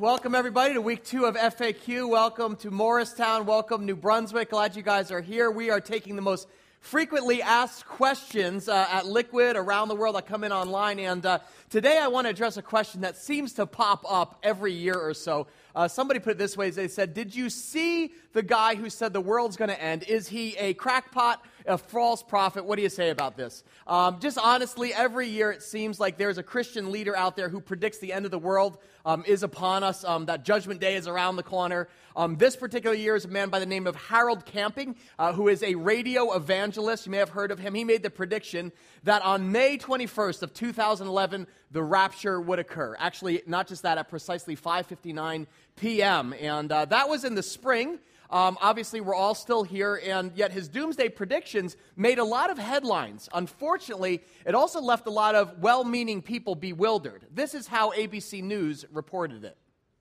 Welcome, 0.00 0.34
everybody, 0.34 0.72
to 0.72 0.80
week 0.80 1.04
two 1.04 1.26
of 1.26 1.36
FAQ. 1.36 2.08
Welcome 2.08 2.56
to 2.56 2.70
Morristown. 2.70 3.44
Welcome, 3.44 3.84
New 3.84 3.96
Brunswick. 3.96 4.48
Glad 4.48 4.74
you 4.74 4.80
guys 4.80 5.10
are 5.10 5.20
here. 5.20 5.50
We 5.50 5.68
are 5.68 5.78
taking 5.78 6.16
the 6.16 6.22
most 6.22 6.48
frequently 6.80 7.42
asked 7.42 7.84
questions 7.84 8.66
uh, 8.66 8.86
at 8.90 9.04
Liquid 9.04 9.56
around 9.56 9.88
the 9.88 9.94
world 9.94 10.16
that 10.16 10.24
come 10.24 10.42
in 10.42 10.52
online. 10.52 10.98
And 11.00 11.26
uh, 11.26 11.40
today 11.68 11.98
I 11.98 12.08
want 12.08 12.24
to 12.24 12.30
address 12.30 12.56
a 12.56 12.62
question 12.62 13.02
that 13.02 13.18
seems 13.18 13.52
to 13.54 13.66
pop 13.66 14.02
up 14.08 14.38
every 14.42 14.72
year 14.72 14.98
or 14.98 15.12
so. 15.12 15.48
Uh, 15.76 15.86
somebody 15.86 16.18
put 16.18 16.30
it 16.30 16.38
this 16.38 16.56
way 16.56 16.70
they 16.70 16.88
said, 16.88 17.12
Did 17.12 17.36
you 17.36 17.50
see 17.50 18.12
the 18.32 18.42
guy 18.42 18.76
who 18.76 18.88
said 18.88 19.12
the 19.12 19.20
world's 19.20 19.58
going 19.58 19.68
to 19.68 19.82
end? 19.82 20.04
Is 20.04 20.28
he 20.28 20.56
a 20.56 20.72
crackpot, 20.72 21.44
a 21.66 21.78
false 21.78 22.22
prophet? 22.22 22.64
What 22.64 22.76
do 22.76 22.82
you 22.82 22.88
say 22.88 23.10
about 23.10 23.36
this? 23.36 23.64
Um, 23.86 24.20
just 24.20 24.38
honestly, 24.38 24.92
every 24.94 25.28
year 25.28 25.50
it 25.50 25.62
seems 25.62 26.00
like 26.00 26.18
there's 26.18 26.38
a 26.38 26.42
Christian 26.42 26.90
leader 26.92 27.16
out 27.16 27.36
there 27.36 27.48
who 27.48 27.60
predicts 27.60 27.98
the 27.98 28.12
end 28.12 28.24
of 28.24 28.30
the 28.30 28.38
world 28.38 28.78
um, 29.04 29.24
is 29.26 29.42
upon 29.42 29.82
us, 29.82 30.04
um, 30.04 30.26
that 30.26 30.44
judgment 30.44 30.80
day 30.80 30.96
is 30.96 31.06
around 31.06 31.36
the 31.36 31.42
corner. 31.42 31.88
Um, 32.16 32.36
this 32.36 32.56
particular 32.56 32.94
year 32.94 33.14
is 33.14 33.24
a 33.24 33.28
man 33.28 33.48
by 33.48 33.60
the 33.60 33.66
name 33.66 33.86
of 33.86 33.96
Harold 33.96 34.44
Camping, 34.44 34.96
uh, 35.18 35.32
who 35.32 35.48
is 35.48 35.62
a 35.62 35.74
radio 35.74 36.34
evangelist. 36.34 37.06
You 37.06 37.12
may 37.12 37.18
have 37.18 37.30
heard 37.30 37.50
of 37.50 37.58
him. 37.58 37.74
He 37.74 37.84
made 37.84 38.02
the 38.02 38.10
prediction 38.10 38.72
that 39.04 39.22
on 39.22 39.52
May 39.52 39.78
21st 39.78 40.42
of 40.42 40.52
2011, 40.52 41.46
the 41.70 41.82
rapture 41.82 42.40
would 42.40 42.58
occur. 42.58 42.96
Actually, 42.98 43.42
not 43.46 43.68
just 43.68 43.82
that, 43.82 43.96
at 43.96 44.08
precisely 44.08 44.56
5:59 44.56 45.46
p.m. 45.76 46.34
And 46.38 46.70
uh, 46.70 46.84
that 46.86 47.08
was 47.08 47.24
in 47.24 47.34
the 47.34 47.42
spring. 47.42 47.98
Um, 48.30 48.58
obviously, 48.60 49.00
we're 49.00 49.14
all 49.14 49.34
still 49.34 49.64
here, 49.64 50.00
and 50.04 50.30
yet 50.36 50.52
his 50.52 50.68
doomsday 50.68 51.08
predictions 51.08 51.76
made 51.96 52.18
a 52.18 52.24
lot 52.24 52.50
of 52.50 52.58
headlines. 52.58 53.28
Unfortunately, 53.34 54.22
it 54.46 54.54
also 54.54 54.80
left 54.80 55.06
a 55.08 55.10
lot 55.10 55.34
of 55.34 55.58
well 55.58 55.82
meaning 55.82 56.22
people 56.22 56.54
bewildered. 56.54 57.26
This 57.34 57.54
is 57.54 57.66
how 57.66 57.90
ABC 57.90 58.42
News 58.42 58.84
reported 58.92 59.44
it. 59.44 59.56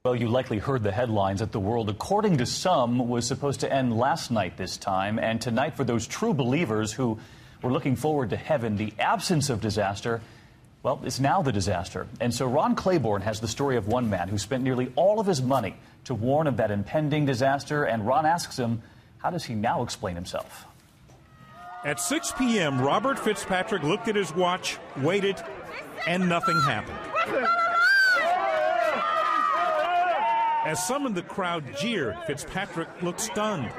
Well, 0.05 0.16
you 0.16 0.30
likely 0.30 0.59
heard 0.59 0.83
the 0.83 0.91
headlines 0.91 1.39
that 1.39 1.52
the 1.52 1.59
world, 1.59 1.89
according 1.89 2.38
to 2.38 2.45
some, 2.45 3.09
was 3.09 3.27
supposed 3.27 3.61
to 3.61 3.73
end 3.73 3.97
last 3.97 4.31
night 4.31 4.58
this 4.58 4.77
time. 4.77 5.19
And 5.19 5.41
tonight, 5.41 5.75
for 5.75 5.83
those 5.83 6.08
true 6.08 6.33
believers 6.33 6.93
who 6.93 7.19
were 7.61 7.71
looking 7.71 7.95
forward 7.95 8.30
to 8.30 8.38
heaven, 8.38 8.77
the 8.77 8.93
absence 8.99 9.49
of 9.49 9.59
disaster, 9.59 10.21
well, 10.83 11.02
it's 11.03 11.19
now 11.19 11.41
the 11.41 11.52
disaster. 11.52 12.08
And 12.21 12.33
so 12.33 12.45
Ron 12.45 12.75
Claiborne 12.75 13.23
has 13.23 13.41
the 13.41 13.47
story 13.47 13.75
of 13.75 13.88
one 13.88 14.09
man 14.09 14.30
who 14.30 14.38
spent 14.38 14.64
nearly 14.64 14.93
all 14.95 15.19
of 15.19 15.25
his 15.25 15.41
money 15.41 15.75
to 16.05 16.14
warn 16.14 16.47
of 16.47 16.58
that 16.58 16.72
impending 16.72 17.25
disaster. 17.25 17.83
And 17.83 18.05
Ron 18.05 18.25
asks 18.25 18.58
him, 18.58 18.81
how 19.19 19.30
does 19.30 19.45
he 19.45 19.55
now 19.55 19.83
explain 19.83 20.16
himself? 20.16 20.66
At 21.86 22.00
6 22.00 22.33
p.m., 22.38 22.81
Robert 22.81 23.17
Fitzpatrick 23.17 23.83
looked 23.83 24.08
at 24.08 24.15
his 24.15 24.33
watch, 24.36 24.77
waited, 24.98 25.42
and 26.08 26.27
nothing 26.27 26.60
happened. 26.61 26.98
As 30.65 30.86
some 30.86 31.05
in 31.05 31.14
the 31.14 31.21
crowd 31.21 31.64
jeered, 31.77 32.17
Fitzpatrick 32.27 32.89
looked 33.02 33.21
stunned. 33.21 33.71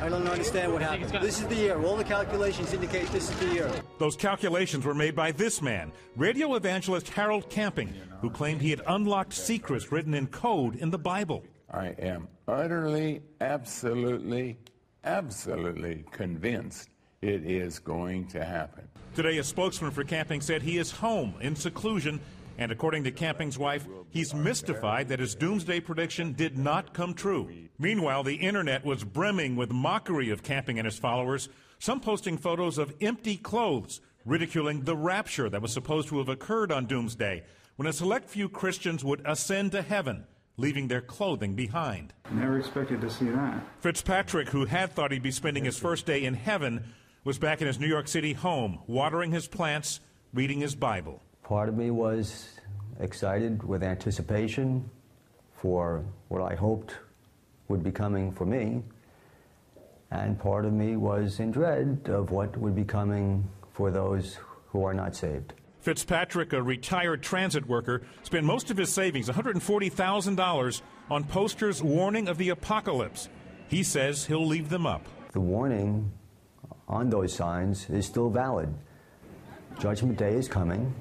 I 0.00 0.08
don't 0.08 0.26
understand 0.26 0.72
what 0.72 0.82
happened. 0.82 1.10
This 1.22 1.40
is 1.40 1.46
the 1.46 1.54
year. 1.54 1.80
All 1.80 1.96
the 1.96 2.04
calculations 2.04 2.72
indicate 2.72 3.06
this 3.12 3.30
is 3.30 3.36
the 3.38 3.54
year. 3.54 3.70
Those 3.98 4.16
calculations 4.16 4.84
were 4.84 4.94
made 4.94 5.14
by 5.14 5.30
this 5.30 5.62
man, 5.62 5.92
radio 6.16 6.56
evangelist 6.56 7.08
Harold 7.08 7.48
Camping, 7.50 7.94
who 8.20 8.30
claimed 8.30 8.60
he 8.60 8.70
had 8.70 8.82
unlocked 8.88 9.32
secrets 9.32 9.92
written 9.92 10.12
in 10.12 10.26
code 10.26 10.74
in 10.76 10.90
the 10.90 10.98
Bible. 10.98 11.44
I 11.74 11.88
am 11.98 12.28
utterly, 12.46 13.20
absolutely, 13.40 14.58
absolutely 15.02 16.04
convinced 16.12 16.88
it 17.20 17.44
is 17.44 17.80
going 17.80 18.28
to 18.28 18.44
happen. 18.44 18.86
Today, 19.16 19.38
a 19.38 19.44
spokesman 19.44 19.90
for 19.90 20.04
Camping 20.04 20.40
said 20.40 20.62
he 20.62 20.78
is 20.78 20.92
home 20.92 21.34
in 21.40 21.56
seclusion, 21.56 22.20
and 22.58 22.70
according 22.70 23.02
to 23.04 23.10
Camping's 23.10 23.58
wife, 23.58 23.88
he's 24.10 24.32
mystified 24.32 25.08
that 25.08 25.18
his 25.18 25.34
doomsday 25.34 25.80
prediction 25.80 26.32
did 26.34 26.56
not 26.56 26.94
come 26.94 27.12
true. 27.12 27.50
Meanwhile, 27.76 28.22
the 28.22 28.36
internet 28.36 28.84
was 28.84 29.02
brimming 29.02 29.56
with 29.56 29.72
mockery 29.72 30.30
of 30.30 30.44
Camping 30.44 30.78
and 30.78 30.86
his 30.86 30.98
followers, 30.98 31.48
some 31.80 31.98
posting 31.98 32.38
photos 32.38 32.78
of 32.78 32.94
empty 33.00 33.36
clothes, 33.36 34.00
ridiculing 34.24 34.82
the 34.82 34.96
rapture 34.96 35.50
that 35.50 35.62
was 35.62 35.72
supposed 35.72 36.06
to 36.10 36.18
have 36.18 36.28
occurred 36.28 36.70
on 36.70 36.86
doomsday, 36.86 37.42
when 37.74 37.88
a 37.88 37.92
select 37.92 38.30
few 38.30 38.48
Christians 38.48 39.02
would 39.04 39.22
ascend 39.26 39.72
to 39.72 39.82
heaven 39.82 40.24
leaving 40.56 40.88
their 40.88 41.00
clothing 41.00 41.54
behind. 41.54 42.12
Never 42.30 42.58
expected 42.58 43.00
to 43.00 43.10
see 43.10 43.26
that. 43.26 43.62
Fitzpatrick, 43.80 44.48
who 44.48 44.64
had 44.66 44.92
thought 44.92 45.12
he'd 45.12 45.22
be 45.22 45.30
spending 45.30 45.64
his 45.64 45.78
first 45.78 46.06
day 46.06 46.24
in 46.24 46.34
heaven, 46.34 46.84
was 47.24 47.38
back 47.38 47.60
in 47.60 47.66
his 47.66 47.80
New 47.80 47.86
York 47.86 48.06
City 48.08 48.32
home, 48.32 48.78
watering 48.86 49.32
his 49.32 49.48
plants, 49.48 50.00
reading 50.32 50.60
his 50.60 50.74
Bible. 50.74 51.22
Part 51.42 51.68
of 51.68 51.76
me 51.76 51.90
was 51.90 52.48
excited 53.00 53.62
with 53.62 53.82
anticipation 53.82 54.88
for 55.54 56.04
what 56.28 56.42
I 56.42 56.54
hoped 56.54 56.94
would 57.68 57.82
be 57.82 57.90
coming 57.90 58.30
for 58.30 58.44
me, 58.44 58.82
and 60.10 60.38
part 60.38 60.64
of 60.64 60.72
me 60.72 60.96
was 60.96 61.40
in 61.40 61.50
dread 61.50 62.02
of 62.06 62.30
what 62.30 62.56
would 62.56 62.74
be 62.76 62.84
coming 62.84 63.48
for 63.72 63.90
those 63.90 64.38
who 64.68 64.84
are 64.84 64.94
not 64.94 65.16
saved. 65.16 65.54
Fitzpatrick, 65.84 66.54
a 66.54 66.62
retired 66.62 67.22
transit 67.22 67.66
worker, 67.66 68.00
spent 68.22 68.46
most 68.46 68.70
of 68.70 68.78
his 68.78 68.90
savings, 68.90 69.28
$140,000, 69.28 70.80
on 71.10 71.24
posters 71.24 71.82
warning 71.82 72.26
of 72.26 72.38
the 72.38 72.48
apocalypse. 72.48 73.28
He 73.68 73.82
says 73.82 74.24
he'll 74.24 74.46
leave 74.46 74.70
them 74.70 74.86
up. 74.86 75.04
The 75.32 75.40
warning 75.40 76.10
on 76.88 77.10
those 77.10 77.34
signs 77.34 77.90
is 77.90 78.06
still 78.06 78.30
valid. 78.30 78.74
Judgment 79.78 80.16
Day 80.16 80.32
is 80.32 80.48
coming. 80.48 80.94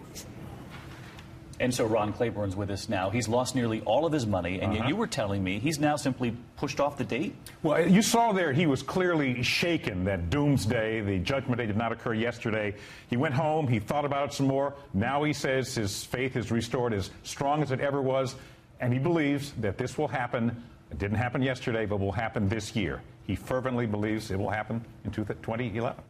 And 1.60 1.74
so 1.74 1.86
Ron 1.86 2.14
Claiborne's 2.14 2.56
with 2.56 2.72
us 2.72 2.90
now. 2.90 3.10
He's 3.10 3.28
lost 3.28 3.56
nearly 3.56 3.82
all 3.82 4.06
of 4.06 4.12
his 4.12 4.26
money, 4.26 4.60
and 4.60 4.74
yet 4.74 4.82
uh-huh. 4.82 4.90
you 4.90 4.96
were 4.96 5.08
telling 5.08 5.44
me 5.44 5.60
he's 5.60 5.80
now 5.80 5.96
simply 5.96 6.36
pushed 6.58 6.80
off 6.80 6.98
the 6.98 7.04
date? 7.04 7.36
Well, 7.62 7.88
you 7.88 8.02
saw 8.02 8.32
there 8.32 8.52
he 8.52 8.66
was 8.66 8.82
clearly 8.82 9.44
shaken 9.44 10.04
that 10.06 10.30
doomsday, 10.30 11.02
the 11.02 11.20
judgment 11.20 11.60
day 11.60 11.68
did 11.68 11.78
not 11.78 11.92
occur 11.92 12.14
yesterday. 12.14 12.76
He 13.10 13.18
went 13.18 13.36
home, 13.36 13.68
he 13.68 13.80
thought 13.80 14.06
about 14.06 14.30
it 14.30 14.34
some 14.34 14.48
more. 14.48 14.74
Now 14.94 15.24
he 15.24 15.34
says 15.34 15.76
his 15.76 16.04
faith 16.04 16.36
is 16.36 16.52
restored 16.52 16.94
as 16.94 17.12
strong 17.24 17.62
as 17.62 17.72
it 17.72 17.80
ever 17.80 18.02
was, 18.02 18.36
and 18.80 18.92
he 18.92 19.00
believes 19.00 19.54
that 19.62 19.78
this 19.78 19.98
will 19.98 20.08
happen. 20.08 20.64
It 20.92 20.98
didn't 20.98 21.18
happen 21.18 21.42
yesterday, 21.42 21.86
but 21.86 22.00
will 22.00 22.12
happen 22.12 22.50
this 22.50 22.76
year. 22.76 23.02
He 23.26 23.36
fervently 23.36 23.86
believes 23.86 24.32
it 24.32 24.40
will 24.40 24.50
happen 24.50 24.84
in 25.06 25.12
2011. 25.12 26.04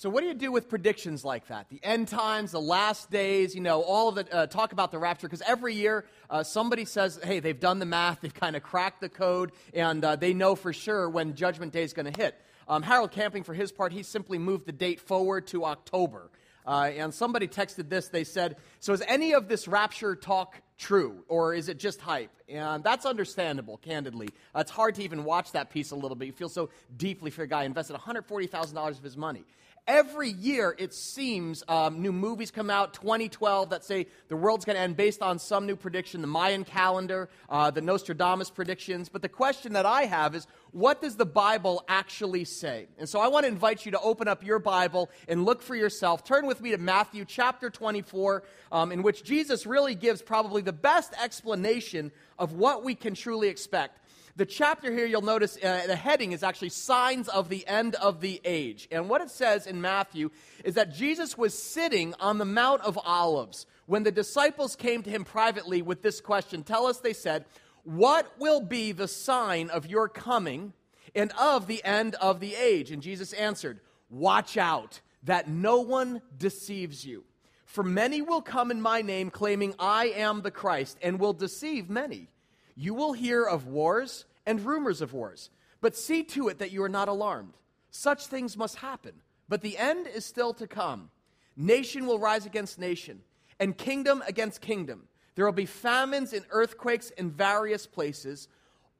So, 0.00 0.08
what 0.08 0.22
do 0.22 0.28
you 0.28 0.34
do 0.34 0.50
with 0.50 0.70
predictions 0.70 1.26
like 1.26 1.48
that? 1.48 1.68
The 1.68 1.78
end 1.82 2.08
times, 2.08 2.52
the 2.52 2.58
last 2.58 3.10
days, 3.10 3.54
you 3.54 3.60
know, 3.60 3.82
all 3.82 4.08
of 4.08 4.14
the 4.14 4.34
uh, 4.34 4.46
talk 4.46 4.72
about 4.72 4.92
the 4.92 4.98
rapture, 4.98 5.26
because 5.26 5.42
every 5.42 5.74
year 5.74 6.06
uh, 6.30 6.42
somebody 6.42 6.86
says, 6.86 7.20
hey, 7.22 7.38
they've 7.38 7.60
done 7.60 7.80
the 7.80 7.84
math, 7.84 8.22
they've 8.22 8.32
kind 8.32 8.56
of 8.56 8.62
cracked 8.62 9.02
the 9.02 9.10
code, 9.10 9.52
and 9.74 10.02
uh, 10.02 10.16
they 10.16 10.32
know 10.32 10.56
for 10.56 10.72
sure 10.72 11.10
when 11.10 11.34
Judgment 11.34 11.74
Day 11.74 11.82
is 11.82 11.92
going 11.92 12.10
to 12.10 12.18
hit. 12.18 12.34
Um, 12.66 12.82
Harold 12.82 13.10
Camping, 13.10 13.42
for 13.42 13.52
his 13.52 13.72
part, 13.72 13.92
he 13.92 14.02
simply 14.02 14.38
moved 14.38 14.64
the 14.64 14.72
date 14.72 15.00
forward 15.00 15.46
to 15.48 15.66
October. 15.66 16.30
Uh, 16.66 16.90
and 16.96 17.12
somebody 17.12 17.46
texted 17.46 17.90
this. 17.90 18.08
They 18.08 18.24
said, 18.24 18.56
So 18.78 18.94
is 18.94 19.02
any 19.06 19.34
of 19.34 19.48
this 19.48 19.68
rapture 19.68 20.16
talk 20.16 20.62
true, 20.78 21.24
or 21.28 21.52
is 21.52 21.68
it 21.68 21.78
just 21.78 22.00
hype? 22.00 22.30
And 22.48 22.82
that's 22.82 23.04
understandable, 23.04 23.76
candidly. 23.76 24.30
It's 24.54 24.70
hard 24.70 24.94
to 24.94 25.02
even 25.02 25.24
watch 25.24 25.52
that 25.52 25.68
piece 25.68 25.90
a 25.90 25.96
little 25.96 26.16
bit. 26.16 26.24
You 26.24 26.32
feel 26.32 26.48
so 26.48 26.70
deeply 26.96 27.30
for 27.30 27.42
a 27.42 27.46
guy 27.46 27.64
invested 27.64 27.96
$140,000 27.96 28.88
of 28.90 29.02
his 29.02 29.16
money. 29.16 29.44
Every 29.86 30.30
year, 30.30 30.74
it 30.78 30.94
seems, 30.94 31.64
um, 31.66 32.00
new 32.00 32.12
movies 32.12 32.50
come 32.50 32.70
out, 32.70 32.94
2012, 32.94 33.70
that 33.70 33.84
say 33.84 34.06
the 34.28 34.36
world's 34.36 34.64
going 34.64 34.76
to 34.76 34.82
end 34.82 34.96
based 34.96 35.22
on 35.22 35.38
some 35.38 35.66
new 35.66 35.74
prediction, 35.74 36.20
the 36.20 36.26
Mayan 36.26 36.64
calendar, 36.64 37.28
uh, 37.48 37.70
the 37.70 37.80
Nostradamus 37.80 38.50
predictions. 38.50 39.08
But 39.08 39.22
the 39.22 39.28
question 39.28 39.72
that 39.72 39.86
I 39.86 40.02
have 40.02 40.34
is, 40.34 40.46
what 40.72 41.02
does 41.02 41.16
the 41.16 41.26
Bible 41.26 41.84
actually 41.88 42.44
say? 42.44 42.86
And 42.98 43.08
so 43.08 43.20
I 43.20 43.28
want 43.28 43.44
to 43.44 43.48
invite 43.48 43.84
you 43.84 43.92
to 43.92 44.00
open 44.00 44.28
up 44.28 44.44
your 44.44 44.58
Bible 44.58 45.10
and 45.26 45.44
look 45.44 45.62
for 45.62 45.74
yourself. 45.74 46.24
Turn 46.24 46.46
with 46.46 46.60
me 46.60 46.70
to 46.70 46.78
Matthew 46.78 47.24
chapter 47.24 47.70
24, 47.70 48.44
um, 48.70 48.92
in 48.92 49.02
which 49.02 49.24
Jesus 49.24 49.66
really 49.66 49.94
gives 49.94 50.22
probably 50.22 50.62
the 50.62 50.72
best 50.72 51.12
explanation 51.20 52.12
of 52.38 52.52
what 52.52 52.84
we 52.84 52.94
can 52.94 53.14
truly 53.14 53.48
expect. 53.48 53.98
The 54.40 54.46
chapter 54.46 54.90
here, 54.90 55.04
you'll 55.04 55.20
notice 55.20 55.58
uh, 55.62 55.82
the 55.86 55.94
heading 55.94 56.32
is 56.32 56.42
actually 56.42 56.70
Signs 56.70 57.28
of 57.28 57.50
the 57.50 57.68
End 57.68 57.94
of 57.96 58.22
the 58.22 58.40
Age. 58.42 58.88
And 58.90 59.06
what 59.06 59.20
it 59.20 59.28
says 59.28 59.66
in 59.66 59.82
Matthew 59.82 60.30
is 60.64 60.76
that 60.76 60.94
Jesus 60.94 61.36
was 61.36 61.52
sitting 61.52 62.14
on 62.18 62.38
the 62.38 62.46
Mount 62.46 62.80
of 62.80 62.98
Olives 63.04 63.66
when 63.84 64.02
the 64.02 64.10
disciples 64.10 64.76
came 64.76 65.02
to 65.02 65.10
him 65.10 65.24
privately 65.24 65.82
with 65.82 66.00
this 66.00 66.22
question. 66.22 66.62
Tell 66.62 66.86
us, 66.86 67.00
they 67.00 67.12
said, 67.12 67.44
what 67.84 68.32
will 68.38 68.62
be 68.62 68.92
the 68.92 69.08
sign 69.08 69.68
of 69.68 69.86
your 69.86 70.08
coming 70.08 70.72
and 71.14 71.32
of 71.38 71.66
the 71.66 71.84
end 71.84 72.14
of 72.14 72.40
the 72.40 72.54
age? 72.54 72.90
And 72.90 73.02
Jesus 73.02 73.34
answered, 73.34 73.80
Watch 74.08 74.56
out 74.56 75.02
that 75.24 75.50
no 75.50 75.82
one 75.82 76.22
deceives 76.34 77.04
you. 77.04 77.24
For 77.66 77.84
many 77.84 78.22
will 78.22 78.40
come 78.40 78.70
in 78.70 78.80
my 78.80 79.02
name, 79.02 79.28
claiming 79.28 79.74
I 79.78 80.06
am 80.06 80.40
the 80.40 80.50
Christ, 80.50 80.96
and 81.02 81.20
will 81.20 81.34
deceive 81.34 81.90
many. 81.90 82.30
You 82.74 82.94
will 82.94 83.12
hear 83.12 83.44
of 83.44 83.66
wars 83.66 84.24
and 84.46 84.64
rumors 84.64 85.00
of 85.00 85.12
wars, 85.12 85.50
but 85.80 85.96
see 85.96 86.22
to 86.22 86.48
it 86.48 86.58
that 86.58 86.72
you 86.72 86.82
are 86.82 86.88
not 86.88 87.08
alarmed. 87.08 87.54
Such 87.90 88.26
things 88.26 88.56
must 88.56 88.76
happen, 88.76 89.12
but 89.48 89.62
the 89.62 89.78
end 89.78 90.06
is 90.06 90.24
still 90.24 90.54
to 90.54 90.66
come. 90.66 91.10
Nation 91.56 92.06
will 92.06 92.18
rise 92.18 92.46
against 92.46 92.78
nation, 92.78 93.20
and 93.58 93.76
kingdom 93.76 94.22
against 94.26 94.60
kingdom. 94.60 95.08
There 95.34 95.44
will 95.44 95.52
be 95.52 95.66
famines 95.66 96.32
and 96.32 96.44
earthquakes 96.50 97.10
in 97.10 97.30
various 97.30 97.86
places. 97.86 98.48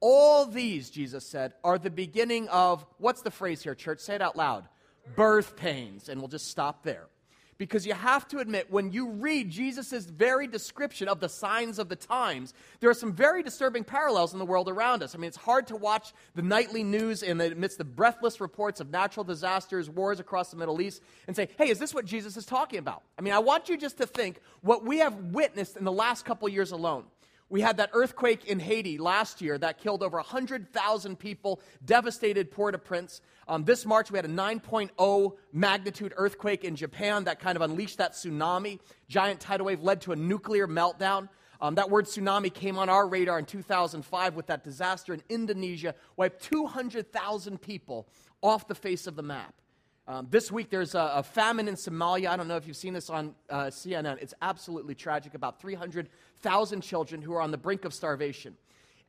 All 0.01 0.47
these, 0.47 0.91
Jesus 0.91 1.27
said, 1.27 1.55
are 1.63 1.79
the 1.79 1.91
beginning 1.91 2.49
of 2.49 2.85
what's 2.99 3.23
the 3.23 3.31
phrase 3.31 3.63
here, 3.63 3.75
church? 3.75 4.01
Say 4.01 4.15
it 4.15 4.23
out 4.23 4.37
loud 4.37 4.65
birth 5.17 5.57
pains. 5.57 6.09
And 6.09 6.21
we'll 6.21 6.29
just 6.29 6.49
stop 6.49 6.83
there 6.83 7.07
because 7.61 7.85
you 7.87 7.93
have 7.93 8.27
to 8.27 8.39
admit, 8.39 8.71
when 8.71 8.91
you 8.91 9.11
read 9.11 9.51
Jesus' 9.51 10.07
very 10.07 10.47
description 10.47 11.09
of 11.09 11.21
the 11.21 11.29
signs 11.29 11.79
of 11.79 11.91
the 11.91 11.95
times, 11.95 12.55
there 12.81 12.89
are 12.89 12.95
some 12.95 13.13
very 13.13 13.43
disturbing 13.43 13.85
parallels 13.85 14.33
in 14.33 14.39
the 14.39 14.47
world 14.47 14.67
around 14.67 15.03
us. 15.03 15.15
I 15.15 15.19
mean, 15.19 15.29
it's 15.29 15.37
hard 15.37 15.67
to 15.67 15.77
watch 15.77 16.15
the 16.35 16.41
nightly 16.41 16.83
news 16.83 17.23
in 17.23 17.37
the 17.37 17.55
midst 17.55 17.79
of 17.79 17.95
breathless 17.95 18.41
reports 18.41 18.81
of 18.81 18.89
natural 18.89 19.25
disasters, 19.25 19.91
wars 19.91 20.21
across 20.21 20.51
the 20.51 20.57
Middle 20.57 20.81
East, 20.81 21.03
and 21.27 21.37
say, 21.37 21.51
hey, 21.59 21.69
is 21.69 21.79
this 21.79 21.93
what 21.93 22.07
Jesus 22.07 22.39
is 22.39 22.47
talking 22.47 22.79
about? 22.79 23.03
I 23.19 23.21
mean, 23.21 23.35
I 23.35 23.41
want 23.41 23.69
you 23.69 23.77
just 23.77 23.99
to 23.99 24.07
think 24.07 24.41
what 24.63 24.87
we 24.87 24.97
have 25.01 25.15
witnessed 25.15 25.77
in 25.77 25.85
the 25.85 25.93
last 25.93 26.25
couple 26.25 26.49
years 26.49 26.73
alone. 26.73 27.05
We 27.51 27.61
had 27.61 27.79
that 27.79 27.91
earthquake 27.93 28.45
in 28.45 28.61
Haiti 28.61 28.97
last 28.97 29.41
year 29.43 29.59
that 29.59 29.79
killed 29.79 30.05
over 30.05 30.17
100,000 30.19 31.19
people, 31.19 31.61
devastated 31.85 32.53
Port 32.53 32.77
au 32.77 32.79
Prince. 32.79 33.21
Um, 33.49 33.65
this 33.65 33.85
March, 33.85 34.13
we 34.13 34.19
had 34.19 34.25
a 34.25 34.29
9.0 34.29 35.37
magnitude 35.53 36.15
earthquake 36.17 36.65
in 36.65 36.77
Japan 36.77 37.25
that 37.25 37.41
kind 37.41 37.57
of 37.57 37.63
unleashed 37.63 37.99
that 37.99 38.13
tsunami. 38.13 38.79
Giant 39.09 39.41
tidal 39.41 39.67
wave 39.67 39.83
led 39.83 40.01
to 40.03 40.13
a 40.13 40.17
nuclear 40.17 40.69
meltdown. 40.69 41.29
Um, 41.61 41.75
that 41.75 41.91
word 41.91 42.07
tsunami 42.07 42.55
came 42.55 42.79
on 42.79 42.89
our 42.89 43.09
radar 43.09 43.41
in 43.41 43.45
2005 43.47 44.37
with 44.37 44.47
that 44.47 44.63
disaster 44.63 45.13
in 45.13 45.23
Indonesia, 45.29 45.97
wiped 46.17 46.43
200,000 46.45 47.61
people 47.61 48.09
off 48.43 48.69
the 48.69 48.77
face 48.77 49.09
of 49.09 49.17
the 49.17 49.23
map. 49.23 49.55
Um, 50.11 50.27
this 50.29 50.51
week, 50.51 50.71
there's 50.71 50.97
a, 50.97 51.13
a, 51.17 51.23
famine 51.23 51.69
in 51.69 51.77
Somalia. 51.77 52.31
I 52.31 52.37
don't 52.37 52.49
know 52.49 52.57
if 52.57 52.67
you've 52.67 52.77
seen 52.77 52.95
this 52.95 53.11
on 53.11 53.33
uh, 53.49 53.67
CNN. 53.67 54.21
It's 54.21 54.35
absolutely 54.43 54.97
tragic. 54.97 55.35
About 55.35 55.61
300,000 56.43 56.81
children 56.81 57.23
who 57.23 57.35
are 57.35 57.41
on 57.41 57.51
the 57.51 57.59
brink 57.59 57.85
of 57.85 57.95
starvation. 57.95 58.57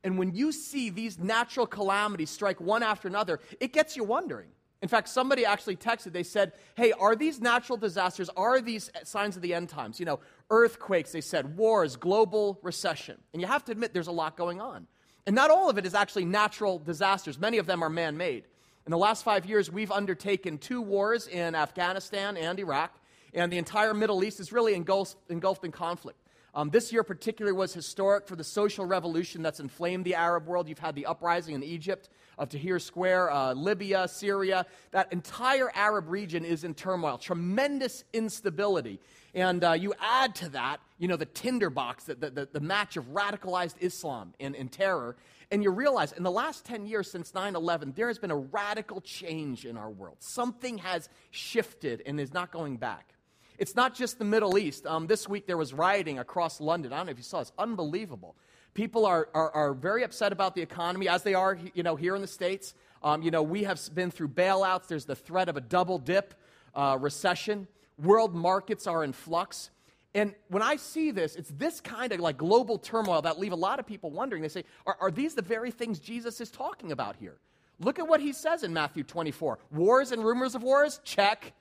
And 0.04 0.18
when 0.18 0.34
you 0.34 0.52
see 0.52 0.90
these 0.90 1.18
natural 1.18 1.66
calamities 1.66 2.30
strike 2.30 2.60
one 2.60 2.82
after 2.82 3.08
another, 3.08 3.40
it 3.60 3.72
gets 3.72 3.96
you 3.96 4.04
wondering. 4.04 4.48
In 4.82 4.88
fact, 4.88 5.08
somebody 5.08 5.44
actually 5.44 5.76
texted, 5.76 6.12
they 6.12 6.24
said, 6.24 6.52
Hey, 6.74 6.90
are 6.92 7.14
these 7.14 7.40
natural 7.40 7.78
disasters, 7.78 8.28
are 8.36 8.60
these 8.60 8.90
signs 9.04 9.36
of 9.36 9.42
the 9.42 9.54
end 9.54 9.68
times? 9.68 10.00
You 10.00 10.06
know, 10.06 10.20
earthquakes, 10.50 11.12
they 11.12 11.20
said, 11.20 11.56
wars, 11.56 11.94
global 11.94 12.58
recession. 12.62 13.16
And 13.32 13.40
you 13.40 13.46
have 13.46 13.64
to 13.66 13.72
admit, 13.72 13.94
there's 13.94 14.08
a 14.08 14.12
lot 14.12 14.36
going 14.36 14.60
on. 14.60 14.88
And 15.24 15.36
not 15.36 15.50
all 15.50 15.70
of 15.70 15.78
it 15.78 15.86
is 15.86 15.94
actually 15.94 16.24
natural 16.24 16.80
disasters, 16.80 17.38
many 17.38 17.58
of 17.58 17.66
them 17.66 17.82
are 17.82 17.88
man 17.88 18.16
made. 18.16 18.44
In 18.84 18.90
the 18.90 18.98
last 18.98 19.22
five 19.22 19.46
years, 19.46 19.70
we've 19.70 19.92
undertaken 19.92 20.58
two 20.58 20.82
wars 20.82 21.28
in 21.28 21.54
Afghanistan 21.54 22.36
and 22.36 22.58
Iraq, 22.58 22.98
and 23.32 23.52
the 23.52 23.58
entire 23.58 23.94
Middle 23.94 24.24
East 24.24 24.40
is 24.40 24.52
really 24.52 24.74
engulfed, 24.74 25.16
engulfed 25.30 25.64
in 25.64 25.70
conflict. 25.70 26.18
Um, 26.54 26.68
this 26.68 26.92
year, 26.92 27.02
particularly, 27.02 27.56
was 27.56 27.72
historic 27.72 28.28
for 28.28 28.36
the 28.36 28.44
social 28.44 28.84
revolution 28.84 29.42
that's 29.42 29.58
inflamed 29.58 30.04
the 30.04 30.14
Arab 30.14 30.46
world. 30.46 30.68
You've 30.68 30.78
had 30.78 30.94
the 30.94 31.06
uprising 31.06 31.54
in 31.54 31.62
Egypt 31.62 32.10
of 32.36 32.50
Tahrir 32.50 32.80
Square, 32.80 33.30
uh, 33.30 33.54
Libya, 33.54 34.06
Syria. 34.06 34.66
That 34.90 35.10
entire 35.12 35.70
Arab 35.74 36.10
region 36.10 36.44
is 36.44 36.62
in 36.62 36.74
turmoil, 36.74 37.16
tremendous 37.16 38.04
instability. 38.12 39.00
And 39.34 39.64
uh, 39.64 39.72
you 39.72 39.94
add 39.98 40.34
to 40.36 40.50
that, 40.50 40.80
you 40.98 41.08
know, 41.08 41.16
the 41.16 41.24
tinderbox, 41.24 42.04
the, 42.04 42.16
the, 42.16 42.48
the 42.52 42.60
match 42.60 42.98
of 42.98 43.06
radicalized 43.14 43.76
Islam 43.80 44.34
and, 44.38 44.54
and 44.54 44.70
terror. 44.70 45.16
And 45.50 45.62
you 45.62 45.70
realize 45.70 46.12
in 46.12 46.22
the 46.22 46.30
last 46.30 46.66
10 46.66 46.86
years 46.86 47.10
since 47.10 47.32
9 47.34 47.56
11, 47.56 47.94
there 47.96 48.08
has 48.08 48.18
been 48.18 48.30
a 48.30 48.36
radical 48.36 49.00
change 49.00 49.64
in 49.64 49.78
our 49.78 49.88
world. 49.88 50.16
Something 50.20 50.78
has 50.78 51.08
shifted 51.30 52.02
and 52.04 52.20
is 52.20 52.34
not 52.34 52.52
going 52.52 52.76
back. 52.76 53.11
It's 53.58 53.74
not 53.74 53.94
just 53.94 54.18
the 54.18 54.24
Middle 54.24 54.58
East. 54.58 54.86
Um, 54.86 55.06
this 55.06 55.28
week 55.28 55.46
there 55.46 55.56
was 55.56 55.72
rioting 55.72 56.18
across 56.18 56.60
London. 56.60 56.92
I 56.92 56.98
don't 56.98 57.06
know 57.06 57.12
if 57.12 57.18
you 57.18 57.24
saw 57.24 57.40
It's 57.40 57.52
unbelievable. 57.58 58.36
People 58.74 59.04
are, 59.04 59.28
are, 59.34 59.50
are, 59.50 59.74
very 59.74 60.02
upset 60.02 60.32
about 60.32 60.54
the 60.54 60.62
economy, 60.62 61.06
as 61.06 61.22
they 61.22 61.34
are 61.34 61.58
you 61.74 61.82
know, 61.82 61.94
here 61.94 62.14
in 62.14 62.22
the 62.22 62.26
States. 62.26 62.74
Um, 63.02 63.20
you 63.20 63.30
know, 63.30 63.42
we 63.42 63.64
have 63.64 63.80
been 63.94 64.10
through 64.10 64.28
bailouts. 64.28 64.86
There's 64.86 65.04
the 65.04 65.14
threat 65.14 65.50
of 65.50 65.58
a 65.58 65.60
double 65.60 65.98
dip 65.98 66.34
uh, 66.74 66.96
recession. 66.98 67.68
World 68.02 68.34
markets 68.34 68.86
are 68.86 69.04
in 69.04 69.12
flux. 69.12 69.70
And 70.14 70.34
when 70.48 70.62
I 70.62 70.76
see 70.76 71.10
this, 71.10 71.36
it's 71.36 71.50
this 71.50 71.80
kind 71.80 72.12
of 72.12 72.20
like 72.20 72.38
global 72.38 72.78
turmoil 72.78 73.22
that 73.22 73.38
leave 73.38 73.52
a 73.52 73.56
lot 73.56 73.78
of 73.78 73.86
people 73.86 74.10
wondering. 74.10 74.42
They 74.42 74.48
say, 74.48 74.64
are, 74.86 74.96
are 75.00 75.10
these 75.10 75.34
the 75.34 75.42
very 75.42 75.70
things 75.70 75.98
Jesus 75.98 76.40
is 76.40 76.50
talking 76.50 76.92
about 76.92 77.16
here? 77.16 77.36
Look 77.78 77.98
at 77.98 78.06
what 78.06 78.20
he 78.20 78.32
says 78.32 78.62
in 78.62 78.72
Matthew 78.72 79.02
24 79.02 79.58
wars 79.72 80.12
and 80.12 80.24
rumors 80.24 80.54
of 80.54 80.62
wars, 80.62 81.00
check. 81.04 81.52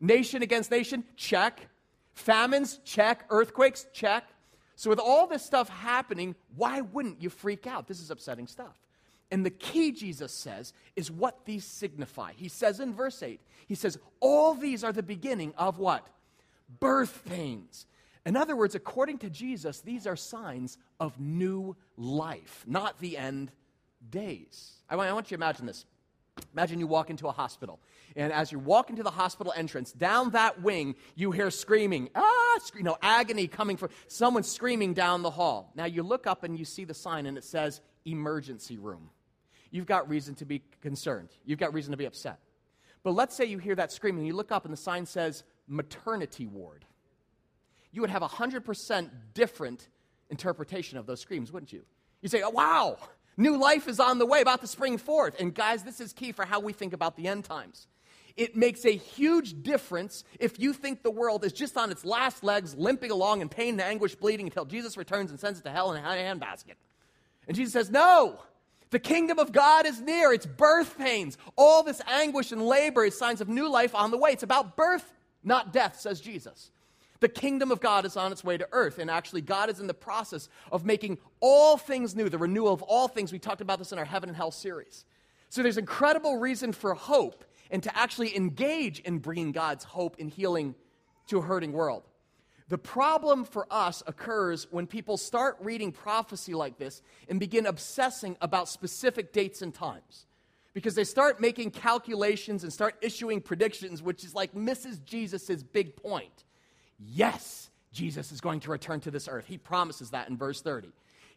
Nation 0.00 0.42
against 0.42 0.70
nation, 0.70 1.04
check. 1.16 1.68
Famines, 2.14 2.80
check. 2.84 3.24
Earthquakes, 3.30 3.86
check. 3.92 4.24
So, 4.76 4.88
with 4.88 4.98
all 4.98 5.26
this 5.26 5.44
stuff 5.44 5.68
happening, 5.68 6.34
why 6.56 6.80
wouldn't 6.80 7.20
you 7.20 7.28
freak 7.28 7.66
out? 7.66 7.86
This 7.86 8.00
is 8.00 8.10
upsetting 8.10 8.46
stuff. 8.46 8.78
And 9.30 9.44
the 9.44 9.50
key, 9.50 9.92
Jesus 9.92 10.32
says, 10.32 10.72
is 10.96 11.10
what 11.10 11.44
these 11.44 11.64
signify. 11.64 12.32
He 12.34 12.48
says 12.48 12.80
in 12.80 12.94
verse 12.94 13.22
8, 13.22 13.40
He 13.68 13.74
says, 13.74 13.98
All 14.20 14.54
these 14.54 14.82
are 14.82 14.92
the 14.92 15.02
beginning 15.02 15.52
of 15.56 15.78
what? 15.78 16.06
Birth 16.80 17.22
pains. 17.26 17.86
In 18.26 18.36
other 18.36 18.56
words, 18.56 18.74
according 18.74 19.18
to 19.18 19.30
Jesus, 19.30 19.80
these 19.80 20.06
are 20.06 20.16
signs 20.16 20.78
of 20.98 21.18
new 21.18 21.76
life, 21.96 22.64
not 22.66 22.98
the 23.00 23.16
end 23.16 23.50
days. 24.10 24.72
I 24.88 24.96
want, 24.96 25.30
you 25.30 25.36
to 25.36 25.42
imagine 25.42 25.66
this. 25.66 25.86
Imagine 26.52 26.80
you 26.80 26.86
walk 26.86 27.10
into 27.10 27.28
a 27.28 27.32
hospital, 27.32 27.80
and 28.16 28.32
as 28.32 28.52
you 28.52 28.58
walk 28.58 28.90
into 28.90 29.02
the 29.02 29.10
hospital 29.10 29.52
entrance, 29.56 29.92
down 29.92 30.30
that 30.30 30.62
wing, 30.62 30.94
you 31.14 31.30
hear 31.30 31.50
screaming, 31.50 32.10
ah, 32.14 32.58
you 32.74 32.82
know, 32.82 32.96
agony 33.02 33.46
coming 33.46 33.76
from 33.76 33.90
someone 34.08 34.42
screaming 34.42 34.94
down 34.94 35.22
the 35.22 35.30
hall. 35.30 35.72
Now 35.74 35.84
you 35.86 36.02
look 36.02 36.26
up 36.26 36.44
and 36.44 36.58
you 36.58 36.64
see 36.64 36.84
the 36.84 36.94
sign, 36.94 37.26
and 37.26 37.38
it 37.38 37.44
says 37.44 37.80
emergency 38.04 38.78
room. 38.78 39.10
You've 39.70 39.86
got 39.86 40.08
reason 40.08 40.34
to 40.36 40.44
be 40.44 40.62
concerned. 40.80 41.28
You've 41.44 41.58
got 41.58 41.72
reason 41.72 41.92
to 41.92 41.96
be 41.96 42.06
upset. 42.06 42.40
But 43.02 43.12
let's 43.12 43.34
say 43.34 43.46
you 43.46 43.58
hear 43.58 43.76
that 43.76 43.92
screaming, 43.92 44.20
and 44.20 44.26
you 44.26 44.34
look 44.34 44.52
up, 44.52 44.64
and 44.64 44.72
the 44.72 44.78
sign 44.78 45.06
says 45.06 45.44
maternity 45.66 46.46
ward 46.46 46.84
you 47.92 48.00
would 48.00 48.10
have 48.10 48.22
a 48.22 48.28
100% 48.28 49.10
different 49.34 49.88
interpretation 50.28 50.98
of 50.98 51.06
those 51.06 51.20
screams, 51.20 51.52
wouldn't 51.52 51.72
you? 51.72 51.82
You'd 52.20 52.30
say, 52.30 52.42
oh, 52.42 52.50
wow, 52.50 52.98
new 53.36 53.56
life 53.56 53.88
is 53.88 53.98
on 53.98 54.18
the 54.18 54.26
way, 54.26 54.42
about 54.42 54.60
to 54.60 54.66
spring 54.66 54.98
forth. 54.98 55.40
And 55.40 55.54
guys, 55.54 55.82
this 55.82 56.00
is 56.00 56.12
key 56.12 56.32
for 56.32 56.44
how 56.44 56.60
we 56.60 56.72
think 56.72 56.92
about 56.92 57.16
the 57.16 57.26
end 57.26 57.44
times. 57.44 57.88
It 58.40 58.56
makes 58.56 58.86
a 58.86 58.96
huge 58.96 59.62
difference 59.62 60.24
if 60.38 60.58
you 60.58 60.72
think 60.72 61.02
the 61.02 61.10
world 61.10 61.44
is 61.44 61.52
just 61.52 61.76
on 61.76 61.90
its 61.90 62.06
last 62.06 62.42
legs, 62.42 62.74
limping 62.74 63.10
along 63.10 63.42
in 63.42 63.50
pain 63.50 63.74
and 63.74 63.82
anguish, 63.82 64.14
bleeding 64.14 64.46
until 64.46 64.64
Jesus 64.64 64.96
returns 64.96 65.30
and 65.30 65.38
sends 65.38 65.60
it 65.60 65.64
to 65.64 65.70
hell 65.70 65.92
in 65.92 66.02
a 66.02 66.06
handbasket. 66.06 66.76
And 67.46 67.54
Jesus 67.54 67.74
says, 67.74 67.90
No, 67.90 68.40
the 68.88 68.98
kingdom 68.98 69.38
of 69.38 69.52
God 69.52 69.84
is 69.84 70.00
near. 70.00 70.32
It's 70.32 70.46
birth 70.46 70.96
pains. 70.96 71.36
All 71.54 71.82
this 71.82 72.00
anguish 72.10 72.50
and 72.50 72.62
labor 72.62 73.04
is 73.04 73.18
signs 73.18 73.42
of 73.42 73.50
new 73.50 73.68
life 73.68 73.94
on 73.94 74.10
the 74.10 74.16
way. 74.16 74.30
It's 74.30 74.42
about 74.42 74.74
birth, 74.74 75.12
not 75.44 75.70
death, 75.70 76.00
says 76.00 76.18
Jesus. 76.18 76.70
The 77.20 77.28
kingdom 77.28 77.70
of 77.70 77.80
God 77.80 78.06
is 78.06 78.16
on 78.16 78.32
its 78.32 78.42
way 78.42 78.56
to 78.56 78.66
earth, 78.72 78.98
and 78.98 79.10
actually, 79.10 79.42
God 79.42 79.68
is 79.68 79.80
in 79.80 79.86
the 79.86 79.92
process 79.92 80.48
of 80.72 80.86
making 80.86 81.18
all 81.40 81.76
things 81.76 82.16
new, 82.16 82.30
the 82.30 82.38
renewal 82.38 82.72
of 82.72 82.80
all 82.80 83.06
things. 83.06 83.32
We 83.34 83.38
talked 83.38 83.60
about 83.60 83.78
this 83.78 83.92
in 83.92 83.98
our 83.98 84.06
Heaven 84.06 84.30
and 84.30 84.36
Hell 84.36 84.50
series. 84.50 85.04
So, 85.50 85.62
there's 85.62 85.76
incredible 85.76 86.38
reason 86.38 86.72
for 86.72 86.94
hope 86.94 87.44
and 87.70 87.82
to 87.82 87.96
actually 87.96 88.36
engage 88.36 89.00
in 89.00 89.18
bringing 89.18 89.52
God's 89.52 89.84
hope 89.84 90.16
and 90.18 90.30
healing 90.30 90.74
to 91.28 91.38
a 91.38 91.42
hurting 91.42 91.72
world. 91.72 92.02
The 92.68 92.78
problem 92.78 93.44
for 93.44 93.66
us 93.70 94.02
occurs 94.06 94.66
when 94.70 94.86
people 94.86 95.16
start 95.16 95.56
reading 95.60 95.90
prophecy 95.90 96.54
like 96.54 96.78
this 96.78 97.02
and 97.28 97.40
begin 97.40 97.66
obsessing 97.66 98.36
about 98.40 98.68
specific 98.68 99.32
dates 99.32 99.60
and 99.60 99.74
times. 99.74 100.26
Because 100.72 100.94
they 100.94 101.02
start 101.02 101.40
making 101.40 101.72
calculations 101.72 102.62
and 102.62 102.72
start 102.72 102.94
issuing 103.02 103.40
predictions, 103.40 104.02
which 104.02 104.22
is 104.22 104.36
like 104.36 104.54
misses 104.54 105.00
Jesus' 105.00 105.64
big 105.64 105.96
point 105.96 106.44
yes, 107.00 107.70
Jesus 107.92 108.30
is 108.32 108.40
going 108.40 108.60
to 108.60 108.70
return 108.70 109.00
to 109.00 109.10
this 109.10 109.28
earth. 109.28 109.46
He 109.46 109.58
promises 109.58 110.10
that 110.10 110.28
in 110.28 110.36
verse 110.36 110.60
30. 110.60 110.88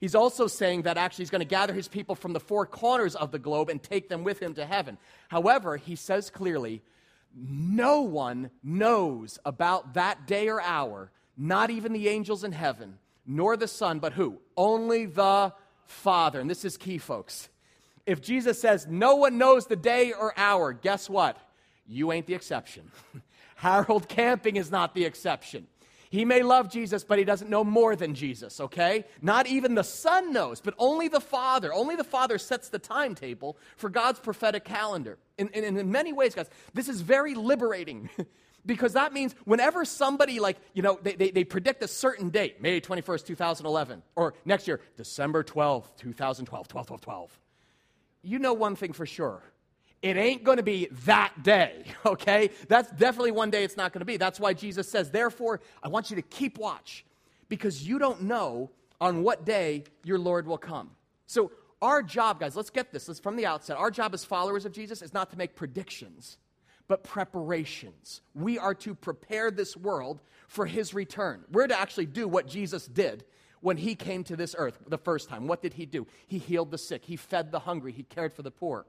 He's 0.03 0.15
also 0.15 0.47
saying 0.47 0.81
that 0.81 0.97
actually 0.97 1.23
he's 1.23 1.29
going 1.29 1.39
to 1.39 1.45
gather 1.45 1.73
his 1.73 1.87
people 1.87 2.13
from 2.13 2.33
the 2.33 2.39
four 2.41 2.65
corners 2.65 3.15
of 3.15 3.31
the 3.31 3.39
globe 3.39 3.69
and 3.69 3.81
take 3.81 4.09
them 4.09 4.25
with 4.25 4.37
him 4.37 4.53
to 4.55 4.65
heaven. 4.65 4.97
However, 5.29 5.77
he 5.77 5.95
says 5.95 6.29
clearly, 6.29 6.81
no 7.33 8.01
one 8.01 8.49
knows 8.61 9.39
about 9.45 9.93
that 9.93 10.27
day 10.27 10.49
or 10.49 10.61
hour, 10.61 11.09
not 11.37 11.69
even 11.69 11.93
the 11.93 12.09
angels 12.09 12.43
in 12.43 12.51
heaven, 12.51 12.97
nor 13.25 13.55
the 13.55 13.65
Son, 13.65 13.99
but 13.99 14.11
who? 14.11 14.39
Only 14.57 15.05
the 15.05 15.53
Father. 15.85 16.41
And 16.41 16.49
this 16.49 16.65
is 16.65 16.75
key, 16.75 16.97
folks. 16.97 17.47
If 18.05 18.21
Jesus 18.21 18.59
says 18.59 18.85
no 18.85 19.15
one 19.15 19.37
knows 19.37 19.67
the 19.67 19.77
day 19.77 20.11
or 20.11 20.37
hour, 20.37 20.73
guess 20.73 21.09
what? 21.09 21.37
You 21.87 22.11
ain't 22.11 22.27
the 22.27 22.35
exception. 22.35 22.91
Harold 23.55 24.09
Camping 24.09 24.57
is 24.57 24.69
not 24.69 24.95
the 24.95 25.05
exception. 25.05 25.65
He 26.13 26.25
may 26.25 26.43
love 26.43 26.69
Jesus, 26.69 27.03
but 27.03 27.17
he 27.17 27.25
doesn't 27.25 27.49
know 27.49 27.63
more 27.63 27.95
than 27.95 28.13
Jesus, 28.13 28.59
okay? 28.59 29.05
Not 29.19 29.47
even 29.47 29.73
the 29.73 29.83
Son 29.83 30.31
knows, 30.31 30.61
but 30.61 30.75
only 30.77 31.07
the 31.07 31.19
Father. 31.19 31.73
Only 31.73 31.95
the 31.95 32.03
Father 32.03 32.37
sets 32.37 32.69
the 32.69 32.77
timetable 32.77 33.57
for 33.77 33.89
God's 33.89 34.19
prophetic 34.19 34.63
calendar. 34.63 35.17
And, 35.39 35.49
and 35.55 35.75
in 35.75 35.91
many 35.91 36.13
ways, 36.13 36.35
guys, 36.35 36.51
this 36.71 36.87
is 36.87 37.01
very 37.01 37.33
liberating. 37.33 38.11
because 38.67 38.93
that 38.93 39.11
means 39.11 39.33
whenever 39.45 39.85
somebody 39.85 40.39
like 40.39 40.57
you 40.75 40.83
know 40.83 40.99
they, 41.01 41.15
they, 41.15 41.31
they, 41.31 41.43
predict 41.43 41.81
a 41.81 41.87
certain 41.87 42.29
date 42.29 42.61
may 42.61 42.79
21st 42.79 43.25
2011 43.25 44.01
or 44.15 44.35
next 44.45 44.69
year 44.69 44.79
december 44.95 45.43
12th 45.43 45.97
2012 45.97 46.69
12 46.69 46.87
12 46.87 47.01
12 47.01 47.39
you 48.21 48.39
know 48.39 48.53
one 48.53 48.77
thing 48.77 48.93
for 48.93 49.05
sure 49.05 49.43
it 50.03 50.17
ain't 50.17 50.43
going 50.43 50.57
to 50.57 50.63
be 50.63 50.89
that 51.05 51.41
day, 51.41 51.85
okay? 52.05 52.51
That's 52.67 52.91
definitely 52.91 53.31
one 53.31 53.49
day 53.49 53.63
it's 53.63 53.77
not 53.77 53.93
going 53.93 54.01
to 54.01 54.05
be. 54.05 54.17
That's 54.17 54.39
why 54.39 54.53
Jesus 54.53 54.87
says, 54.87 55.09
therefore, 55.09 55.61
I 55.81 55.87
want 55.87 56.09
you 56.09 56.17
to 56.17 56.21
keep 56.21 56.59
watch 56.59 57.05
because 57.47 57.87
you 57.87 57.97
don't 57.97 58.23
know 58.23 58.69
on 58.99 59.23
what 59.23 59.45
day 59.45 59.85
your 60.03 60.19
Lord 60.19 60.45
will 60.45 60.57
come. 60.57 60.91
So, 61.25 61.51
our 61.81 62.01
job, 62.01 62.39
guys, 62.39 62.55
let's 62.55 62.69
get 62.69 62.93
this. 62.93 63.09
Let's 63.09 63.19
from 63.19 63.35
the 63.35 63.45
outset. 63.45 63.75
Our 63.75 63.91
job 63.91 64.13
as 64.13 64.23
followers 64.23 64.65
of 64.65 64.71
Jesus 64.71 65.01
is 65.01 65.13
not 65.13 65.31
to 65.31 65.37
make 65.37 65.53
predictions, 65.53 66.37
but 66.87 67.03
preparations. 67.03 68.21
We 68.33 68.57
are 68.57 68.73
to 68.75 68.95
prepare 68.95 69.51
this 69.51 69.75
world 69.75 70.21
for 70.47 70.65
his 70.65 70.93
return. 70.93 71.43
We're 71.51 71.67
to 71.67 71.77
actually 71.77 72.05
do 72.05 72.25
what 72.25 72.47
Jesus 72.47 72.85
did 72.85 73.25
when 73.59 73.75
he 73.75 73.95
came 73.95 74.23
to 74.25 74.37
this 74.37 74.55
earth 74.57 74.77
the 74.87 74.97
first 74.97 75.27
time. 75.27 75.47
What 75.47 75.61
did 75.61 75.73
he 75.73 75.85
do? 75.85 76.07
He 76.25 76.37
healed 76.37 76.71
the 76.71 76.77
sick, 76.77 77.03
he 77.03 77.17
fed 77.17 77.51
the 77.51 77.59
hungry, 77.59 77.91
he 77.91 78.03
cared 78.03 78.33
for 78.33 78.43
the 78.43 78.51
poor. 78.51 78.85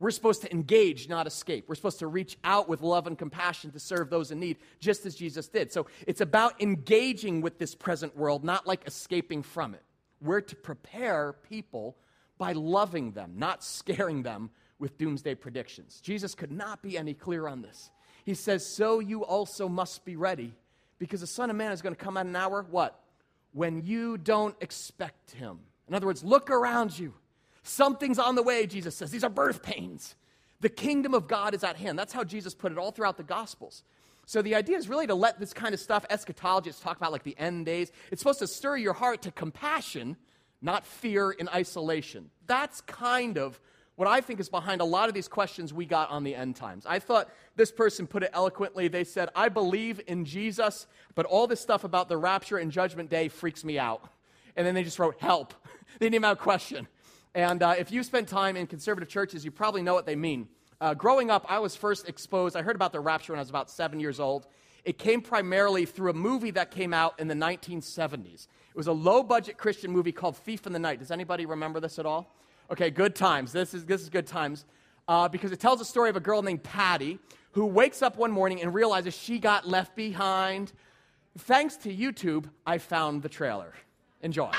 We're 0.00 0.12
supposed 0.12 0.42
to 0.42 0.52
engage, 0.52 1.08
not 1.08 1.26
escape. 1.26 1.64
We're 1.68 1.74
supposed 1.74 1.98
to 1.98 2.06
reach 2.06 2.38
out 2.44 2.68
with 2.68 2.82
love 2.82 3.06
and 3.06 3.18
compassion 3.18 3.72
to 3.72 3.80
serve 3.80 4.10
those 4.10 4.30
in 4.30 4.38
need, 4.38 4.58
just 4.78 5.04
as 5.06 5.16
Jesus 5.16 5.48
did. 5.48 5.72
So 5.72 5.86
it's 6.06 6.20
about 6.20 6.60
engaging 6.62 7.40
with 7.40 7.58
this 7.58 7.74
present 7.74 8.16
world, 8.16 8.44
not 8.44 8.66
like 8.66 8.86
escaping 8.86 9.42
from 9.42 9.74
it. 9.74 9.82
We're 10.20 10.40
to 10.42 10.56
prepare 10.56 11.34
people 11.48 11.96
by 12.38 12.52
loving 12.52 13.12
them, 13.12 13.34
not 13.36 13.64
scaring 13.64 14.22
them 14.22 14.50
with 14.78 14.96
doomsday 14.98 15.34
predictions. 15.34 16.00
Jesus 16.00 16.34
could 16.36 16.52
not 16.52 16.80
be 16.80 16.96
any 16.96 17.14
clearer 17.14 17.48
on 17.48 17.62
this. 17.62 17.90
He 18.24 18.34
says, 18.34 18.64
So 18.64 19.00
you 19.00 19.24
also 19.24 19.68
must 19.68 20.04
be 20.04 20.14
ready, 20.14 20.54
because 20.98 21.20
the 21.20 21.26
Son 21.26 21.50
of 21.50 21.56
Man 21.56 21.72
is 21.72 21.82
going 21.82 21.94
to 21.94 22.00
come 22.00 22.16
at 22.16 22.26
an 22.26 22.36
hour, 22.36 22.64
what? 22.70 23.00
When 23.52 23.82
you 23.84 24.16
don't 24.16 24.54
expect 24.60 25.32
him. 25.32 25.58
In 25.88 25.94
other 25.94 26.06
words, 26.06 26.22
look 26.22 26.50
around 26.50 26.96
you. 26.96 27.14
Something's 27.62 28.18
on 28.18 28.34
the 28.34 28.42
way, 28.42 28.66
Jesus 28.66 28.96
says. 28.96 29.10
These 29.10 29.24
are 29.24 29.30
birth 29.30 29.62
pains. 29.62 30.14
The 30.60 30.68
kingdom 30.68 31.14
of 31.14 31.28
God 31.28 31.54
is 31.54 31.62
at 31.62 31.76
hand. 31.76 31.98
That's 31.98 32.12
how 32.12 32.24
Jesus 32.24 32.54
put 32.54 32.72
it 32.72 32.78
all 32.78 32.90
throughout 32.90 33.16
the 33.16 33.22
Gospels. 33.22 33.84
So 34.26 34.42
the 34.42 34.54
idea 34.54 34.76
is 34.76 34.88
really 34.88 35.06
to 35.06 35.14
let 35.14 35.40
this 35.40 35.54
kind 35.54 35.72
of 35.72 35.80
stuff, 35.80 36.04
eschatologists 36.10 36.82
talk 36.82 36.96
about 36.98 37.12
like 37.12 37.22
the 37.22 37.38
end 37.38 37.64
days, 37.64 37.90
it's 38.10 38.20
supposed 38.20 38.40
to 38.40 38.46
stir 38.46 38.76
your 38.76 38.92
heart 38.92 39.22
to 39.22 39.30
compassion, 39.30 40.16
not 40.60 40.84
fear 40.84 41.34
and 41.38 41.48
isolation. 41.48 42.30
That's 42.46 42.82
kind 42.82 43.38
of 43.38 43.58
what 43.98 44.06
I 44.06 44.20
think 44.20 44.38
is 44.38 44.48
behind 44.48 44.80
a 44.80 44.84
lot 44.84 45.08
of 45.08 45.14
these 45.14 45.28
questions 45.28 45.72
we 45.72 45.86
got 45.86 46.10
on 46.10 46.24
the 46.24 46.34
end 46.34 46.56
times. 46.56 46.84
I 46.86 46.98
thought 46.98 47.30
this 47.56 47.72
person 47.72 48.06
put 48.06 48.22
it 48.22 48.30
eloquently. 48.32 48.88
They 48.88 49.02
said, 49.02 49.28
I 49.34 49.48
believe 49.48 50.00
in 50.06 50.24
Jesus, 50.24 50.86
but 51.14 51.26
all 51.26 51.46
this 51.46 51.60
stuff 51.60 51.82
about 51.82 52.08
the 52.08 52.16
rapture 52.16 52.58
and 52.58 52.70
judgment 52.70 53.10
day 53.10 53.28
freaks 53.28 53.64
me 53.64 53.78
out. 53.78 54.08
And 54.56 54.66
then 54.66 54.74
they 54.74 54.84
just 54.84 54.98
wrote, 54.98 55.16
help. 55.20 55.54
they 55.98 56.06
didn't 56.06 56.14
even 56.14 56.28
have 56.28 56.38
a 56.38 56.40
question. 56.40 56.86
And 57.34 57.62
uh, 57.62 57.74
if 57.78 57.92
you 57.92 58.02
spent 58.02 58.28
time 58.28 58.56
in 58.56 58.66
conservative 58.66 59.08
churches, 59.08 59.44
you 59.44 59.50
probably 59.50 59.82
know 59.82 59.94
what 59.94 60.06
they 60.06 60.16
mean. 60.16 60.48
Uh, 60.80 60.94
growing 60.94 61.30
up, 61.30 61.44
I 61.48 61.58
was 61.58 61.74
first 61.74 62.08
exposed, 62.08 62.56
I 62.56 62.62
heard 62.62 62.76
about 62.76 62.92
the 62.92 63.00
rapture 63.00 63.32
when 63.32 63.38
I 63.38 63.42
was 63.42 63.50
about 63.50 63.70
seven 63.70 63.98
years 63.98 64.20
old. 64.20 64.46
It 64.84 64.96
came 64.98 65.20
primarily 65.20 65.84
through 65.84 66.10
a 66.10 66.14
movie 66.14 66.52
that 66.52 66.70
came 66.70 66.94
out 66.94 67.18
in 67.18 67.28
the 67.28 67.34
1970s. 67.34 68.46
It 68.70 68.76
was 68.76 68.86
a 68.86 68.92
low 68.92 69.22
budget 69.22 69.58
Christian 69.58 69.90
movie 69.90 70.12
called 70.12 70.36
Thief 70.36 70.66
in 70.66 70.72
the 70.72 70.78
Night. 70.78 71.00
Does 71.00 71.10
anybody 71.10 71.46
remember 71.46 71.80
this 71.80 71.98
at 71.98 72.06
all? 72.06 72.34
Okay, 72.70 72.90
good 72.90 73.14
times. 73.14 73.52
This 73.52 73.74
is, 73.74 73.84
this 73.84 74.02
is 74.02 74.08
good 74.08 74.26
times. 74.26 74.64
Uh, 75.08 75.28
because 75.28 75.52
it 75.52 75.58
tells 75.58 75.80
a 75.80 75.84
story 75.84 76.10
of 76.10 76.16
a 76.16 76.20
girl 76.20 76.42
named 76.42 76.62
Patty 76.62 77.18
who 77.52 77.66
wakes 77.66 78.02
up 78.02 78.16
one 78.16 78.30
morning 78.30 78.62
and 78.62 78.72
realizes 78.72 79.16
she 79.16 79.38
got 79.38 79.66
left 79.66 79.96
behind. 79.96 80.72
Thanks 81.38 81.76
to 81.78 81.94
YouTube, 81.94 82.44
I 82.66 82.78
found 82.78 83.22
the 83.22 83.28
trailer. 83.28 83.72
Enjoy. 84.22 84.50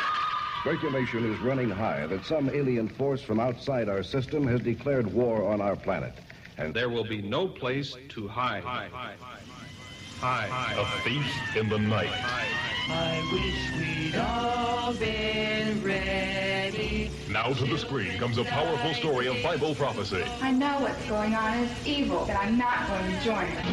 Speculation 0.61 1.31
is 1.31 1.39
running 1.39 1.69
high 1.69 2.05
that 2.07 2.25
some 2.25 2.49
alien 2.49 2.89
force 2.89 3.21
from 3.21 3.39
outside 3.39 3.87
our 3.87 4.03
system 4.03 4.45
has 4.45 4.59
declared 4.59 5.11
war 5.13 5.49
on 5.49 5.61
our 5.61 5.77
planet. 5.77 6.13
And 6.57 6.73
there 6.73 6.89
will 6.89 7.05
be 7.05 7.21
no 7.21 7.47
place 7.47 7.95
to 8.09 8.27
hide. 8.27 8.63
Hide. 8.63 8.91
Hide. 10.19 10.77
A 10.77 10.85
thief 11.03 11.25
in 11.55 11.69
the 11.69 11.79
night. 11.79 12.09
I 12.89 13.23
wish 13.31 14.11
we'd 14.11 14.15
all 14.15 14.93
been 14.95 15.81
ready. 15.81 17.09
Now 17.29 17.53
to 17.53 17.65
the 17.65 17.77
screen 17.77 18.17
comes 18.17 18.37
a 18.37 18.43
powerful 18.43 18.93
story 18.95 19.27
of 19.27 19.41
Bible 19.41 19.75
prophecy. 19.75 20.25
I 20.41 20.51
know 20.51 20.81
what's 20.81 21.07
going 21.07 21.35
on 21.35 21.57
is 21.59 21.87
evil, 21.87 22.25
but 22.27 22.35
I'm 22.35 22.57
not 22.57 22.85
going 22.89 23.15
to 23.15 23.23
join 23.23 23.45
it. 23.45 23.65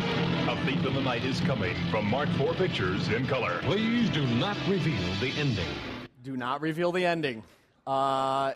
A 0.49 0.57
Thief 0.65 0.87
in 0.87 0.95
the 0.95 1.03
Night 1.03 1.25
is 1.25 1.41
coming 1.41 1.75
from 1.91 2.09
Mark 2.09 2.29
4 2.39 2.55
Pictures 2.55 3.09
in 3.09 3.27
color. 3.27 3.59
Please 3.63 4.09
do 4.11 4.25
not 4.25 4.57
reveal 4.69 5.03
the 5.21 5.33
ending 5.37 5.67
do 6.27 6.37
not 6.37 6.61
reveal 6.61 6.91
the 6.91 7.07
ending. 7.07 7.45
Uh, 7.87 8.53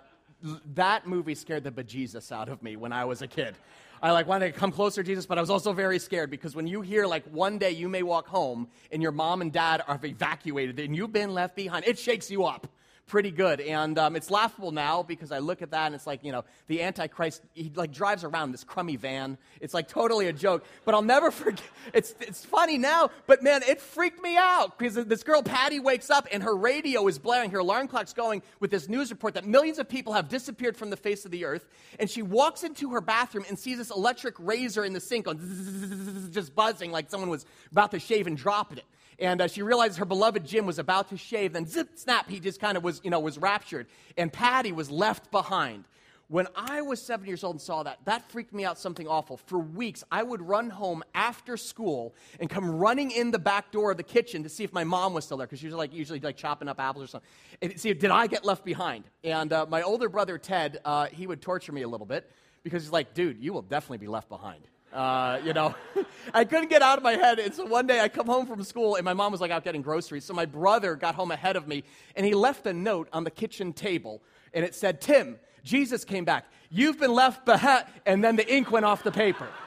that 0.74 1.06
movie 1.06 1.36
scared 1.36 1.62
the 1.62 1.70
bejesus 1.70 2.32
out 2.32 2.48
of 2.48 2.64
me 2.64 2.74
when 2.74 2.92
I 2.92 3.04
was 3.04 3.22
a 3.22 3.28
kid. 3.28 3.54
I 4.02 4.10
like 4.10 4.26
wanted 4.26 4.52
to 4.52 4.58
come 4.58 4.72
closer 4.72 5.04
to 5.04 5.06
Jesus, 5.06 5.24
but 5.24 5.38
I 5.38 5.40
was 5.40 5.50
also 5.50 5.72
very 5.72 6.00
scared 6.00 6.30
because 6.30 6.56
when 6.56 6.66
you 6.66 6.80
hear 6.80 7.06
like 7.06 7.24
one 7.26 7.58
day 7.58 7.70
you 7.70 7.88
may 7.88 8.02
walk 8.02 8.26
home 8.26 8.66
and 8.90 9.00
your 9.00 9.12
mom 9.12 9.40
and 9.40 9.52
dad 9.52 9.84
are 9.86 10.00
evacuated 10.02 10.80
and 10.80 10.96
you've 10.96 11.12
been 11.12 11.32
left 11.32 11.54
behind, 11.54 11.86
it 11.86 11.96
shakes 11.96 12.28
you 12.28 12.44
up 12.44 12.66
pretty 13.10 13.32
good. 13.32 13.60
And 13.60 13.98
um, 13.98 14.14
it's 14.14 14.30
laughable 14.30 14.70
now 14.70 15.02
because 15.02 15.32
I 15.32 15.40
look 15.40 15.62
at 15.62 15.72
that 15.72 15.86
and 15.86 15.96
it's 15.96 16.06
like, 16.06 16.22
you 16.22 16.30
know, 16.30 16.44
the 16.68 16.80
Antichrist, 16.80 17.42
he 17.54 17.70
like 17.74 17.92
drives 17.92 18.22
around 18.22 18.52
this 18.52 18.62
crummy 18.62 18.94
van. 18.94 19.36
It's 19.60 19.74
like 19.74 19.88
totally 19.88 20.28
a 20.28 20.32
joke. 20.32 20.64
But 20.84 20.94
I'll 20.94 21.02
never 21.02 21.30
forget. 21.32 21.64
It's, 21.92 22.14
it's 22.20 22.44
funny 22.44 22.78
now, 22.78 23.10
but 23.26 23.42
man, 23.42 23.62
it 23.66 23.80
freaked 23.80 24.22
me 24.22 24.36
out 24.36 24.78
because 24.78 24.94
this 24.94 25.24
girl, 25.24 25.42
Patty, 25.42 25.80
wakes 25.80 26.08
up 26.08 26.28
and 26.30 26.40
her 26.44 26.54
radio 26.54 27.06
is 27.08 27.18
blaring, 27.18 27.50
her 27.50 27.58
alarm 27.58 27.88
clock's 27.88 28.12
going 28.12 28.42
with 28.60 28.70
this 28.70 28.88
news 28.88 29.10
report 29.10 29.34
that 29.34 29.44
millions 29.44 29.80
of 29.80 29.88
people 29.88 30.12
have 30.12 30.28
disappeared 30.28 30.76
from 30.76 30.90
the 30.90 30.96
face 30.96 31.24
of 31.24 31.32
the 31.32 31.44
earth. 31.44 31.66
And 31.98 32.08
she 32.08 32.22
walks 32.22 32.62
into 32.62 32.90
her 32.92 33.00
bathroom 33.00 33.44
and 33.48 33.58
sees 33.58 33.78
this 33.78 33.90
electric 33.90 34.36
razor 34.38 34.84
in 34.84 34.92
the 34.92 35.00
sink 35.00 35.26
on 35.26 36.30
just 36.32 36.54
buzzing 36.54 36.92
like 36.92 37.10
someone 37.10 37.28
was 37.28 37.44
about 37.72 37.90
to 37.90 37.98
shave 37.98 38.28
and 38.28 38.36
dropped 38.36 38.78
it 38.78 38.84
and 39.20 39.42
uh, 39.42 39.48
she 39.48 39.62
realized 39.62 39.98
her 39.98 40.04
beloved 40.04 40.44
Jim 40.46 40.66
was 40.66 40.78
about 40.78 41.10
to 41.10 41.16
shave. 41.16 41.52
Then 41.52 41.66
zip, 41.66 41.90
snap, 41.94 42.28
he 42.28 42.40
just 42.40 42.60
kind 42.60 42.76
of 42.76 42.82
was, 42.82 43.00
you 43.04 43.10
know, 43.10 43.20
was 43.20 43.38
raptured. 43.38 43.86
And 44.16 44.32
Patty 44.32 44.72
was 44.72 44.90
left 44.90 45.30
behind. 45.30 45.84
When 46.28 46.46
I 46.54 46.80
was 46.82 47.02
seven 47.02 47.26
years 47.26 47.42
old 47.42 47.56
and 47.56 47.60
saw 47.60 47.82
that, 47.82 47.98
that 48.04 48.30
freaked 48.30 48.54
me 48.54 48.64
out 48.64 48.78
something 48.78 49.08
awful. 49.08 49.36
For 49.36 49.58
weeks, 49.58 50.04
I 50.12 50.22
would 50.22 50.40
run 50.40 50.70
home 50.70 51.02
after 51.12 51.56
school 51.56 52.14
and 52.38 52.48
come 52.48 52.70
running 52.70 53.10
in 53.10 53.32
the 53.32 53.38
back 53.40 53.72
door 53.72 53.90
of 53.90 53.96
the 53.96 54.04
kitchen 54.04 54.44
to 54.44 54.48
see 54.48 54.62
if 54.62 54.72
my 54.72 54.84
mom 54.84 55.12
was 55.12 55.24
still 55.24 55.38
there, 55.38 55.48
because 55.48 55.58
she 55.58 55.66
was 55.66 55.74
like 55.74 55.92
usually 55.92 56.20
like 56.20 56.36
chopping 56.36 56.68
up 56.68 56.78
apples 56.78 57.02
or 57.02 57.06
something. 57.08 57.28
And 57.60 57.80
see, 57.80 57.92
did 57.94 58.12
I 58.12 58.28
get 58.28 58.44
left 58.44 58.64
behind? 58.64 59.04
And 59.24 59.52
uh, 59.52 59.66
my 59.68 59.82
older 59.82 60.08
brother 60.08 60.38
Ted, 60.38 60.78
uh, 60.84 61.06
he 61.06 61.26
would 61.26 61.42
torture 61.42 61.72
me 61.72 61.82
a 61.82 61.88
little 61.88 62.06
bit 62.06 62.30
because 62.62 62.84
he's 62.84 62.92
like, 62.92 63.12
dude, 63.12 63.42
you 63.42 63.52
will 63.52 63.62
definitely 63.62 63.98
be 63.98 64.06
left 64.06 64.28
behind. 64.28 64.62
Uh, 64.92 65.40
you 65.44 65.52
know, 65.52 65.74
I 66.34 66.44
couldn't 66.44 66.68
get 66.68 66.82
out 66.82 66.98
of 66.98 67.04
my 67.04 67.12
head. 67.12 67.38
And 67.38 67.54
so 67.54 67.64
one 67.64 67.86
day 67.86 68.00
I 68.00 68.08
come 68.08 68.26
home 68.26 68.46
from 68.46 68.62
school 68.64 68.96
and 68.96 69.04
my 69.04 69.14
mom 69.14 69.32
was 69.32 69.40
like 69.40 69.50
out 69.50 69.62
getting 69.62 69.82
groceries. 69.82 70.24
So 70.24 70.34
my 70.34 70.46
brother 70.46 70.96
got 70.96 71.14
home 71.14 71.30
ahead 71.30 71.56
of 71.56 71.68
me 71.68 71.84
and 72.16 72.26
he 72.26 72.34
left 72.34 72.66
a 72.66 72.72
note 72.72 73.08
on 73.12 73.24
the 73.24 73.30
kitchen 73.30 73.72
table 73.72 74.20
and 74.52 74.64
it 74.64 74.74
said, 74.74 75.00
Tim, 75.00 75.38
Jesus 75.62 76.04
came 76.04 76.24
back. 76.24 76.46
You've 76.70 76.98
been 76.98 77.14
left 77.14 77.44
behind. 77.44 77.84
And 78.04 78.24
then 78.24 78.36
the 78.36 78.52
ink 78.52 78.70
went 78.70 78.84
off 78.84 79.02
the 79.02 79.12
paper. 79.12 79.48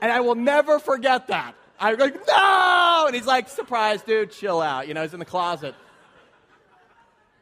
And 0.00 0.12
I 0.12 0.20
will 0.20 0.36
never 0.36 0.78
forget 0.78 1.26
that. 1.26 1.56
I 1.80 1.90
was 1.90 1.98
like, 1.98 2.14
no! 2.28 3.04
And 3.06 3.16
he's 3.16 3.26
like, 3.26 3.48
surprise, 3.48 4.00
dude, 4.02 4.30
chill 4.30 4.60
out. 4.60 4.86
You 4.86 4.94
know, 4.94 5.02
he's 5.02 5.12
in 5.12 5.18
the 5.18 5.24
closet. 5.24 5.74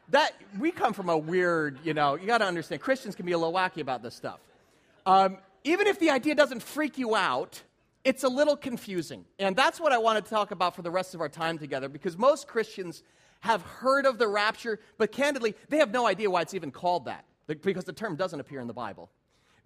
That, 0.09 0.31
we 0.57 0.71
come 0.71 0.93
from 0.93 1.09
a 1.09 1.17
weird, 1.17 1.77
you 1.83 1.93
know, 1.93 2.15
you 2.15 2.25
got 2.25 2.39
to 2.39 2.45
understand, 2.45 2.81
Christians 2.81 3.13
can 3.13 3.27
be 3.27 3.33
a 3.33 3.37
little 3.37 3.53
wacky 3.53 3.81
about 3.81 4.01
this 4.01 4.15
stuff. 4.15 4.39
Um, 5.05 5.37
even 5.67 5.87
if 5.87 5.99
the 5.99 6.09
idea 6.09 6.33
doesn't 6.33 6.63
freak 6.63 6.97
you 6.97 7.15
out, 7.15 7.61
it's 8.03 8.23
a 8.23 8.29
little 8.29 8.55
confusing. 8.55 9.25
And 9.37 9.55
that's 9.55 9.79
what 9.79 9.91
I 9.91 9.97
want 9.97 10.23
to 10.23 10.29
talk 10.29 10.51
about 10.51 10.75
for 10.75 10.81
the 10.81 10.91
rest 10.91 11.13
of 11.13 11.21
our 11.21 11.29
time 11.29 11.57
together 11.57 11.89
because 11.89 12.17
most 12.17 12.47
Christians 12.47 13.03
have 13.41 13.61
heard 13.61 14.05
of 14.05 14.17
the 14.17 14.27
rapture, 14.27 14.79
but 14.97 15.11
candidly, 15.11 15.55
they 15.69 15.77
have 15.77 15.91
no 15.91 16.07
idea 16.07 16.29
why 16.29 16.41
it's 16.41 16.53
even 16.53 16.71
called 16.71 17.05
that 17.05 17.25
because 17.61 17.83
the 17.83 17.93
term 17.93 18.15
doesn't 18.15 18.39
appear 18.39 18.61
in 18.61 18.67
the 18.67 18.73
Bible. 18.73 19.09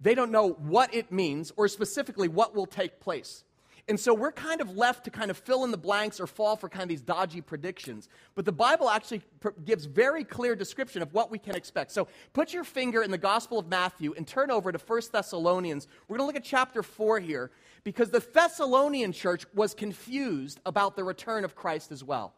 They 0.00 0.14
don't 0.14 0.32
know 0.32 0.50
what 0.50 0.92
it 0.92 1.12
means 1.12 1.52
or 1.56 1.68
specifically 1.68 2.28
what 2.28 2.54
will 2.54 2.66
take 2.66 3.00
place. 3.00 3.44
And 3.88 3.98
so 3.98 4.14
we're 4.14 4.32
kind 4.32 4.60
of 4.60 4.76
left 4.76 5.04
to 5.04 5.10
kind 5.10 5.30
of 5.30 5.36
fill 5.36 5.64
in 5.64 5.72
the 5.72 5.76
blanks 5.76 6.20
or 6.20 6.28
fall 6.28 6.54
for 6.54 6.68
kind 6.68 6.84
of 6.84 6.88
these 6.88 7.02
dodgy 7.02 7.40
predictions. 7.40 8.08
But 8.36 8.44
the 8.44 8.52
Bible 8.52 8.88
actually 8.88 9.22
pr- 9.40 9.50
gives 9.64 9.86
very 9.86 10.22
clear 10.22 10.54
description 10.54 11.02
of 11.02 11.12
what 11.12 11.32
we 11.32 11.38
can 11.38 11.56
expect. 11.56 11.90
So 11.90 12.06
put 12.32 12.52
your 12.52 12.62
finger 12.62 13.02
in 13.02 13.10
the 13.10 13.18
Gospel 13.18 13.58
of 13.58 13.66
Matthew 13.66 14.14
and 14.16 14.26
turn 14.26 14.52
over 14.52 14.70
to 14.70 14.78
1 14.78 15.02
Thessalonians. 15.12 15.88
We're 16.06 16.16
going 16.16 16.28
to 16.28 16.32
look 16.32 16.40
at 16.40 16.44
chapter 16.44 16.84
4 16.84 17.18
here 17.18 17.50
because 17.82 18.10
the 18.10 18.20
Thessalonian 18.20 19.12
church 19.12 19.46
was 19.52 19.74
confused 19.74 20.60
about 20.64 20.94
the 20.94 21.02
return 21.02 21.44
of 21.44 21.56
Christ 21.56 21.90
as 21.90 22.04
well. 22.04 22.34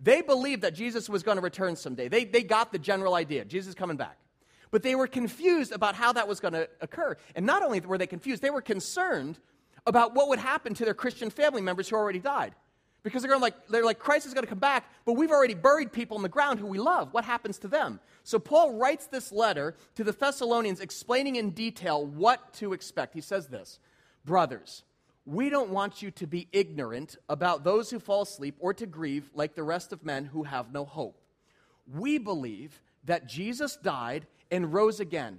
They 0.00 0.22
believed 0.22 0.62
that 0.62 0.74
Jesus 0.74 1.10
was 1.10 1.22
going 1.22 1.36
to 1.36 1.42
return 1.42 1.76
someday. 1.76 2.08
They, 2.08 2.24
they 2.24 2.42
got 2.42 2.72
the 2.72 2.78
general 2.78 3.14
idea 3.14 3.44
Jesus 3.44 3.70
is 3.70 3.74
coming 3.74 3.98
back. 3.98 4.16
But 4.70 4.82
they 4.82 4.94
were 4.94 5.06
confused 5.06 5.72
about 5.72 5.94
how 5.94 6.14
that 6.14 6.26
was 6.26 6.40
going 6.40 6.54
to 6.54 6.68
occur. 6.80 7.16
And 7.34 7.44
not 7.44 7.62
only 7.62 7.80
were 7.80 7.98
they 7.98 8.06
confused, 8.06 8.42
they 8.42 8.50
were 8.50 8.62
concerned 8.62 9.38
about 9.86 10.14
what 10.14 10.28
would 10.28 10.38
happen 10.38 10.74
to 10.74 10.84
their 10.84 10.94
Christian 10.94 11.30
family 11.30 11.62
members 11.62 11.88
who 11.88 11.96
already 11.96 12.18
died. 12.18 12.54
Because 13.02 13.22
they're 13.22 13.38
like, 13.38 13.68
they're 13.68 13.84
like, 13.84 14.00
Christ 14.00 14.26
is 14.26 14.34
going 14.34 14.42
to 14.42 14.48
come 14.48 14.58
back, 14.58 14.90
but 15.04 15.12
we've 15.12 15.30
already 15.30 15.54
buried 15.54 15.92
people 15.92 16.16
in 16.16 16.24
the 16.24 16.28
ground 16.28 16.58
who 16.58 16.66
we 16.66 16.78
love. 16.78 17.14
What 17.14 17.24
happens 17.24 17.58
to 17.58 17.68
them? 17.68 18.00
So 18.24 18.40
Paul 18.40 18.72
writes 18.74 19.06
this 19.06 19.30
letter 19.30 19.76
to 19.94 20.02
the 20.02 20.10
Thessalonians 20.10 20.80
explaining 20.80 21.36
in 21.36 21.50
detail 21.50 22.04
what 22.04 22.52
to 22.54 22.72
expect. 22.72 23.14
He 23.14 23.20
says 23.20 23.46
this 23.46 23.78
Brothers, 24.24 24.82
we 25.24 25.50
don't 25.50 25.70
want 25.70 26.02
you 26.02 26.10
to 26.12 26.26
be 26.26 26.48
ignorant 26.50 27.16
about 27.28 27.62
those 27.62 27.90
who 27.90 28.00
fall 28.00 28.22
asleep 28.22 28.56
or 28.58 28.74
to 28.74 28.86
grieve 28.86 29.30
like 29.34 29.54
the 29.54 29.62
rest 29.62 29.92
of 29.92 30.04
men 30.04 30.24
who 30.24 30.42
have 30.42 30.72
no 30.72 30.84
hope. 30.84 31.20
We 31.92 32.18
believe 32.18 32.80
that 33.04 33.28
Jesus 33.28 33.76
died 33.76 34.26
and 34.50 34.72
rose 34.72 34.98
again. 34.98 35.38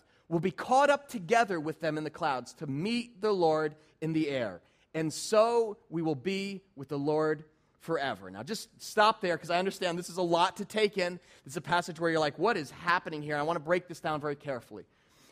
will 0.31 0.39
be 0.39 0.49
caught 0.49 0.89
up 0.89 1.09
together 1.09 1.59
with 1.59 1.81
them 1.81 1.97
in 1.97 2.05
the 2.05 2.09
clouds 2.09 2.53
to 2.53 2.65
meet 2.65 3.19
the 3.21 3.33
Lord 3.33 3.75
in 3.99 4.13
the 4.13 4.29
air. 4.29 4.61
And 4.93 5.11
so 5.11 5.77
we 5.89 6.01
will 6.01 6.15
be 6.15 6.61
with 6.77 6.87
the 6.87 6.97
Lord 6.97 7.43
forever. 7.81 8.31
Now, 8.31 8.41
just 8.41 8.69
stop 8.81 9.19
there 9.19 9.35
because 9.35 9.49
I 9.49 9.59
understand 9.59 9.99
this 9.99 10.09
is 10.09 10.17
a 10.17 10.21
lot 10.21 10.55
to 10.57 10.65
take 10.65 10.97
in. 10.97 11.19
It's 11.45 11.57
a 11.57 11.61
passage 11.61 11.99
where 11.99 12.09
you're 12.09 12.19
like, 12.19 12.39
what 12.39 12.55
is 12.55 12.71
happening 12.71 13.21
here? 13.21 13.35
I 13.35 13.41
want 13.41 13.57
to 13.57 13.63
break 13.63 13.89
this 13.89 13.99
down 13.99 14.21
very 14.21 14.37
carefully. 14.37 14.85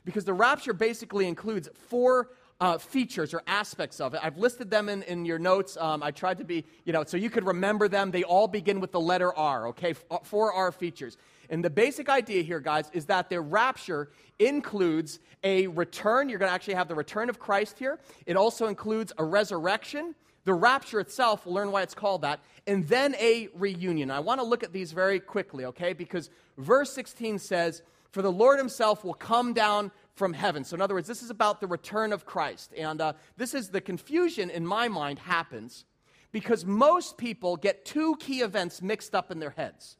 Because 0.03 0.25
the 0.25 0.33
rapture 0.33 0.73
basically 0.73 1.27
includes 1.27 1.69
four 1.87 2.31
uh, 2.59 2.77
features 2.77 3.33
or 3.33 3.41
aspects 3.47 4.01
of 4.01 4.13
it. 4.13 4.19
I've 4.21 4.37
listed 4.37 4.69
them 4.69 4.89
in, 4.89 5.03
in 5.03 5.23
your 5.23 5.39
notes. 5.39 5.77
Um, 5.77 6.03
I 6.03 6.11
tried 6.11 6.39
to 6.39 6.43
be, 6.43 6.65
you 6.83 6.91
know, 6.91 7.05
so 7.05 7.15
you 7.15 7.29
could 7.29 7.45
remember 7.45 7.87
them. 7.87 8.11
They 8.11 8.23
all 8.23 8.49
begin 8.49 8.81
with 8.81 8.91
the 8.91 8.99
letter 8.99 9.33
R, 9.33 9.67
okay? 9.69 9.93
Four 10.23 10.51
R 10.51 10.73
features. 10.73 11.15
And 11.49 11.63
the 11.63 11.69
basic 11.69 12.09
idea 12.09 12.43
here, 12.43 12.59
guys, 12.59 12.89
is 12.93 13.05
that 13.07 13.29
the 13.29 13.41
rapture 13.41 14.11
includes 14.37 15.19
a 15.43 15.67
return. 15.67 16.29
You're 16.29 16.39
going 16.39 16.49
to 16.49 16.53
actually 16.53 16.75
have 16.75 16.87
the 16.87 16.95
return 16.95 17.29
of 17.29 17.39
Christ 17.39 17.79
here. 17.79 17.99
It 18.25 18.35
also 18.35 18.67
includes 18.67 19.11
a 19.17 19.23
resurrection. 19.23 20.15
The 20.45 20.53
rapture 20.53 20.99
itself, 20.99 21.45
we'll 21.45 21.55
learn 21.55 21.71
why 21.71 21.81
it's 21.81 21.93
called 21.93 22.21
that, 22.21 22.39
and 22.65 22.87
then 22.87 23.15
a 23.15 23.49
reunion. 23.53 24.09
I 24.09 24.19
want 24.19 24.39
to 24.39 24.45
look 24.45 24.63
at 24.63 24.73
these 24.73 24.91
very 24.91 25.19
quickly, 25.19 25.65
okay? 25.65 25.93
Because 25.93 26.29
verse 26.57 26.93
16 26.93 27.39
says, 27.39 27.81
For 28.11 28.21
the 28.21 28.31
Lord 28.31 28.57
himself 28.57 29.03
will 29.03 29.13
come 29.13 29.53
down 29.53 29.91
from 30.15 30.33
heaven. 30.33 30.63
So, 30.63 30.75
in 30.75 30.81
other 30.81 30.93
words, 30.93 31.07
this 31.07 31.23
is 31.23 31.29
about 31.29 31.61
the 31.61 31.67
return 31.67 32.13
of 32.13 32.25
Christ. 32.25 32.73
And 32.77 33.01
uh, 33.01 33.13
this 33.37 33.53
is 33.53 33.69
the 33.69 33.81
confusion 33.81 34.49
in 34.49 34.65
my 34.65 34.87
mind 34.87 35.19
happens 35.19 35.85
because 36.31 36.65
most 36.65 37.17
people 37.17 37.57
get 37.57 37.85
two 37.85 38.15
key 38.17 38.41
events 38.41 38.81
mixed 38.81 39.15
up 39.15 39.31
in 39.31 39.39
their 39.39 39.49
heads. 39.51 39.97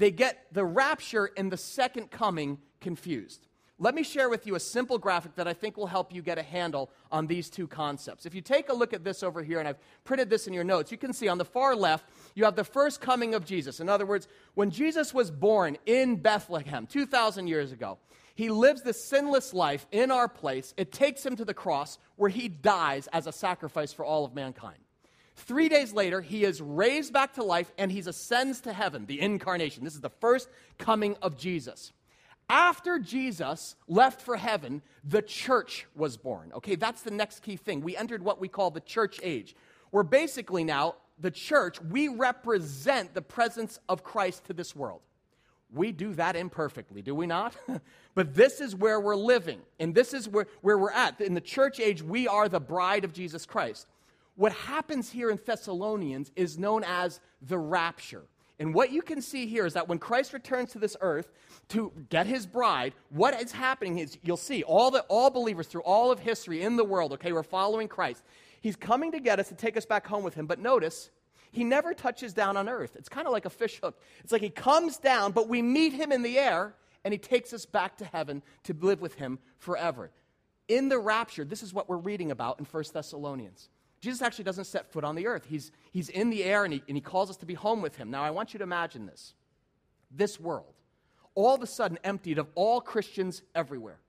They 0.00 0.10
get 0.10 0.46
the 0.50 0.64
rapture 0.64 1.30
and 1.36 1.52
the 1.52 1.58
second 1.58 2.10
coming 2.10 2.56
confused. 2.80 3.46
Let 3.78 3.94
me 3.94 4.02
share 4.02 4.30
with 4.30 4.46
you 4.46 4.54
a 4.54 4.60
simple 4.60 4.96
graphic 4.96 5.34
that 5.34 5.46
I 5.46 5.52
think 5.52 5.76
will 5.76 5.86
help 5.86 6.14
you 6.14 6.22
get 6.22 6.38
a 6.38 6.42
handle 6.42 6.90
on 7.12 7.26
these 7.26 7.50
two 7.50 7.66
concepts. 7.66 8.24
If 8.24 8.34
you 8.34 8.40
take 8.40 8.70
a 8.70 8.72
look 8.72 8.94
at 8.94 9.04
this 9.04 9.22
over 9.22 9.42
here, 9.42 9.58
and 9.58 9.68
I've 9.68 9.78
printed 10.04 10.30
this 10.30 10.46
in 10.46 10.54
your 10.54 10.64
notes, 10.64 10.90
you 10.90 10.96
can 10.96 11.12
see 11.12 11.28
on 11.28 11.36
the 11.36 11.44
far 11.44 11.76
left, 11.76 12.06
you 12.34 12.44
have 12.44 12.56
the 12.56 12.64
first 12.64 13.02
coming 13.02 13.34
of 13.34 13.44
Jesus. 13.44 13.78
In 13.78 13.90
other 13.90 14.06
words, 14.06 14.26
when 14.54 14.70
Jesus 14.70 15.12
was 15.12 15.30
born 15.30 15.76
in 15.84 16.16
Bethlehem 16.16 16.86
2,000 16.86 17.46
years 17.46 17.70
ago, 17.70 17.98
he 18.34 18.48
lives 18.48 18.80
the 18.80 18.94
sinless 18.94 19.52
life 19.52 19.86
in 19.92 20.10
our 20.10 20.28
place. 20.28 20.72
It 20.78 20.92
takes 20.92 21.26
him 21.26 21.36
to 21.36 21.44
the 21.44 21.52
cross 21.52 21.98
where 22.16 22.30
he 22.30 22.48
dies 22.48 23.06
as 23.12 23.26
a 23.26 23.32
sacrifice 23.32 23.92
for 23.92 24.06
all 24.06 24.24
of 24.24 24.34
mankind. 24.34 24.78
Three 25.40 25.68
days 25.68 25.92
later, 25.92 26.20
he 26.20 26.44
is 26.44 26.60
raised 26.60 27.12
back 27.12 27.34
to 27.34 27.42
life 27.42 27.72
and 27.78 27.90
he 27.90 28.00
ascends 28.00 28.60
to 28.62 28.72
heaven, 28.72 29.06
the 29.06 29.20
incarnation. 29.20 29.84
This 29.84 29.94
is 29.94 30.00
the 30.00 30.10
first 30.10 30.48
coming 30.78 31.16
of 31.22 31.36
Jesus. 31.36 31.92
After 32.48 32.98
Jesus 32.98 33.76
left 33.88 34.20
for 34.20 34.36
heaven, 34.36 34.82
the 35.02 35.22
church 35.22 35.86
was 35.94 36.16
born. 36.16 36.52
Okay, 36.56 36.74
that's 36.74 37.02
the 37.02 37.10
next 37.10 37.40
key 37.40 37.56
thing. 37.56 37.80
We 37.80 37.96
entered 37.96 38.22
what 38.22 38.40
we 38.40 38.48
call 38.48 38.70
the 38.70 38.80
church 38.80 39.18
age, 39.22 39.56
where 39.90 40.04
basically 40.04 40.64
now, 40.64 40.96
the 41.18 41.30
church, 41.30 41.80
we 41.80 42.08
represent 42.08 43.14
the 43.14 43.22
presence 43.22 43.78
of 43.88 44.02
Christ 44.02 44.44
to 44.46 44.52
this 44.52 44.74
world. 44.74 45.00
We 45.72 45.92
do 45.92 46.12
that 46.14 46.34
imperfectly, 46.34 47.02
do 47.02 47.14
we 47.14 47.26
not? 47.26 47.54
but 48.14 48.34
this 48.34 48.60
is 48.60 48.74
where 48.74 49.00
we're 49.00 49.16
living, 49.16 49.60
and 49.78 49.94
this 49.94 50.12
is 50.12 50.28
where, 50.28 50.48
where 50.60 50.76
we're 50.76 50.90
at. 50.90 51.20
In 51.20 51.34
the 51.34 51.40
church 51.40 51.78
age, 51.78 52.02
we 52.02 52.26
are 52.26 52.48
the 52.48 52.60
bride 52.60 53.04
of 53.04 53.12
Jesus 53.12 53.46
Christ. 53.46 53.86
What 54.36 54.52
happens 54.52 55.10
here 55.10 55.30
in 55.30 55.38
Thessalonians 55.44 56.30
is 56.36 56.58
known 56.58 56.84
as 56.84 57.20
the 57.42 57.58
rapture. 57.58 58.24
And 58.58 58.74
what 58.74 58.92
you 58.92 59.00
can 59.00 59.22
see 59.22 59.46
here 59.46 59.64
is 59.64 59.72
that 59.72 59.88
when 59.88 59.98
Christ 59.98 60.34
returns 60.34 60.72
to 60.72 60.78
this 60.78 60.96
earth 61.00 61.32
to 61.68 61.92
get 62.10 62.26
his 62.26 62.46
bride, 62.46 62.92
what 63.08 63.40
is 63.40 63.52
happening 63.52 63.98
is 63.98 64.18
you'll 64.22 64.36
see 64.36 64.62
all 64.62 64.90
the 64.90 65.00
all 65.08 65.30
believers 65.30 65.66
through 65.66 65.82
all 65.82 66.12
of 66.12 66.20
history 66.20 66.62
in 66.62 66.76
the 66.76 66.84
world, 66.84 67.14
okay, 67.14 67.32
we're 67.32 67.42
following 67.42 67.88
Christ. 67.88 68.22
He's 68.60 68.76
coming 68.76 69.12
to 69.12 69.20
get 69.20 69.40
us 69.40 69.48
to 69.48 69.54
take 69.54 69.78
us 69.78 69.86
back 69.86 70.06
home 70.06 70.22
with 70.22 70.34
him. 70.34 70.46
But 70.46 70.58
notice, 70.58 71.10
he 71.50 71.64
never 71.64 71.94
touches 71.94 72.34
down 72.34 72.58
on 72.58 72.68
earth. 72.68 72.96
It's 72.96 73.08
kind 73.08 73.26
of 73.26 73.32
like 73.32 73.46
a 73.46 73.50
fish 73.50 73.80
hook. 73.82 73.98
It's 74.22 74.32
like 74.32 74.42
he 74.42 74.50
comes 74.50 74.98
down, 74.98 75.32
but 75.32 75.48
we 75.48 75.62
meet 75.62 75.94
him 75.94 76.12
in 76.12 76.22
the 76.22 76.38
air, 76.38 76.74
and 77.02 77.12
he 77.12 77.18
takes 77.18 77.52
us 77.54 77.64
back 77.64 77.96
to 77.98 78.04
heaven 78.04 78.42
to 78.64 78.76
live 78.78 79.00
with 79.00 79.14
him 79.14 79.38
forever. 79.58 80.10
In 80.68 80.88
the 80.88 80.98
rapture, 80.98 81.44
this 81.44 81.62
is 81.62 81.72
what 81.72 81.88
we're 81.88 81.96
reading 81.96 82.30
about 82.30 82.58
in 82.58 82.66
1 82.66 82.84
Thessalonians. 82.92 83.70
Jesus 84.00 84.22
actually 84.22 84.44
doesn't 84.44 84.64
set 84.64 84.90
foot 84.90 85.04
on 85.04 85.14
the 85.14 85.26
earth. 85.26 85.46
He's, 85.48 85.72
he's 85.92 86.08
in 86.08 86.30
the 86.30 86.42
air 86.42 86.64
and 86.64 86.72
he, 86.72 86.82
and 86.88 86.96
he 86.96 87.02
calls 87.02 87.28
us 87.30 87.36
to 87.38 87.46
be 87.46 87.54
home 87.54 87.82
with 87.82 87.96
him. 87.96 88.10
Now, 88.10 88.22
I 88.22 88.30
want 88.30 88.54
you 88.54 88.58
to 88.58 88.64
imagine 88.64 89.06
this 89.06 89.34
this 90.10 90.40
world, 90.40 90.74
all 91.34 91.54
of 91.54 91.62
a 91.62 91.66
sudden 91.66 91.98
emptied 92.02 92.38
of 92.38 92.48
all 92.54 92.80
Christians 92.80 93.42
everywhere. 93.54 94.00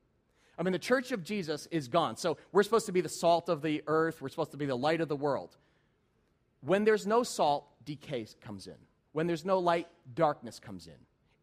I 0.58 0.64
mean, 0.64 0.74
the 0.74 0.80
church 0.80 1.12
of 1.12 1.24
Jesus 1.24 1.68
is 1.72 1.88
gone. 1.88 2.18
So 2.18 2.38
we're 2.52 2.64
supposed 2.64 2.88
to 2.88 2.92
be 2.92 3.02
the 3.02 3.10
salt 3.10 3.50
of 3.50 3.62
the 3.62 3.84
earth, 3.88 4.22
we're 4.22 4.30
supposed 4.30 4.52
to 4.52 4.58
be 4.58 4.66
the 4.66 4.76
light 4.76 5.02
of 5.02 5.08
the 5.08 5.16
world. 5.16 5.56
When 6.62 6.84
there's 6.84 7.08
no 7.08 7.24
salt, 7.24 7.66
decay 7.86 8.28
comes 8.42 8.68
in. 8.68 8.76
When 9.14 9.28
there's 9.28 9.46
no 9.46 9.60
light, 9.60 9.88
darkness 10.14 10.60
comes 10.60 10.88
in. 10.88 10.94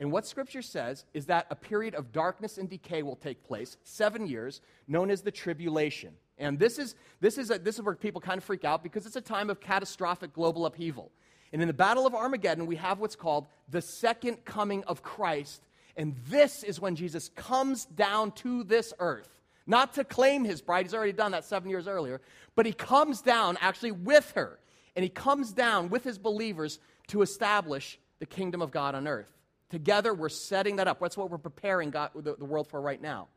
And 0.00 0.12
what 0.12 0.26
Scripture 0.26 0.62
says 0.62 1.04
is 1.12 1.26
that 1.26 1.46
a 1.50 1.56
period 1.56 1.94
of 1.94 2.12
darkness 2.12 2.58
and 2.58 2.68
decay 2.68 3.02
will 3.02 3.16
take 3.16 3.42
place, 3.42 3.76
seven 3.82 4.26
years, 4.26 4.60
known 4.86 5.10
as 5.10 5.22
the 5.22 5.32
tribulation. 5.32 6.14
And 6.38 6.58
this 6.58 6.78
is, 6.78 6.94
this, 7.20 7.36
is 7.38 7.50
a, 7.50 7.58
this 7.58 7.76
is 7.76 7.82
where 7.82 7.94
people 7.94 8.20
kind 8.20 8.38
of 8.38 8.44
freak 8.44 8.64
out 8.64 8.82
because 8.82 9.06
it's 9.06 9.16
a 9.16 9.20
time 9.20 9.50
of 9.50 9.60
catastrophic 9.60 10.32
global 10.32 10.66
upheaval. 10.66 11.10
And 11.52 11.62
in 11.62 11.68
the 11.68 11.74
Battle 11.74 12.06
of 12.06 12.14
Armageddon, 12.14 12.66
we 12.66 12.76
have 12.76 13.00
what's 13.00 13.16
called 13.16 13.46
the 13.68 13.80
second 13.80 14.44
coming 14.44 14.84
of 14.84 15.02
Christ. 15.02 15.62
And 15.96 16.14
this 16.28 16.62
is 16.62 16.80
when 16.80 16.94
Jesus 16.94 17.30
comes 17.30 17.86
down 17.86 18.32
to 18.32 18.62
this 18.64 18.92
earth. 18.98 19.28
Not 19.66 19.94
to 19.94 20.04
claim 20.04 20.44
his 20.44 20.62
bride, 20.62 20.86
he's 20.86 20.94
already 20.94 21.12
done 21.12 21.32
that 21.32 21.44
seven 21.44 21.68
years 21.68 21.88
earlier, 21.88 22.20
but 22.54 22.64
he 22.64 22.72
comes 22.72 23.20
down 23.20 23.58
actually 23.60 23.92
with 23.92 24.32
her. 24.32 24.58
And 24.96 25.02
he 25.02 25.08
comes 25.10 25.52
down 25.52 25.90
with 25.90 26.02
his 26.02 26.18
believers 26.18 26.78
to 27.08 27.22
establish 27.22 27.98
the 28.18 28.26
kingdom 28.26 28.62
of 28.62 28.70
God 28.70 28.94
on 28.94 29.06
earth. 29.06 29.30
Together, 29.70 30.14
we're 30.14 30.28
setting 30.28 30.76
that 30.76 30.88
up. 30.88 30.98
That's 31.00 31.16
what 31.16 31.30
we're 31.30 31.38
preparing 31.38 31.90
God, 31.90 32.10
the, 32.14 32.34
the 32.36 32.44
world 32.44 32.68
for 32.68 32.80
right 32.80 33.00
now. 33.00 33.28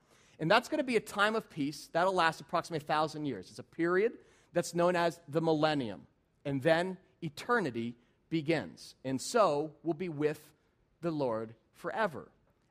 And 0.42 0.50
that's 0.50 0.68
going 0.68 0.80
to 0.80 0.84
be 0.84 0.98
a 0.98 1.02
time 1.02 1.36
of 1.36 1.50
peace 1.52 1.90
that'll 1.94 2.16
last 2.16 2.42
approximately 2.42 2.84
a 2.84 2.88
thousand 2.88 3.26
years. 3.26 3.48
It's 3.50 3.60
a 3.60 3.64
period 3.64 4.14
that's 4.54 4.74
known 4.74 4.96
as 4.96 5.20
the 5.30 5.40
millennium. 5.40 6.02
And 6.44 6.62
then 6.64 6.98
eternity 7.22 7.96
begins. 8.30 8.96
And 9.06 9.22
so 9.22 9.72
we'll 9.84 9.94
be 9.94 10.10
with 10.10 10.42
the 11.02 11.12
Lord 11.12 11.54
forever, 11.76 12.28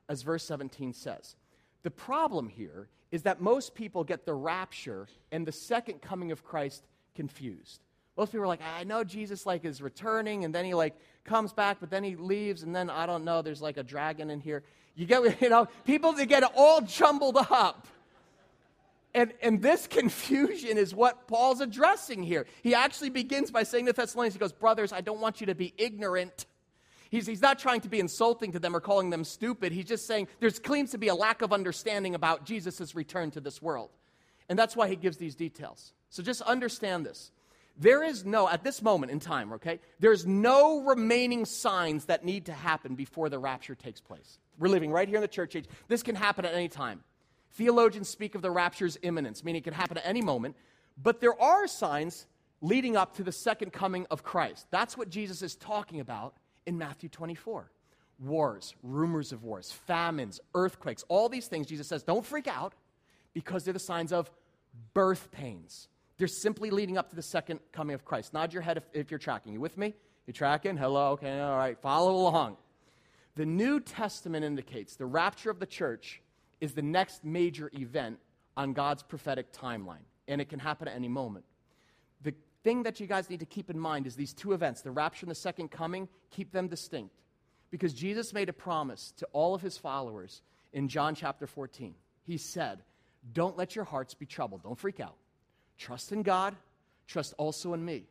as 0.09 0.21
verse 0.21 0.43
17 0.43 0.93
says. 0.93 1.37
The 1.83 1.91
problem 1.91 2.49
here 2.49 2.89
is 3.09 3.23
that 3.23 3.41
most 3.41 3.73
people 3.73 4.03
get 4.03 4.25
the 4.25 4.33
rapture 4.33 5.07
and 5.31 5.47
the 5.47 5.51
second 5.53 6.01
coming 6.01 6.33
of 6.33 6.43
Christ 6.43 6.83
confused. 7.15 7.81
Most 8.17 8.33
people 8.33 8.43
are 8.43 8.47
like, 8.47 8.61
I 8.61 8.83
know 8.83 9.05
Jesus 9.05 9.45
like 9.45 9.63
is 9.63 9.81
returning 9.81 10.43
and 10.43 10.53
then 10.53 10.65
he 10.65 10.73
like 10.73 10.95
comes 11.23 11.53
back, 11.53 11.77
but 11.79 11.89
then 11.89 12.03
he 12.03 12.17
leaves 12.17 12.63
and 12.63 12.75
then 12.75 12.89
I 12.89 13.05
don't 13.05 13.23
know, 13.23 13.41
there's 13.41 13.61
like 13.61 13.77
a 13.77 13.83
dragon 13.83 14.29
in 14.29 14.41
here. 14.41 14.63
You 14.95 15.05
get, 15.05 15.41
you 15.41 15.49
know, 15.49 15.67
people 15.85 16.13
they 16.13 16.25
get 16.25 16.43
all 16.55 16.81
jumbled 16.81 17.37
up. 17.37 17.87
And, 19.13 19.33
and 19.41 19.61
this 19.61 19.87
confusion 19.89 20.77
is 20.77 20.95
what 20.95 21.27
Paul's 21.27 21.61
addressing 21.61 22.23
here. 22.23 22.45
He 22.63 22.73
actually 22.73 23.09
begins 23.09 23.51
by 23.51 23.63
saying 23.63 23.85
to 23.87 23.93
Thessalonians, 23.93 24.35
he 24.35 24.39
goes, 24.39 24.53
Brothers, 24.53 24.93
I 24.93 25.01
don't 25.01 25.19
want 25.19 25.41
you 25.41 25.47
to 25.47 25.55
be 25.55 25.73
ignorant. 25.77 26.45
He's, 27.09 27.27
he's 27.27 27.41
not 27.41 27.59
trying 27.59 27.81
to 27.81 27.89
be 27.89 27.99
insulting 27.99 28.53
to 28.53 28.59
them 28.59 28.73
or 28.73 28.79
calling 28.79 29.09
them 29.09 29.25
stupid. 29.25 29.73
He's 29.73 29.85
just 29.85 30.07
saying 30.07 30.29
there 30.39 30.49
claims 30.49 30.91
to 30.91 30.97
be 30.97 31.09
a 31.09 31.15
lack 31.15 31.41
of 31.41 31.51
understanding 31.51 32.15
about 32.15 32.45
Jesus' 32.45 32.95
return 32.95 33.31
to 33.31 33.41
this 33.41 33.61
world. 33.61 33.89
And 34.47 34.57
that's 34.57 34.77
why 34.77 34.87
he 34.87 34.95
gives 34.95 35.17
these 35.17 35.35
details. 35.35 35.93
So 36.09 36.23
just 36.23 36.41
understand 36.41 37.05
this. 37.05 37.31
There 37.77 38.03
is 38.03 38.25
no, 38.25 38.47
at 38.47 38.63
this 38.63 38.81
moment 38.81 39.11
in 39.11 39.19
time, 39.19 39.53
okay, 39.53 39.79
there's 39.99 40.25
no 40.25 40.83
remaining 40.83 41.45
signs 41.45 42.05
that 42.05 42.23
need 42.23 42.45
to 42.45 42.53
happen 42.53 42.95
before 42.95 43.27
the 43.27 43.39
rapture 43.39 43.75
takes 43.75 43.99
place. 43.99 44.39
We're 44.61 44.69
living 44.69 44.91
right 44.91 45.07
here 45.07 45.17
in 45.17 45.21
the 45.21 45.27
church 45.27 45.55
age. 45.55 45.65
This 45.87 46.03
can 46.03 46.15
happen 46.15 46.45
at 46.45 46.53
any 46.53 46.69
time. 46.69 47.03
Theologians 47.53 48.07
speak 48.07 48.35
of 48.35 48.43
the 48.43 48.51
rapture's 48.51 48.95
imminence, 49.01 49.43
meaning 49.43 49.61
it 49.61 49.63
can 49.63 49.73
happen 49.73 49.97
at 49.97 50.05
any 50.05 50.21
moment, 50.21 50.55
but 51.01 51.19
there 51.19 51.39
are 51.41 51.67
signs 51.67 52.27
leading 52.61 52.95
up 52.95 53.15
to 53.15 53.23
the 53.23 53.31
second 53.31 53.73
coming 53.73 54.05
of 54.11 54.23
Christ. 54.23 54.67
That's 54.69 54.95
what 54.95 55.09
Jesus 55.09 55.41
is 55.41 55.55
talking 55.55 55.99
about 55.99 56.35
in 56.67 56.77
Matthew 56.77 57.09
24. 57.09 57.71
Wars, 58.19 58.75
rumors 58.83 59.31
of 59.31 59.43
wars, 59.43 59.71
famines, 59.71 60.39
earthquakes, 60.53 61.03
all 61.07 61.27
these 61.27 61.47
things, 61.47 61.65
Jesus 61.65 61.87
says, 61.87 62.03
don't 62.03 62.23
freak 62.23 62.47
out 62.47 62.73
because 63.33 63.63
they're 63.63 63.73
the 63.73 63.79
signs 63.79 64.13
of 64.13 64.29
birth 64.93 65.31
pains. 65.31 65.87
They're 66.17 66.27
simply 66.27 66.69
leading 66.69 66.99
up 66.99 67.09
to 67.09 67.15
the 67.15 67.23
second 67.23 67.61
coming 67.71 67.95
of 67.95 68.05
Christ. 68.05 68.31
Nod 68.31 68.53
your 68.53 68.61
head 68.61 68.77
if, 68.77 68.83
if 68.93 69.09
you're 69.09 69.17
tracking. 69.17 69.53
You 69.53 69.59
with 69.59 69.75
me? 69.75 69.95
You 70.27 70.33
tracking? 70.33 70.77
Hello? 70.77 71.13
Okay, 71.13 71.39
all 71.39 71.57
right. 71.57 71.79
Follow 71.81 72.13
along. 72.13 72.57
The 73.35 73.45
New 73.45 73.79
Testament 73.79 74.43
indicates 74.43 74.95
the 74.95 75.05
rapture 75.05 75.49
of 75.49 75.59
the 75.59 75.65
church 75.65 76.21
is 76.59 76.73
the 76.73 76.81
next 76.81 77.23
major 77.23 77.71
event 77.73 78.19
on 78.57 78.73
God's 78.73 79.03
prophetic 79.03 79.51
timeline, 79.53 80.05
and 80.27 80.41
it 80.41 80.49
can 80.49 80.59
happen 80.59 80.87
at 80.87 80.95
any 80.95 81.07
moment. 81.07 81.45
The 82.23 82.33
thing 82.63 82.83
that 82.83 82.99
you 82.99 83.07
guys 83.07 83.29
need 83.29 83.39
to 83.39 83.45
keep 83.45 83.69
in 83.69 83.79
mind 83.79 84.05
is 84.05 84.15
these 84.15 84.33
two 84.33 84.53
events, 84.53 84.81
the 84.81 84.91
rapture 84.91 85.25
and 85.25 85.31
the 85.31 85.35
second 85.35 85.71
coming, 85.71 86.07
keep 86.29 86.51
them 86.51 86.67
distinct. 86.67 87.15
Because 87.71 87.93
Jesus 87.93 88.33
made 88.33 88.49
a 88.49 88.53
promise 88.53 89.13
to 89.17 89.27
all 89.31 89.55
of 89.55 89.61
his 89.61 89.77
followers 89.77 90.41
in 90.73 90.89
John 90.89 91.15
chapter 91.15 91.47
14. 91.47 91.95
He 92.23 92.37
said, 92.37 92.83
Don't 93.33 93.57
let 93.57 93.75
your 93.75 93.85
hearts 93.85 94.13
be 94.13 94.25
troubled. 94.25 94.63
Don't 94.63 94.77
freak 94.77 94.99
out. 94.99 95.15
Trust 95.77 96.11
in 96.11 96.21
God, 96.21 96.55
trust 97.07 97.33
also 97.37 97.73
in 97.73 97.83
me. 97.83 98.03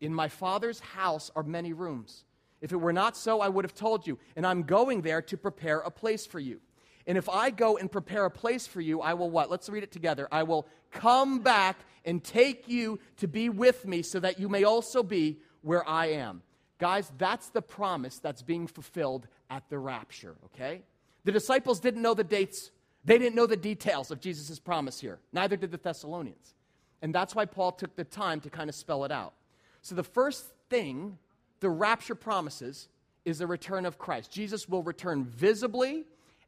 In 0.00 0.12
my 0.12 0.28
Father's 0.28 0.80
house 0.80 1.30
are 1.36 1.42
many 1.42 1.72
rooms. 1.72 2.24
If 2.64 2.72
it 2.72 2.78
were 2.78 2.94
not 2.94 3.14
so, 3.14 3.42
I 3.42 3.50
would 3.50 3.66
have 3.66 3.74
told 3.74 4.06
you, 4.06 4.18
and 4.36 4.46
I'm 4.46 4.62
going 4.62 5.02
there 5.02 5.20
to 5.20 5.36
prepare 5.36 5.80
a 5.80 5.90
place 5.90 6.24
for 6.24 6.40
you. 6.40 6.62
And 7.06 7.18
if 7.18 7.28
I 7.28 7.50
go 7.50 7.76
and 7.76 7.92
prepare 7.92 8.24
a 8.24 8.30
place 8.30 8.66
for 8.66 8.80
you, 8.80 9.02
I 9.02 9.12
will 9.12 9.30
what? 9.30 9.50
Let's 9.50 9.68
read 9.68 9.82
it 9.82 9.92
together. 9.92 10.26
I 10.32 10.44
will 10.44 10.66
come 10.90 11.40
back 11.40 11.76
and 12.06 12.24
take 12.24 12.66
you 12.66 13.00
to 13.18 13.28
be 13.28 13.50
with 13.50 13.86
me 13.86 14.00
so 14.00 14.18
that 14.18 14.40
you 14.40 14.48
may 14.48 14.64
also 14.64 15.02
be 15.02 15.40
where 15.60 15.86
I 15.86 16.06
am. 16.06 16.40
Guys, 16.78 17.12
that's 17.18 17.50
the 17.50 17.60
promise 17.60 18.18
that's 18.18 18.40
being 18.40 18.66
fulfilled 18.66 19.28
at 19.50 19.68
the 19.68 19.78
rapture, 19.78 20.34
okay? 20.46 20.84
The 21.24 21.32
disciples 21.32 21.80
didn't 21.80 22.00
know 22.00 22.14
the 22.14 22.24
dates, 22.24 22.70
they 23.04 23.18
didn't 23.18 23.36
know 23.36 23.46
the 23.46 23.58
details 23.58 24.10
of 24.10 24.22
Jesus' 24.22 24.58
promise 24.58 24.98
here. 24.98 25.18
Neither 25.34 25.58
did 25.58 25.70
the 25.70 25.76
Thessalonians. 25.76 26.54
And 27.02 27.14
that's 27.14 27.34
why 27.34 27.44
Paul 27.44 27.72
took 27.72 27.94
the 27.94 28.04
time 28.04 28.40
to 28.40 28.48
kind 28.48 28.70
of 28.70 28.74
spell 28.74 29.04
it 29.04 29.12
out. 29.12 29.34
So 29.82 29.94
the 29.94 30.02
first 30.02 30.46
thing 30.70 31.18
the 31.64 31.70
rapture 31.70 32.14
promises 32.14 32.88
is 33.24 33.38
the 33.38 33.46
return 33.46 33.86
of 33.86 33.96
Christ. 33.96 34.30
Jesus 34.30 34.68
will 34.68 34.82
return 34.82 35.24
visibly 35.24 36.04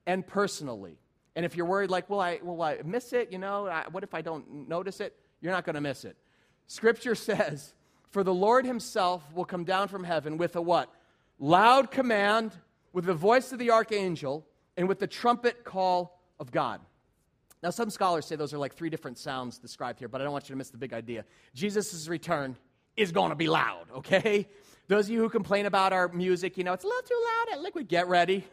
and 0.07 0.27
personally. 0.27 0.99
And 1.35 1.47
if 1.47 1.57
you're 1.57 1.65
worried, 1.65 1.89
like, 1.89 2.11
will 2.11 2.21
I, 2.21 2.39
will 2.43 2.61
I 2.61 2.81
miss 2.85 3.15
it? 3.15 3.33
You 3.33 3.39
know, 3.39 3.67
I, 3.67 3.85
what 3.91 4.05
if 4.05 4.13
I 4.13 4.21
don't 4.21 4.69
notice 4.69 5.01
it? 5.01 5.17
You're 5.41 5.53
not 5.53 5.65
going 5.65 5.75
to 5.75 5.81
miss 5.81 6.05
it. 6.05 6.19
Scripture 6.67 7.15
says, 7.31 7.73
For 8.11 8.23
the 8.23 8.35
Lord 8.35 8.67
himself 8.67 9.25
will 9.33 9.47
come 9.47 9.65
down 9.65 9.89
from 9.89 10.05
heaven 10.05 10.37
with 10.37 10.55
a 10.55 10.61
what? 10.61 10.93
Loud 11.39 11.91
command, 11.91 12.53
with 12.93 13.07
the 13.07 13.15
voice 13.15 13.53
of 13.53 13.59
the 13.59 13.71
archangel, 13.71 14.47
and 14.77 14.87
with 14.87 14.99
the 14.99 15.07
trumpet 15.07 15.65
call 15.65 16.21
of 16.39 16.51
God. 16.51 16.83
Now, 17.63 17.71
some 17.71 17.89
scholars 17.89 18.27
say 18.27 18.37
those 18.37 18.53
are 18.53 18.59
like 18.59 18.75
three 18.75 18.91
different 18.91 19.17
sounds 19.17 19.57
described 19.57 19.99
here, 19.99 20.09
but 20.09 20.21
I 20.21 20.25
don't 20.25 20.33
want 20.35 20.51
you 20.51 20.53
to 20.53 20.59
miss 20.59 20.69
the 20.69 20.77
big 20.77 20.93
idea. 20.93 21.25
Jesus' 21.55 22.07
return 22.07 22.55
is 22.99 23.13
going 23.13 23.31
to 23.31 23.37
be 23.37 23.49
loud, 23.49 23.87
okay? 23.97 24.47
Those 24.89 25.07
of 25.07 25.11
you 25.11 25.21
who 25.21 25.29
complain 25.29 25.67
about 25.67 25.93
our 25.93 26.09
music, 26.09 26.57
you 26.57 26.65
know, 26.65 26.73
it's 26.73 26.85
a 26.85 26.87
little 26.87 27.03
too 27.03 27.23
loud 27.25 27.57
at 27.57 27.63
Liquid, 27.63 27.89
get 27.89 28.09
ready 28.09 28.45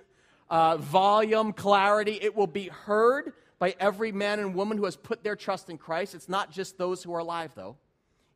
uh, 0.50 0.78
volume, 0.78 1.52
clarity. 1.52 2.20
It 2.22 2.36
will 2.36 2.48
be 2.48 2.68
heard 2.68 3.34
by 3.58 3.76
every 3.80 4.12
man 4.12 4.40
and 4.40 4.54
woman 4.54 4.78
who 4.78 4.86
has 4.86 4.96
put 4.96 5.24
their 5.24 5.36
trust 5.36 5.70
in 5.70 5.80
Christ. 5.80 6.14
It's 6.14 6.30
not 6.30 6.52
just 6.52 6.78
those 6.78 7.02
who 7.02 7.14
are 7.16 7.20
alive, 7.20 7.54
though. 7.56 7.78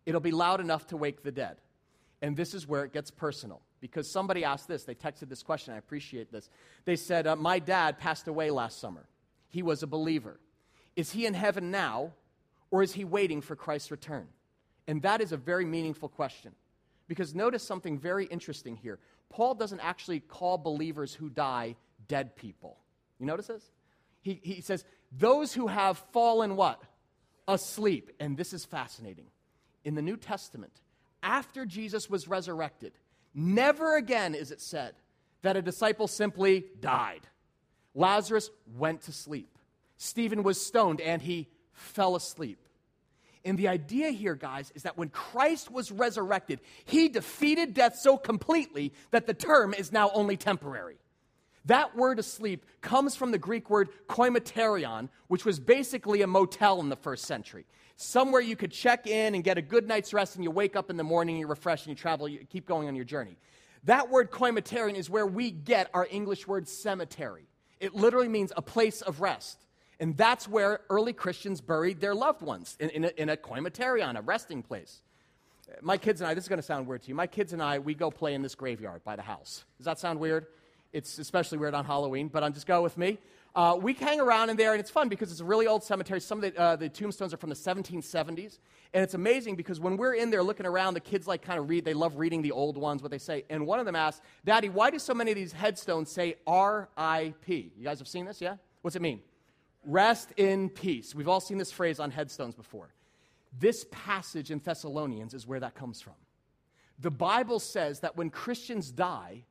It'll 0.06 0.20
be 0.20 0.32
loud 0.32 0.60
enough 0.60 0.88
to 0.88 0.98
wake 0.98 1.22
the 1.22 1.32
dead. 1.32 1.58
And 2.22 2.36
this 2.36 2.56
is 2.56 2.68
where 2.68 2.84
it 2.84 2.92
gets 2.92 3.12
personal. 3.12 3.62
Because 3.82 4.12
somebody 4.12 4.44
asked 4.44 4.68
this, 4.68 4.84
they 4.84 4.96
texted 4.96 5.30
this 5.30 5.44
question, 5.44 5.76
I 5.76 5.78
appreciate 5.78 6.32
this. 6.32 6.50
They 6.86 6.96
said, 6.96 7.28
uh, 7.28 7.36
My 7.36 7.60
dad 7.60 8.00
passed 8.00 8.28
away 8.28 8.50
last 8.50 8.80
summer. 8.80 9.08
He 9.50 9.62
was 9.62 9.84
a 9.84 9.88
believer. 9.88 10.40
Is 10.96 11.12
he 11.12 11.28
in 11.28 11.36
heaven 11.36 11.70
now, 11.70 12.14
or 12.72 12.82
is 12.82 12.94
he 12.94 13.06
waiting 13.06 13.42
for 13.42 13.56
Christ's 13.56 13.92
return? 13.92 14.28
And 14.88 15.04
that 15.04 15.22
is 15.22 15.32
a 15.32 15.38
very 15.38 15.66
meaningful 15.66 16.10
question. 16.10 16.54
Because 17.08 17.34
notice 17.34 17.64
something 17.64 17.98
very 17.98 18.26
interesting 18.26 18.76
here. 18.76 19.00
Paul 19.30 19.56
doesn't 19.56 19.80
actually 19.80 20.20
call 20.20 20.58
believers 20.58 21.14
who 21.14 21.30
die 21.30 21.76
dead 22.08 22.36
people. 22.36 22.78
You 23.20 23.26
notice 23.26 23.48
this? 23.48 23.72
He, 24.22 24.40
he 24.44 24.62
says, 24.62 24.84
those 25.12 25.54
who 25.54 25.68
have 25.68 25.98
fallen 26.12 26.56
what? 26.56 26.82
Asleep. 27.48 28.12
And 28.20 28.38
this 28.38 28.54
is 28.54 28.66
fascinating. 28.66 29.28
In 29.84 29.96
the 29.96 30.02
New 30.02 30.18
Testament, 30.18 30.74
after 31.24 31.66
Jesus 31.66 32.10
was 32.10 32.28
resurrected, 32.28 32.94
never 33.34 33.96
again 33.96 34.36
is 34.36 34.52
it 34.52 34.62
said 34.62 34.96
that 35.44 35.56
a 35.56 35.62
disciple 35.62 36.08
simply 36.08 36.66
died. 36.82 37.22
Lazarus 37.96 38.50
went 38.76 39.04
to 39.04 39.12
sleep. 39.12 39.58
Stephen 39.98 40.44
was 40.44 40.64
stoned 40.64 41.02
and 41.02 41.22
he 41.22 41.48
fell 41.72 42.16
asleep. 42.16 42.67
And 43.46 43.58
the 43.58 43.68
idea 43.68 44.10
here, 44.10 44.36
guys, 44.36 44.72
is 44.76 44.84
that 44.84 44.98
when 44.98 45.10
Christ 45.10 45.72
was 45.72 45.92
resurrected, 45.92 46.60
he 46.86 47.10
defeated 47.10 47.74
death 47.74 47.98
so 47.98 48.18
completely 48.18 48.94
that 49.12 49.28
the 49.28 49.34
term 49.34 49.74
is 49.74 49.92
now 49.92 50.12
only 50.14 50.38
temporary. 50.38 50.98
That 51.66 51.96
word 51.98 52.18
asleep 52.18 52.66
comes 52.82 53.16
from 53.16 53.32
the 53.32 53.38
Greek 53.38 53.70
word 53.70 53.90
koimaterion, 54.08 55.10
which 55.28 55.44
was 55.44 55.60
basically 55.60 56.22
a 56.22 56.28
motel 56.28 56.80
in 56.80 56.90
the 56.90 56.96
first 56.96 57.26
century. 57.26 57.66
Somewhere 57.98 58.42
you 58.42 58.56
could 58.56 58.72
check 58.72 59.06
in 59.06 59.36
and 59.36 59.44
get 59.44 59.58
a 59.58 59.62
good 59.62 59.88
night's 59.88 60.14
rest, 60.14 60.36
and 60.36 60.44
you 60.44 60.52
wake 60.52 60.76
up 60.76 60.90
in 60.90 60.98
the 60.98 61.04
morning, 61.04 61.38
you're 61.38 61.50
refreshed, 61.50 61.86
and 61.86 61.98
you 61.98 62.02
travel, 62.02 62.28
you 62.28 62.40
keep 62.50 62.66
going 62.66 62.88
on 62.88 62.96
your 62.96 63.06
journey. 63.06 63.38
That 63.84 64.10
word 64.10 64.32
koimaterion 64.32 64.96
is 64.96 65.10
where 65.10 65.26
we 65.26 65.52
get 65.52 65.90
our 65.94 66.08
English 66.10 66.48
word 66.48 66.70
cemetery. 66.70 67.48
It 67.80 67.94
literally 67.94 68.30
means 68.30 68.54
a 68.56 68.62
place 68.62 69.02
of 69.02 69.20
rest. 69.20 69.67
And 70.00 70.16
that's 70.16 70.48
where 70.48 70.82
early 70.90 71.14
Christians 71.14 71.60
buried 71.62 72.00
their 72.00 72.14
loved 72.14 72.42
ones, 72.42 72.78
in, 72.80 72.90
in 72.92 73.06
a, 73.06 73.12
in 73.18 73.30
a 73.30 73.38
koimaterion, 73.38 74.18
a 74.18 74.22
resting 74.22 74.62
place. 74.62 75.02
My 75.82 75.98
kids 75.98 76.22
and 76.22 76.30
I, 76.30 76.34
this 76.34 76.46
is 76.46 76.48
going 76.48 76.60
to 76.60 76.66
sound 76.66 76.88
weird 76.88 77.04
to 77.04 77.10
you. 77.10 77.16
My 77.16 77.28
kids 77.28 77.52
and 77.52 77.62
I, 77.62 77.80
we 77.80 77.94
go 77.94 78.10
play 78.10 78.34
in 78.34 78.42
this 78.42 78.56
graveyard 78.56 79.04
by 79.04 79.16
the 79.16 79.22
house. 79.22 79.66
Does 79.78 79.86
that 79.86 80.00
sound 80.00 80.20
weird? 80.20 80.48
It's 80.94 81.20
especially 81.20 81.58
weird 81.58 81.74
on 81.74 81.84
Halloween, 81.84 82.30
but 82.30 82.44
I'm 82.44 82.54
just 82.54 82.66
go 82.66 82.82
with 82.82 82.98
me. 82.98 83.18
Uh, 83.54 83.76
we 83.76 83.94
hang 83.94 84.20
around 84.20 84.50
in 84.50 84.56
there, 84.56 84.72
and 84.74 84.80
it's 84.80 84.92
fun 84.92 85.10
because 85.10 85.32
it's 85.32 85.42
a 85.42 85.46
really 85.46 85.68
old 85.68 85.84
cemetery. 85.84 86.22
Some 86.22 86.44
of 86.44 86.54
the, 86.54 86.62
uh, 86.62 86.76
the 86.76 86.90
tombstones 86.90 87.34
are 87.34 87.38
from 87.38 87.50
the 87.50 87.56
1770s, 87.56 88.60
and 88.94 89.04
it's 89.04 89.16
amazing 89.16 89.56
because 89.56 89.80
when 89.80 89.98
we're 89.98 90.14
in 90.14 90.30
there 90.30 90.44
looking 90.44 90.66
around, 90.66 90.94
the 90.94 91.00
kids 91.00 91.28
like 91.28 91.42
kind 91.42 91.60
of 91.60 91.68
read. 91.68 91.84
They 91.84 91.96
love 91.96 92.18
reading 92.18 92.44
the 92.44 92.52
old 92.52 92.78
ones, 92.78 93.02
what 93.02 93.12
they 93.12 93.18
say. 93.18 93.46
And 93.50 93.66
one 93.66 93.80
of 93.80 93.86
them 93.86 93.96
asked, 93.96 94.22
"Daddy, 94.46 94.70
why 94.70 94.92
do 94.92 95.00
so 95.00 95.14
many 95.14 95.32
of 95.32 95.36
these 95.36 95.54
headstones 95.54 96.12
say 96.12 96.36
R.I.P.?" 96.46 97.72
You 97.76 97.84
guys 97.84 97.98
have 98.00 98.08
seen 98.08 98.26
this, 98.26 98.40
yeah? 98.40 98.58
What's 98.84 98.96
it 98.96 99.02
mean? 99.02 99.22
Rest 99.88 100.34
in 100.36 100.70
peace. 100.70 101.16
We've 101.16 101.30
all 101.30 101.40
seen 101.40 101.58
this 101.58 101.72
phrase 101.72 102.00
on 102.00 102.12
headstones 102.12 102.56
before. 102.56 102.90
This 103.58 103.86
passage 103.90 104.52
in 104.52 104.60
Thessalonians 104.60 105.34
is 105.34 105.48
where 105.48 105.62
that 105.62 105.76
comes 105.76 106.02
from. 106.02 106.14
The 107.00 107.10
Bible 107.10 107.60
says 107.60 108.02
that 108.02 108.18
when 108.18 108.30
Christians 108.30 108.92
die, 108.92 109.46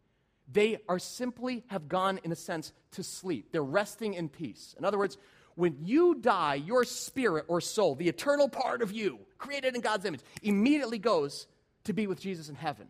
they 0.52 0.78
are 0.88 0.98
simply 0.98 1.64
have 1.68 1.88
gone, 1.88 2.20
in 2.22 2.32
a 2.32 2.36
sense, 2.36 2.72
to 2.92 3.02
sleep. 3.02 3.50
They're 3.50 3.64
resting 3.64 4.14
in 4.14 4.28
peace. 4.28 4.74
In 4.78 4.84
other 4.84 4.98
words, 4.98 5.16
when 5.54 5.78
you 5.82 6.16
die, 6.16 6.56
your 6.56 6.84
spirit 6.84 7.46
or 7.48 7.62
soul, 7.62 7.94
the 7.94 8.08
eternal 8.08 8.48
part 8.48 8.82
of 8.82 8.92
you, 8.92 9.18
created 9.38 9.74
in 9.74 9.80
God's 9.80 10.04
image, 10.04 10.20
immediately 10.42 10.98
goes 10.98 11.46
to 11.84 11.94
be 11.94 12.06
with 12.06 12.20
Jesus 12.20 12.50
in 12.50 12.56
heaven. 12.56 12.88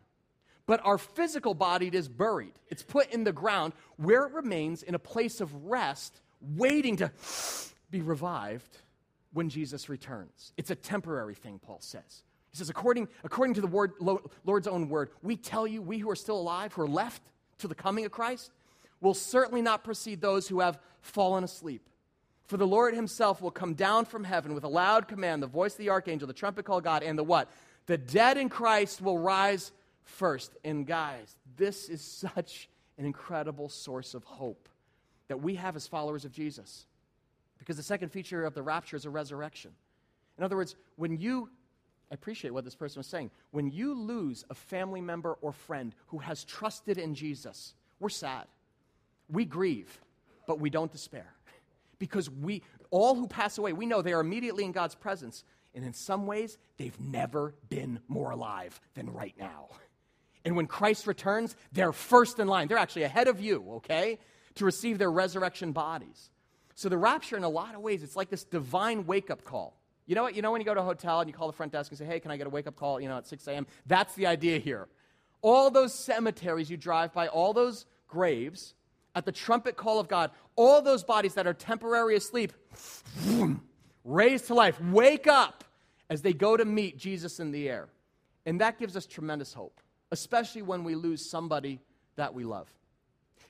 but 0.67 0.85
our 0.85 0.99
physical 0.99 1.55
body 1.55 1.89
is 1.93 2.09
buried. 2.09 2.53
It's 2.69 2.83
put 2.83 3.13
in 3.13 3.25
the 3.25 3.33
ground 3.33 3.73
where 3.97 4.27
it 4.27 4.33
remains 4.33 4.83
in 4.83 4.95
a 4.95 4.99
place 4.99 5.41
of 5.41 5.67
rest, 5.67 6.21
waiting 6.55 6.97
to 6.97 7.11
be 7.91 8.01
revived 8.01 8.79
when 9.33 9.49
Jesus 9.49 9.89
returns. 9.89 10.53
It's 10.57 10.71
a 10.71 10.75
temporary 10.75 11.35
thing, 11.35 11.59
Paul 11.59 11.81
says. 11.81 12.23
He 12.51 12.57
says, 12.59 12.71
according, 12.71 13.09
according 13.23 13.55
to 13.55 13.61
the 13.61 13.67
word, 13.67 13.93
Lord's 14.45 14.67
own 14.67 14.89
word, 14.89 15.11
we 15.23 15.37
tell 15.37 15.67
you, 15.67 15.83
we 15.83 15.99
who 15.99 16.11
are 16.11 16.17
still 16.17 16.39
alive, 16.39 16.73
who 16.73 16.83
are 16.83 16.89
left 16.89 17.23
to 17.59 17.69
the 17.69 17.75
coming 17.75 18.07
of 18.07 18.13
Christ, 18.13 18.51
will 19.01 19.15
certainly 19.15 19.61
not 19.61 19.85
precede 19.85 20.21
those 20.21 20.49
who 20.49 20.61
have 20.61 20.79
fallen 21.03 21.45
asleep. 21.45 21.87
For 22.47 22.57
the 22.57 22.67
Lord 22.67 22.95
himself 22.95 23.43
will 23.43 23.51
come 23.51 23.75
down 23.75 24.05
from 24.05 24.25
heaven 24.25 24.55
with 24.55 24.65
a 24.65 24.69
loud 24.69 25.09
command, 25.09 25.43
the 25.43 25.49
voice 25.49 25.73
of 25.73 25.79
the 25.79 25.91
archangel, 25.91 26.27
the 26.27 26.33
trumpet 26.33 26.65
call 26.65 26.81
God, 26.81 27.03
and 27.03 27.19
the 27.19 27.25
what? 27.25 27.51
The 27.87 27.99
dead 27.99 28.39
in 28.39 28.49
Christ 28.49 29.03
will 29.03 29.19
rise 29.19 29.73
first. 30.05 30.57
And 30.65 30.87
guys, 30.87 31.37
this 31.57 31.89
is 31.89 32.01
such 32.01 32.69
an 32.97 33.05
incredible 33.05 33.69
source 33.69 34.15
of 34.15 34.25
hope 34.25 34.69
that 35.29 35.41
we 35.41 35.57
have 35.57 35.77
as 35.77 35.87
followers 35.87 36.25
of 36.25 36.33
Jesus. 36.33 36.87
Because 37.59 37.77
the 37.77 37.83
second 37.83 38.11
feature 38.11 38.45
of 38.45 38.55
the 38.55 38.63
rapture 38.63 38.97
is 38.97 39.05
a 39.05 39.11
resurrection. 39.11 39.73
In 40.39 40.45
other 40.45 40.57
words, 40.57 40.77
when 40.97 41.17
you, 41.17 41.49
I 42.11 42.15
appreciate 42.15 42.53
what 42.53 42.65
this 42.65 42.75
person 42.75 43.01
was 43.01 43.07
saying, 43.07 43.31
when 43.51 43.71
you 43.71 43.95
lose 43.95 44.45
a 44.51 44.55
family 44.55 45.01
member 45.01 45.39
or 45.41 45.53
friend 45.53 45.95
who 46.09 46.19
has 46.19 46.45
trusted 46.45 46.99
in 46.99 47.15
Jesus, 47.15 47.75
we're 47.99 48.09
sad. 48.09 48.47
We 49.29 49.45
grieve, 49.45 50.01
but 50.47 50.61
we 50.61 50.71
don't 50.71 50.93
despair. 50.93 51.27
Because 51.99 52.29
we, 52.29 52.63
all 52.91 53.15
who 53.15 53.27
pass 53.27 53.57
away, 53.57 53.73
we 53.73 53.87
know 53.87 54.03
they 54.03 54.13
are 54.13 54.21
immediately 54.21 54.67
in 54.67 54.73
God's 54.73 54.95
presence. 54.95 55.45
And 55.75 55.83
in 55.83 55.95
some 55.95 56.27
ways, 56.27 56.59
they've 56.77 57.01
never 57.01 57.55
been 57.71 58.01
more 58.07 58.33
alive 58.33 58.79
than 58.95 59.11
right 59.11 59.35
now. 59.39 59.69
And 60.45 60.55
when 60.55 60.69
Christ 60.69 61.09
returns, 61.09 61.57
they're 61.73 61.91
first 61.93 62.39
in 62.39 62.47
line. 62.47 62.69
They're 62.69 62.79
actually 62.79 63.03
ahead 63.03 63.27
of 63.27 63.41
you, 63.41 63.65
okay, 63.79 64.21
to 64.57 64.65
receive 64.65 64.99
their 64.99 65.11
resurrection 65.11 65.73
bodies. 65.73 66.31
So 66.75 66.89
the 66.89 66.99
rapture, 66.99 67.37
in 67.37 67.45
a 67.45 67.49
lot 67.49 67.75
of 67.75 67.81
ways, 67.81 68.03
it's 68.03 68.17
like 68.17 68.29
this 68.29 68.45
divine 68.45 69.07
wake 69.07 69.31
up 69.31 69.45
call. 69.45 69.77
You 70.07 70.15
know 70.15 70.23
what? 70.23 70.37
You 70.37 70.43
know 70.43 70.53
when 70.53 70.61
you 70.61 70.65
go 70.65 70.75
to 70.75 70.81
a 70.81 70.85
hotel 70.85 71.21
and 71.21 71.29
you 71.29 71.35
call 71.35 71.47
the 71.47 71.53
front 71.53 71.73
desk 71.73 71.91
and 71.91 71.99
say, 71.99 72.05
hey, 72.05 72.21
can 72.21 72.31
I 72.31 72.37
get 72.37 72.47
a 72.47 72.51
wake 72.51 72.67
up 72.67 72.77
call, 72.77 73.01
you 73.01 73.09
know, 73.09 73.19
at 73.19 73.27
6 73.27 73.47
a.m.? 73.49 73.67
That's 73.87 74.15
the 74.15 74.27
idea 74.27 74.59
here. 74.59 74.89
All 75.43 75.71
those 75.71 75.95
cemeteries 75.95 76.71
you 76.71 76.77
drive 76.77 77.13
by, 77.13 77.29
all 77.29 77.53
those 77.53 77.87
graves, 78.09 78.75
at 79.15 79.25
the 79.25 79.33
trumpet 79.33 79.77
call 79.77 79.99
of 79.99 80.09
God, 80.09 80.31
all 80.57 80.83
those 80.83 81.03
bodies 81.03 81.35
that 81.35 81.47
are 81.47 81.55
temporarily 81.55 82.15
asleep, 82.15 82.53
raised 84.05 84.47
to 84.49 84.55
life, 84.55 84.81
wake 84.81 85.27
up 85.27 85.65
as 86.11 86.23
they 86.23 86.33
go 86.33 86.57
to 86.57 86.65
meet 86.65 86.99
Jesus 86.99 87.41
in 87.41 87.51
the 87.51 87.69
air. 87.69 87.89
And 88.45 88.61
that 88.61 88.79
gives 88.79 88.97
us 88.97 89.07
tremendous 89.07 89.55
hope 89.55 89.81
especially 90.11 90.63
when 90.63 90.85
we 90.85 90.95
lose 90.95 91.29
somebody 91.29 91.81
that 92.17 92.35
we 92.35 92.45
love. 92.45 92.69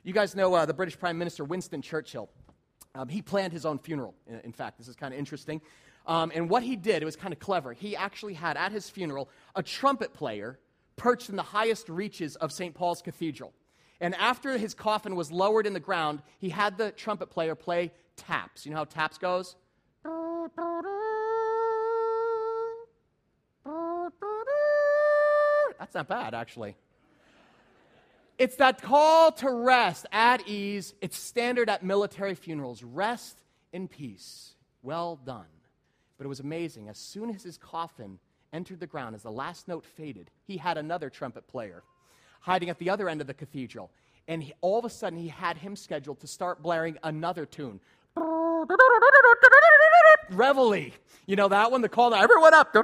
You 0.07 0.13
guys 0.13 0.37
know 0.37 0.55
uh, 0.55 0.65
the 0.65 0.73
British 0.73 0.97
Prime 0.97 1.19
Minister 1.19 1.43
Winston 1.43 1.83
Churchill. 1.83 2.31
Um, 2.95 3.09
he 3.09 3.21
planned 3.21 3.53
his 3.53 3.67
own 3.67 3.81
funeral, 3.81 4.15
in, 4.29 4.39
in 4.45 4.53
fact. 4.53 4.79
This 4.79 4.87
is 4.87 4.95
kind 4.95 5.13
of 5.13 5.19
interesting. 5.19 5.61
Um, 6.07 6.31
and 6.33 6.49
what 6.49 6.63
he 6.63 6.77
did, 6.77 7.03
it 7.03 7.05
was 7.05 7.17
kind 7.17 7.33
of 7.33 7.41
clever. 7.41 7.73
He 7.73 7.97
actually 7.97 8.35
had 8.35 8.57
at 8.57 8.71
his 8.71 8.89
funeral 8.89 9.29
a 9.57 9.65
trumpet 9.65 10.15
player 10.15 10.61
perched 10.95 11.29
in 11.29 11.35
the 11.35 11.43
highest 11.43 11.89
reaches 11.89 12.37
of 12.37 12.53
St. 12.53 12.73
Paul's 12.73 13.03
Cathedral. 13.03 13.53
And 14.01 14.15
after 14.15 14.57
his 14.57 14.75
coffin 14.75 15.17
was 15.17 15.33
lowered 15.33 15.67
in 15.67 15.73
the 15.73 15.81
ground, 15.81 16.23
he 16.39 16.51
had 16.51 16.79
the 16.79 16.93
trumpet 16.93 17.29
player 17.29 17.57
play 17.57 17.91
taps. 18.15 18.65
You 18.65 18.71
know 18.71 18.77
how 18.77 18.85
taps 18.85 19.19
goes? 19.19 19.57
That's 25.81 25.95
not 25.95 26.07
bad, 26.07 26.33
actually. 26.33 26.77
It's 28.39 28.57
that 28.57 28.83
call 28.83 29.33
to 29.33 29.51
rest 29.51 30.07
at 30.13 30.47
ease. 30.47 30.95
It's 31.01 31.19
standard 31.19 31.71
at 31.71 31.83
military 31.83 32.35
funerals 32.35 32.83
rest 32.83 33.41
in 33.73 33.89
peace. 33.89 34.55
Well 34.83 35.19
done. 35.25 35.47
But 36.19 36.25
it 36.25 36.29
was 36.29 36.41
amazing. 36.41 36.89
As 36.89 36.99
soon 36.99 37.31
as 37.31 37.43
his 37.43 37.57
coffin 37.57 38.19
entered 38.53 38.81
the 38.81 38.87
ground, 38.87 39.15
as 39.15 39.23
the 39.23 39.31
last 39.31 39.69
note 39.69 39.85
faded, 39.85 40.31
he 40.47 40.59
had 40.59 40.79
another 40.79 41.11
trumpet 41.11 41.47
player 41.49 41.83
hiding 42.41 42.71
at 42.71 42.79
the 42.79 42.91
other 42.91 43.09
end 43.09 43.21
of 43.21 43.27
the 43.27 43.35
cathedral. 43.35 43.91
And 44.29 44.43
he, 44.43 44.53
all 44.61 44.79
of 44.79 44.85
a 44.85 44.91
sudden, 44.91 45.19
he 45.19 45.29
had 45.29 45.57
him 45.57 45.75
scheduled 45.77 46.21
to 46.21 46.27
start 46.27 46.63
blaring 46.63 46.99
another 47.03 47.47
tune. 47.47 47.81
Reveille. 50.31 50.91
You 51.27 51.37
know 51.37 51.49
that 51.49 51.71
one? 51.71 51.81
The 51.81 51.89
call 51.89 52.11
to 52.11 52.17
everyone 52.17 52.55
up 52.55 52.75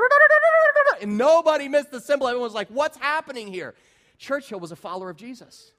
and 1.03 1.19
nobody 1.19 1.69
missed 1.69 1.91
the 1.91 2.01
symbol. 2.01 2.29
Everyone 2.29 2.47
was 2.47 2.55
like, 2.55 2.69
what's 2.69 2.97
happening 2.97 3.49
here? 3.49 3.75
Churchill 4.23 4.61
was 4.61 4.71
a 4.71 4.77
follower 4.77 5.11
of 5.11 5.17
Jesus. 5.17 5.73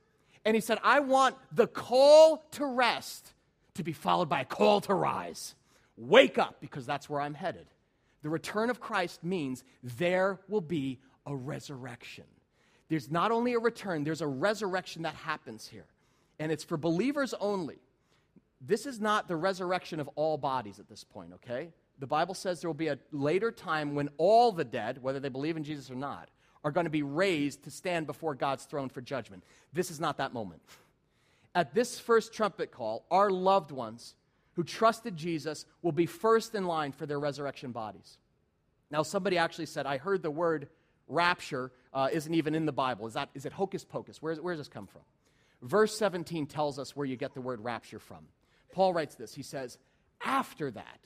And 0.45 0.53
he 0.53 0.61
said, 0.61 0.77
I 0.83 0.99
want 0.99 1.35
the 1.53 1.67
call 1.67 2.43
to 2.51 2.65
rest 2.65 3.33
to 3.75 3.83
be 3.83 3.93
followed 3.93 4.27
by 4.27 4.41
a 4.41 4.45
call 4.45 4.81
to 4.81 4.93
rise. 4.93 5.55
Wake 5.95 6.37
up, 6.37 6.57
because 6.59 6.85
that's 6.85 7.09
where 7.09 7.21
I'm 7.21 7.33
headed. 7.33 7.67
The 8.21 8.29
return 8.29 8.69
of 8.69 8.79
Christ 8.79 9.23
means 9.23 9.63
there 9.81 10.39
will 10.49 10.61
be 10.61 10.99
a 11.25 11.35
resurrection. 11.35 12.25
There's 12.89 13.09
not 13.09 13.31
only 13.31 13.53
a 13.53 13.59
return, 13.59 14.03
there's 14.03 14.21
a 14.21 14.27
resurrection 14.27 15.03
that 15.03 15.15
happens 15.15 15.67
here. 15.67 15.85
And 16.37 16.51
it's 16.51 16.63
for 16.63 16.77
believers 16.77 17.33
only. 17.39 17.79
This 18.59 18.85
is 18.85 18.99
not 18.99 19.27
the 19.27 19.35
resurrection 19.37 19.99
of 19.99 20.09
all 20.15 20.37
bodies 20.37 20.79
at 20.79 20.89
this 20.89 21.03
point, 21.03 21.33
okay? 21.35 21.69
the 21.99 22.07
Bible 22.07 22.33
says 22.33 22.59
there 22.59 22.69
will 22.69 22.73
be 22.73 22.87
a 22.87 22.99
later 23.11 23.51
time 23.51 23.95
when 23.95 24.09
all 24.17 24.51
the 24.51 24.65
dead, 24.65 25.01
whether 25.01 25.19
they 25.19 25.29
believe 25.29 25.57
in 25.57 25.63
Jesus 25.63 25.89
or 25.89 25.95
not, 25.95 26.29
are 26.63 26.71
going 26.71 26.85
to 26.85 26.89
be 26.89 27.03
raised 27.03 27.63
to 27.63 27.71
stand 27.71 28.07
before 28.07 28.35
God's 28.35 28.65
throne 28.65 28.89
for 28.89 29.01
judgment. 29.01 29.43
This 29.73 29.91
is 29.91 29.99
not 29.99 30.17
that 30.17 30.33
moment. 30.33 30.61
At 31.55 31.73
this 31.73 31.99
first 31.99 32.33
trumpet 32.33 32.71
call, 32.71 33.05
our 33.11 33.29
loved 33.29 33.71
ones 33.71 34.15
who 34.53 34.63
trusted 34.63 35.15
Jesus 35.17 35.65
will 35.81 35.91
be 35.91 36.05
first 36.05 36.55
in 36.55 36.65
line 36.65 36.91
for 36.91 37.05
their 37.05 37.19
resurrection 37.19 37.71
bodies. 37.71 38.17
Now, 38.89 39.03
somebody 39.03 39.37
actually 39.37 39.65
said, 39.65 39.85
I 39.85 39.97
heard 39.97 40.21
the 40.21 40.31
word 40.31 40.67
rapture 41.07 41.71
uh, 41.93 42.09
isn't 42.11 42.33
even 42.33 42.55
in 42.55 42.65
the 42.65 42.71
Bible. 42.71 43.07
Is, 43.07 43.13
that, 43.13 43.29
is 43.33 43.45
it 43.45 43.53
hocus 43.53 43.83
pocus? 43.83 44.21
Where, 44.21 44.35
where 44.35 44.53
does 44.53 44.67
this 44.67 44.73
come 44.73 44.87
from? 44.87 45.01
Verse 45.61 45.97
17 45.97 46.45
tells 46.47 46.77
us 46.77 46.95
where 46.95 47.05
you 47.05 47.15
get 47.15 47.33
the 47.33 47.41
word 47.41 47.63
rapture 47.63 47.99
from. 47.99 48.25
Paul 48.73 48.93
writes 48.93 49.15
this. 49.15 49.33
He 49.33 49.43
says, 49.43 49.77
After 50.23 50.71
that, 50.71 50.99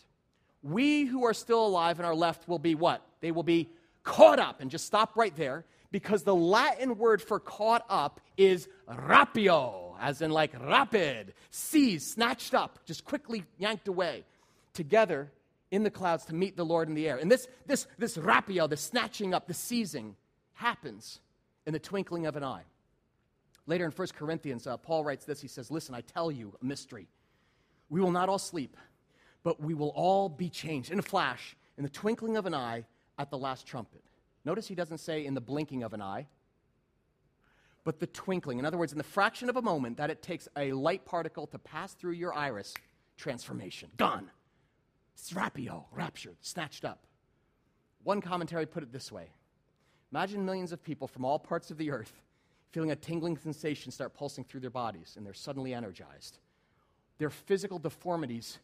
we 0.64 1.06
who 1.06 1.26
are 1.26 1.34
still 1.34 1.66
alive 1.66 2.00
and 2.00 2.06
are 2.06 2.16
left 2.16 2.48
will 2.48 2.60
be 2.60 2.76
what? 2.76 3.02
They 3.22 3.32
will 3.32 3.44
be 3.44 3.70
caught 4.08 4.40
up. 4.40 4.62
And 4.62 4.72
just 4.72 4.86
stop 4.86 5.16
right 5.16 5.36
there 5.36 5.66
because 5.92 6.24
the 6.24 6.36
Latin 6.36 6.98
word 6.98 7.22
for 7.22 7.40
caught 7.40 7.86
up 7.90 8.20
is 8.38 8.68
rapio, 8.90 9.96
as 10.00 10.22
in 10.22 10.32
like 10.32 10.52
rapid, 10.60 11.34
seized, 11.52 12.08
snatched 12.08 12.54
up, 12.54 12.80
just 12.86 13.06
quickly 13.06 13.44
yanked 13.58 13.88
away 13.88 14.24
together 14.74 15.32
in 15.72 15.84
the 15.84 15.92
clouds 15.92 16.26
to 16.26 16.34
meet 16.34 16.56
the 16.56 16.66
Lord 16.66 16.88
in 16.88 16.96
the 16.96 17.08
air. 17.08 17.18
And 17.18 17.32
this, 17.32 17.48
this, 17.66 17.88
this 17.98 18.18
rapio, 18.18 18.70
the 18.70 18.78
snatching 18.78 19.34
up, 19.34 19.48
the 19.48 19.54
seizing, 19.54 20.16
happens 20.54 21.20
in 21.66 21.74
the 21.74 21.80
twinkling 21.80 22.26
of 22.26 22.36
an 22.36 22.44
eye. 22.44 22.64
Later 23.66 23.86
in 23.86 23.92
1 23.92 24.08
Corinthians, 24.18 24.66
uh, 24.66 24.78
Paul 24.78 25.04
writes 25.04 25.26
this. 25.26 25.42
He 25.42 25.50
says, 25.50 25.70
Listen, 25.70 25.94
I 25.94 26.02
tell 26.02 26.32
you 26.32 26.54
a 26.62 26.66
mystery. 26.66 27.08
We 27.90 28.00
will 28.00 28.12
not 28.12 28.30
all 28.30 28.40
sleep 28.40 28.78
but 29.48 29.62
we 29.62 29.74
will 29.74 29.94
all 29.96 30.28
be 30.28 30.50
changed 30.50 30.92
in 30.92 31.00
a 31.00 31.02
flash, 31.02 31.56
in 31.78 31.84
the 31.86 31.90
twinkling 31.90 32.36
of 32.36 32.46
an 32.46 32.54
eye, 32.54 32.84
at 33.18 33.30
the 33.30 33.38
last 33.38 33.66
trumpet. 33.66 34.04
Notice 34.46 34.68
he 34.68 34.76
doesn't 34.76 35.00
say 35.00 35.26
in 35.26 35.34
the 35.34 35.42
blinking 35.42 35.84
of 35.84 35.94
an 35.94 36.02
eye, 36.02 36.28
but 37.84 38.00
the 38.00 38.08
twinkling. 38.08 38.60
In 38.60 38.66
other 38.66 38.78
words, 38.78 38.92
in 38.92 38.98
the 38.98 39.04
fraction 39.04 39.50
of 39.50 39.58
a 39.58 39.62
moment 39.62 39.98
that 39.98 40.10
it 40.10 40.22
takes 40.22 40.48
a 40.58 40.72
light 40.74 41.06
particle 41.06 41.48
to 41.48 41.60
pass 41.60 41.94
through 41.94 42.14
your 42.14 42.34
iris, 42.34 42.74
transformation. 43.18 43.90
Gone. 43.98 44.30
Rapio, 45.34 45.86
raptured, 45.92 46.38
snatched 46.42 46.86
up. 46.86 47.06
One 48.04 48.22
commentary 48.22 48.66
put 48.66 48.84
it 48.84 48.92
this 48.92 49.12
way 49.12 49.30
Imagine 50.12 50.46
millions 50.46 50.72
of 50.72 50.84
people 50.84 51.08
from 51.08 51.26
all 51.26 51.40
parts 51.40 51.72
of 51.72 51.78
the 51.78 51.92
earth 51.92 52.22
feeling 52.72 52.92
a 52.92 52.96
tingling 52.96 53.38
sensation 53.38 53.92
start 53.92 54.14
pulsing 54.14 54.44
through 54.44 54.60
their 54.60 54.70
bodies, 54.70 55.16
and 55.18 55.26
they're 55.26 55.34
suddenly 55.34 55.74
energized. 55.74 56.38
Their 57.18 57.30
physical 57.30 57.80
deformities 57.80 58.60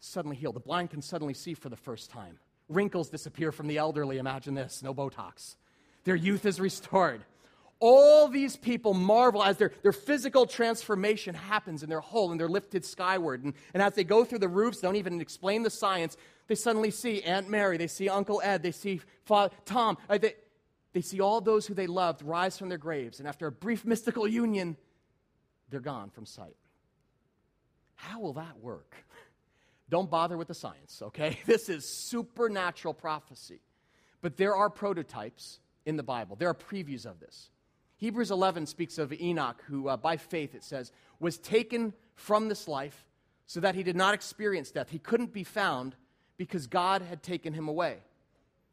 suddenly 0.00 0.36
heal. 0.36 0.52
The 0.52 0.60
blind 0.60 0.90
can 0.90 1.02
suddenly 1.02 1.34
see 1.34 1.54
for 1.54 1.68
the 1.68 1.76
first 1.76 2.10
time. 2.10 2.38
Wrinkles 2.70 3.10
disappear 3.10 3.52
from 3.52 3.66
the 3.66 3.78
elderly. 3.78 4.18
Imagine 4.18 4.54
this 4.54 4.82
no 4.82 4.94
Botox. 4.94 5.56
Their 6.04 6.16
youth 6.16 6.46
is 6.46 6.58
restored. 6.60 7.22
All 7.80 8.28
these 8.28 8.56
people 8.56 8.92
marvel 8.92 9.42
as 9.42 9.56
their, 9.56 9.72
their 9.82 9.92
physical 9.92 10.46
transformation 10.46 11.34
happens 11.34 11.82
in 11.82 11.88
their 11.88 12.00
whole 12.00 12.30
and 12.30 12.38
they're 12.38 12.48
lifted 12.48 12.84
skyward. 12.84 13.42
And, 13.42 13.54
and 13.72 13.82
as 13.82 13.94
they 13.94 14.04
go 14.04 14.24
through 14.24 14.40
the 14.40 14.48
roofs, 14.48 14.80
don't 14.80 14.96
even 14.96 15.20
explain 15.20 15.62
the 15.62 15.70
science, 15.70 16.16
they 16.46 16.54
suddenly 16.54 16.90
see 16.90 17.22
Aunt 17.22 17.48
Mary, 17.48 17.78
they 17.78 17.86
see 17.86 18.08
Uncle 18.08 18.42
Ed, 18.44 18.62
they 18.62 18.72
see 18.72 19.00
Father 19.24 19.54
Tom. 19.64 19.96
Uh, 20.10 20.18
they, 20.18 20.34
they 20.92 21.00
see 21.00 21.20
all 21.20 21.40
those 21.40 21.66
who 21.66 21.74
they 21.74 21.86
loved 21.86 22.22
rise 22.22 22.58
from 22.58 22.68
their 22.68 22.78
graves. 22.78 23.18
And 23.18 23.26
after 23.26 23.46
a 23.46 23.52
brief 23.52 23.86
mystical 23.86 24.28
union, 24.28 24.76
they're 25.70 25.80
gone 25.80 26.10
from 26.10 26.26
sight. 26.26 26.56
How 27.94 28.20
will 28.20 28.34
that 28.34 28.58
work? 28.60 28.94
Don't 29.90 30.08
bother 30.08 30.38
with 30.38 30.48
the 30.48 30.54
science, 30.54 31.02
okay? 31.02 31.38
This 31.46 31.68
is 31.68 31.84
supernatural 31.84 32.94
prophecy. 32.94 33.60
But 34.22 34.36
there 34.36 34.54
are 34.54 34.70
prototypes 34.70 35.58
in 35.84 35.96
the 35.96 36.02
Bible, 36.02 36.36
there 36.36 36.48
are 36.48 36.54
previews 36.54 37.04
of 37.04 37.20
this. 37.20 37.50
Hebrews 37.96 38.30
11 38.30 38.66
speaks 38.66 38.96
of 38.96 39.12
Enoch, 39.12 39.62
who 39.66 39.88
uh, 39.88 39.96
by 39.96 40.16
faith, 40.16 40.54
it 40.54 40.64
says, 40.64 40.90
was 41.18 41.36
taken 41.36 41.92
from 42.14 42.48
this 42.48 42.66
life 42.66 43.04
so 43.46 43.60
that 43.60 43.74
he 43.74 43.82
did 43.82 43.96
not 43.96 44.14
experience 44.14 44.70
death. 44.70 44.88
He 44.88 44.98
couldn't 44.98 45.34
be 45.34 45.44
found 45.44 45.96
because 46.38 46.66
God 46.66 47.02
had 47.02 47.22
taken 47.22 47.52
him 47.52 47.68
away. 47.68 47.98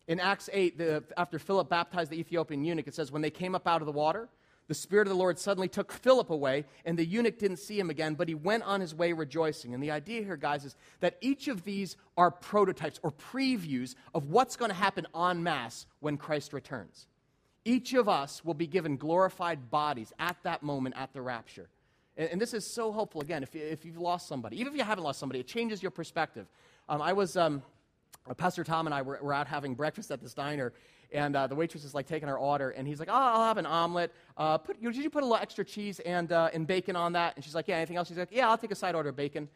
In 0.08 0.22
Acts 0.22 0.50
8, 0.54 0.78
the, 0.78 1.04
after 1.18 1.40
Philip 1.40 1.68
baptized 1.68 2.12
the 2.12 2.20
Ethiopian 2.20 2.64
eunuch, 2.64 2.88
it 2.88 2.96
says, 2.96 3.12
when 3.12 3.22
they 3.22 3.30
came 3.30 3.56
up 3.56 3.68
out 3.68 3.82
of 3.82 3.86
the 3.86 3.92
water, 3.92 4.30
the 4.68 4.74
Spirit 4.74 5.08
of 5.08 5.12
the 5.12 5.18
Lord 5.18 5.40
suddenly 5.40 5.70
took 5.70 5.92
Philip 5.92 6.30
away, 6.30 6.66
and 6.86 6.98
the 6.98 7.06
eunuch 7.06 7.40
didn't 7.40 7.58
see 7.58 7.80
him 7.80 7.90
again, 7.90 8.16
but 8.16 8.28
he 8.28 8.36
went 8.36 8.64
on 8.64 8.82
his 8.82 8.94
way 8.94 9.14
rejoicing. 9.14 9.74
And 9.74 9.82
the 9.82 9.92
idea 9.92 10.24
here, 10.24 10.36
guys, 10.36 10.66
is 10.66 10.76
that 11.00 11.18
each 11.22 11.48
of 11.48 11.64
these 11.64 11.96
are 12.18 12.30
prototypes 12.30 13.00
or 13.02 13.12
previews 13.12 13.96
of 14.14 14.30
what's 14.30 14.58
going 14.58 14.70
to 14.70 14.76
happen 14.76 15.08
en 15.16 15.42
masse 15.42 15.86
when 16.02 16.18
Christ 16.18 16.52
returns. 16.52 17.08
Each 17.64 17.94
of 17.94 18.10
us 18.10 18.44
will 18.44 18.54
be 18.54 18.68
given 18.68 18.98
glorified 18.98 19.70
bodies 19.70 20.14
at 20.20 20.38
that 20.44 20.64
moment 20.64 20.96
at 20.98 21.14
the 21.14 21.22
rapture. 21.22 21.70
And, 22.18 22.30
and 22.32 22.42
this 22.42 22.54
is 22.54 22.66
so 22.66 22.92
hopeful, 22.92 23.22
again, 23.22 23.44
if, 23.44 23.56
if 23.56 23.86
you've 23.86 23.98
lost 23.98 24.28
somebody. 24.28 24.60
Even 24.60 24.74
if 24.74 24.78
you 24.78 24.84
haven't 24.84 25.04
lost 25.04 25.20
somebody, 25.20 25.40
it 25.40 25.48
changes 25.48 25.82
your 25.82 25.92
perspective. 25.92 26.48
Um, 26.90 27.02
I 27.02 27.14
was, 27.14 27.38
um, 27.38 27.62
Pastor 28.38 28.64
Tom 28.64 28.88
and 28.88 28.94
I 28.94 29.02
were, 29.02 29.20
were, 29.22 29.34
out 29.34 29.48
having 29.48 29.76
breakfast 29.76 30.12
at 30.12 30.22
this 30.22 30.34
diner, 30.34 30.74
and 31.12 31.36
uh, 31.36 31.48
the 31.48 31.56
waitress 31.56 31.84
is 31.84 31.94
like 31.94 32.08
taking 32.08 32.30
our 32.30 32.38
order, 32.38 32.72
and 32.72 32.88
he's 32.88 33.00
like, 33.00 33.10
"Oh, 33.10 33.14
I'll 33.14 33.46
have 33.46 33.58
an 33.58 33.66
omelet. 33.66 34.14
Uh, 34.36 34.58
put, 34.58 34.78
you 34.82 34.92
did 34.92 35.04
you 35.04 35.10
put 35.10 35.24
a 35.24 35.26
little 35.26 35.42
extra 35.42 35.64
cheese 35.64 36.00
and, 36.02 36.32
uh, 36.32 36.50
and 36.54 36.68
bacon 36.68 36.96
on 36.96 37.14
that?" 37.14 37.36
And 37.36 37.44
she's 37.44 37.56
like, 37.56 37.68
"Yeah, 37.68 37.78
anything 37.78 37.98
else?" 37.98 38.08
She's 38.08 38.18
like, 38.18 38.30
"Yeah, 38.32 38.50
I'll 38.50 38.58
take 38.58 38.72
a 38.72 38.76
side 38.76 38.96
order 38.96 39.10
of 39.10 39.16
bacon." 39.16 39.50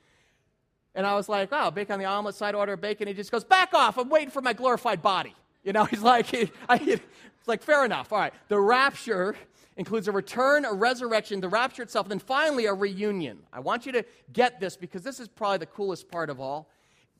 And 0.95 1.05
I 1.05 1.15
was 1.15 1.29
like, 1.29 1.51
"Wow, 1.51 1.69
bacon 1.69 1.93
on 1.93 1.99
the 1.99 2.05
omelet, 2.05 2.35
side 2.35 2.55
order 2.55 2.73
of 2.73 2.81
bacon." 2.81 3.07
He 3.07 3.13
just 3.13 3.31
goes, 3.31 3.43
"Back 3.43 3.73
off! 3.73 3.97
I'm 3.97 4.09
waiting 4.09 4.29
for 4.29 4.41
my 4.41 4.53
glorified 4.53 5.01
body." 5.01 5.35
You 5.63 5.73
know, 5.73 5.85
he's 5.91 6.01
like, 6.01 6.27
he, 6.27 6.51
I, 6.67 6.75
it's 6.75 7.47
like, 7.47 7.61
fair 7.61 7.85
enough. 7.85 8.11
All 8.11 8.19
right. 8.19 8.33
The 8.47 8.59
rapture 8.59 9.35
includes 9.77 10.07
a 10.07 10.11
return, 10.11 10.65
a 10.65 10.73
resurrection, 10.73 11.39
the 11.39 11.49
rapture 11.49 11.83
itself, 11.83 12.05
and 12.05 12.11
then 12.11 12.19
finally 12.19 12.65
a 12.65 12.73
reunion. 12.73 13.39
I 13.51 13.59
want 13.59 13.85
you 13.85 13.91
to 13.93 14.05
get 14.33 14.59
this 14.59 14.75
because 14.75 15.03
this 15.03 15.19
is 15.19 15.27
probably 15.27 15.59
the 15.59 15.65
coolest 15.65 16.09
part 16.09 16.29
of 16.29 16.39
all. 16.39 16.69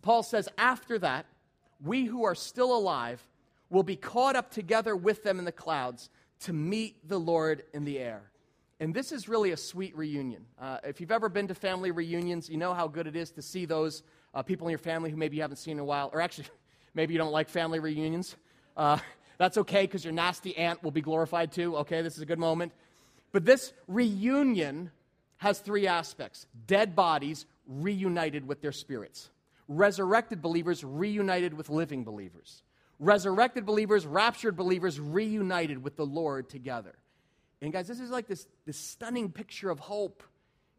Paul 0.01 0.23
says, 0.23 0.49
after 0.57 0.99
that, 0.99 1.25
we 1.83 2.05
who 2.05 2.23
are 2.23 2.35
still 2.35 2.75
alive 2.75 3.25
will 3.71 3.83
be 3.83 3.95
caught 3.95 4.35
up 4.35 4.51
together 4.51 4.95
with 4.95 5.23
them 5.23 5.39
in 5.39 5.45
the 5.45 5.51
clouds 5.51 6.09
to 6.41 6.53
meet 6.53 7.07
the 7.07 7.17
Lord 7.17 7.63
in 7.73 7.85
the 7.85 7.97
air. 7.97 8.21
And 8.79 8.93
this 8.93 9.11
is 9.11 9.29
really 9.29 9.51
a 9.51 9.57
sweet 9.57 9.95
reunion. 9.95 10.45
Uh, 10.59 10.77
if 10.83 10.99
you've 10.99 11.11
ever 11.11 11.29
been 11.29 11.47
to 11.47 11.55
family 11.55 11.91
reunions, 11.91 12.49
you 12.49 12.57
know 12.57 12.73
how 12.73 12.87
good 12.87 13.07
it 13.07 13.15
is 13.15 13.31
to 13.31 13.41
see 13.41 13.65
those 13.65 14.03
uh, 14.33 14.43
people 14.43 14.67
in 14.67 14.71
your 14.71 14.79
family 14.79 15.09
who 15.09 15.17
maybe 15.17 15.37
you 15.37 15.41
haven't 15.41 15.57
seen 15.57 15.73
in 15.73 15.79
a 15.79 15.85
while, 15.85 16.09
or 16.13 16.21
actually, 16.21 16.47
maybe 16.93 17.13
you 17.13 17.19
don't 17.19 17.31
like 17.31 17.47
family 17.47 17.79
reunions. 17.79 18.35
Uh, 18.75 18.97
that's 19.37 19.57
okay 19.57 19.83
because 19.83 20.03
your 20.03 20.13
nasty 20.13 20.55
aunt 20.57 20.83
will 20.83 20.91
be 20.91 21.01
glorified 21.01 21.51
too. 21.51 21.77
Okay, 21.77 22.01
this 22.01 22.15
is 22.15 22.21
a 22.21 22.25
good 22.25 22.39
moment. 22.39 22.73
But 23.31 23.45
this 23.45 23.71
reunion 23.87 24.91
has 25.37 25.59
three 25.59 25.87
aspects 25.87 26.45
dead 26.67 26.95
bodies 26.95 27.45
reunited 27.67 28.47
with 28.47 28.61
their 28.61 28.71
spirits, 28.71 29.29
resurrected 29.67 30.41
believers 30.41 30.83
reunited 30.83 31.53
with 31.53 31.69
living 31.69 32.03
believers, 32.03 32.63
resurrected 33.01 33.65
believers, 33.65 34.05
raptured 34.05 34.55
believers 34.55 34.99
reunited 34.99 35.83
with 35.83 35.97
the 35.97 36.05
Lord 36.05 36.49
together. 36.49 36.95
And 37.61 37.73
guys, 37.73 37.87
this 37.87 37.99
is 37.99 38.11
like 38.11 38.27
this, 38.27 38.47
this 38.65 38.77
stunning 38.77 39.31
picture 39.31 39.69
of 39.69 39.79
hope 39.79 40.23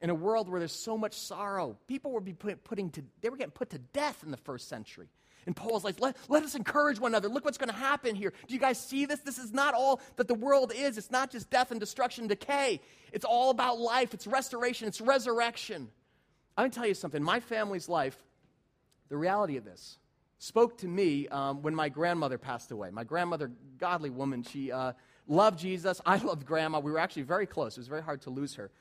in 0.00 0.08
a 0.08 0.14
world 0.14 0.48
where 0.48 0.58
there's 0.58 0.72
so 0.72 0.96
much 0.96 1.14
sorrow. 1.14 1.76
People 1.86 2.12
were 2.12 2.20
be 2.20 2.32
put, 2.32 2.64
putting 2.64 2.90
to, 2.90 3.02
they 3.20 3.28
were 3.28 3.36
getting 3.36 3.52
put 3.52 3.70
to 3.70 3.78
death 3.78 4.22
in 4.24 4.30
the 4.30 4.36
first 4.36 4.68
century. 4.68 5.08
And 5.46 5.56
Paul's 5.56 5.82
like, 5.82 6.00
let, 6.00 6.16
let 6.28 6.44
us 6.44 6.54
encourage 6.54 7.00
one 7.00 7.10
another. 7.10 7.28
Look 7.28 7.44
what's 7.44 7.58
going 7.58 7.70
to 7.70 7.74
happen 7.74 8.14
here. 8.14 8.32
Do 8.46 8.54
you 8.54 8.60
guys 8.60 8.78
see 8.78 9.06
this? 9.06 9.20
This 9.20 9.38
is 9.38 9.52
not 9.52 9.74
all 9.74 10.00
that 10.16 10.28
the 10.28 10.34
world 10.34 10.72
is. 10.74 10.98
It's 10.98 11.10
not 11.10 11.32
just 11.32 11.50
death 11.50 11.72
and 11.72 11.80
destruction 11.80 12.22
and 12.22 12.28
decay. 12.28 12.80
It's 13.12 13.24
all 13.24 13.50
about 13.50 13.78
life, 13.78 14.14
it's 14.14 14.26
restoration, 14.26 14.86
it's 14.86 15.00
resurrection. 15.00 15.88
I'm 16.56 16.62
going 16.62 16.70
to 16.70 16.78
tell 16.78 16.86
you 16.86 16.94
something. 16.94 17.22
My 17.22 17.40
family's 17.40 17.88
life, 17.88 18.16
the 19.08 19.16
reality 19.16 19.56
of 19.56 19.64
this, 19.64 19.98
spoke 20.42 20.76
to 20.76 20.88
me 20.88 21.28
um, 21.28 21.62
when 21.62 21.72
my 21.72 21.88
grandmother 21.88 22.36
passed 22.36 22.72
away. 22.72 22.90
My 22.90 23.04
grandmother, 23.04 23.52
godly 23.78 24.10
woman, 24.10 24.42
she 24.42 24.72
uh, 24.72 24.92
loved 25.28 25.56
Jesus. 25.56 26.00
I 26.06 26.16
loved 26.16 26.44
grandma. 26.44 26.80
We 26.80 26.90
were 26.90 26.98
actually 26.98 27.22
very 27.22 27.46
close. 27.46 27.76
It 27.76 27.80
was 27.80 27.86
very 27.86 28.02
hard 28.02 28.22
to 28.22 28.30
lose 28.30 28.56
her. 28.56 28.72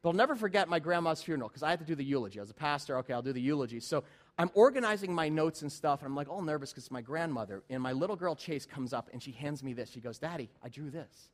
But 0.00 0.10
I'll 0.10 0.14
never 0.14 0.36
forget 0.36 0.68
my 0.68 0.78
grandma's 0.78 1.20
funeral 1.20 1.48
because 1.48 1.64
I 1.64 1.70
had 1.70 1.80
to 1.80 1.84
do 1.84 1.96
the 1.96 2.04
eulogy. 2.04 2.38
I 2.38 2.42
was 2.42 2.50
a 2.50 2.54
pastor. 2.54 2.96
Okay, 2.98 3.12
I'll 3.12 3.20
do 3.20 3.32
the 3.32 3.40
eulogy. 3.40 3.80
So 3.80 4.04
I'm 4.38 4.48
organizing 4.54 5.12
my 5.12 5.28
notes 5.28 5.62
and 5.62 5.72
stuff, 5.72 6.02
and 6.02 6.06
I'm 6.06 6.14
like 6.14 6.28
all 6.28 6.40
nervous 6.40 6.70
because 6.70 6.84
it's 6.84 6.92
my 6.92 7.02
grandmother. 7.02 7.64
And 7.68 7.82
my 7.82 7.90
little 7.90 8.14
girl 8.14 8.36
Chase 8.36 8.64
comes 8.64 8.92
up 8.92 9.10
and 9.12 9.20
she 9.20 9.32
hands 9.32 9.64
me 9.64 9.72
this. 9.72 9.90
She 9.90 10.00
goes, 10.00 10.20
Daddy, 10.20 10.48
I 10.62 10.68
drew 10.68 10.88
this. 10.88 11.30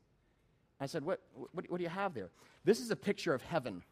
I 0.81 0.87
said, 0.87 1.05
what, 1.05 1.20
what, 1.53 1.70
what 1.70 1.77
do 1.77 1.83
you 1.83 1.90
have 1.90 2.14
there? 2.14 2.31
This 2.64 2.81
is 2.81 2.90
a 2.90 2.97
picture 2.97 3.35
of 3.35 3.42
heaven. 3.42 3.83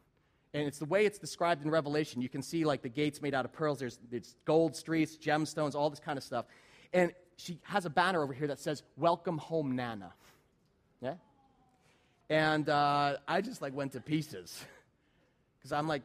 And 0.54 0.66
it's 0.66 0.78
the 0.78 0.84
way 0.84 1.06
it's 1.06 1.18
described 1.18 1.64
in 1.64 1.70
Revelation. 1.70 2.20
You 2.20 2.28
can 2.28 2.42
see 2.42 2.64
like 2.64 2.82
the 2.82 2.88
gates 2.88 3.22
made 3.22 3.34
out 3.34 3.44
of 3.44 3.52
pearls. 3.52 3.78
There's, 3.78 3.98
there's 4.10 4.36
gold 4.44 4.76
streets, 4.76 5.16
gemstones, 5.16 5.74
all 5.74 5.88
this 5.88 6.00
kind 6.00 6.18
of 6.18 6.24
stuff. 6.24 6.44
And 6.92 7.12
she 7.36 7.58
has 7.62 7.86
a 7.86 7.90
banner 7.90 8.22
over 8.22 8.32
here 8.32 8.48
that 8.48 8.58
says, 8.58 8.82
Welcome 8.96 9.38
home, 9.38 9.74
Nana. 9.74 10.12
Yeah? 11.00 11.14
And 12.28 12.68
uh, 12.68 13.16
I 13.26 13.40
just 13.40 13.62
like 13.62 13.74
went 13.74 13.92
to 13.92 14.00
pieces. 14.00 14.64
Because 15.58 15.74
I'm 15.74 15.86
like, 15.86 16.02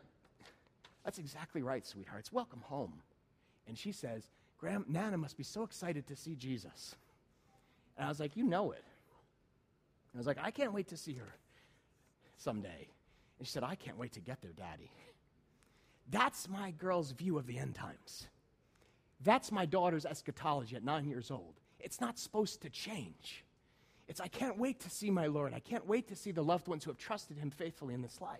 that's 1.03 1.17
exactly 1.17 1.63
right, 1.63 1.83
sweethearts. 1.83 2.31
Welcome 2.31 2.61
home. 2.61 2.93
And 3.67 3.75
she 3.75 3.91
says, 3.91 4.27
Graham, 4.59 4.85
Nana 4.87 5.17
must 5.17 5.35
be 5.35 5.41
so 5.41 5.63
excited 5.63 6.05
to 6.05 6.15
see 6.15 6.35
Jesus. 6.35 6.95
And 7.97 8.05
I 8.05 8.09
was 8.09 8.19
like, 8.19 8.37
You 8.37 8.43
know 8.43 8.71
it. 8.71 8.83
I 10.13 10.17
was 10.19 10.27
like, 10.27 10.37
I 10.39 10.51
can't 10.51 10.73
wait 10.73 10.89
to 10.89 10.97
see 10.97 11.13
her 11.13 11.33
someday. 12.37 12.87
And 13.39 13.47
she 13.47 13.51
said, 13.51 13.63
I 13.63 13.75
can't 13.75 13.97
wait 13.97 14.13
to 14.13 14.19
get 14.19 14.41
there, 14.41 14.51
Daddy. 14.51 14.91
That's 16.09 16.47
my 16.47 16.71
girl's 16.71 17.11
view 17.11 17.37
of 17.37 17.47
the 17.47 17.57
end 17.57 17.75
times. 17.75 18.27
That's 19.23 19.51
my 19.51 19.65
daughter's 19.65 20.05
eschatology 20.05 20.75
at 20.75 20.83
nine 20.83 21.07
years 21.07 21.31
old. 21.31 21.55
It's 21.79 21.99
not 22.01 22.17
supposed 22.17 22.61
to 22.61 22.69
change. 22.69 23.43
It's, 24.07 24.21
I 24.21 24.27
can't 24.27 24.57
wait 24.57 24.79
to 24.81 24.89
see 24.89 25.11
my 25.11 25.27
Lord. 25.27 25.53
I 25.53 25.59
can't 25.59 25.85
wait 25.85 26.07
to 26.07 26.15
see 26.15 26.31
the 26.31 26.43
loved 26.43 26.67
ones 26.67 26.83
who 26.83 26.91
have 26.91 26.97
trusted 26.97 27.37
him 27.37 27.51
faithfully 27.51 27.93
in 27.93 28.01
this 28.01 28.21
life. 28.21 28.39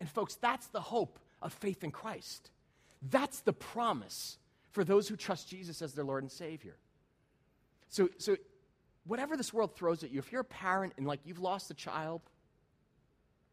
And, 0.00 0.08
folks, 0.08 0.36
that's 0.36 0.68
the 0.68 0.80
hope 0.80 1.18
of 1.42 1.52
faith 1.52 1.82
in 1.82 1.90
Christ. 1.90 2.50
That's 3.02 3.40
the 3.40 3.52
promise 3.52 4.38
for 4.70 4.84
those 4.84 5.08
who 5.08 5.16
trust 5.16 5.48
Jesus 5.48 5.82
as 5.82 5.94
their 5.94 6.04
Lord 6.04 6.22
and 6.22 6.30
Savior. 6.30 6.76
So, 7.88 8.08
so 8.18 8.36
whatever 9.06 9.36
this 9.36 9.52
world 9.52 9.74
throws 9.74 10.04
at 10.04 10.10
you, 10.10 10.18
if 10.18 10.30
you're 10.30 10.42
a 10.42 10.44
parent 10.44 10.92
and 10.96 11.06
like 11.06 11.20
you've 11.24 11.40
lost 11.40 11.70
a 11.70 11.74
child, 11.74 12.20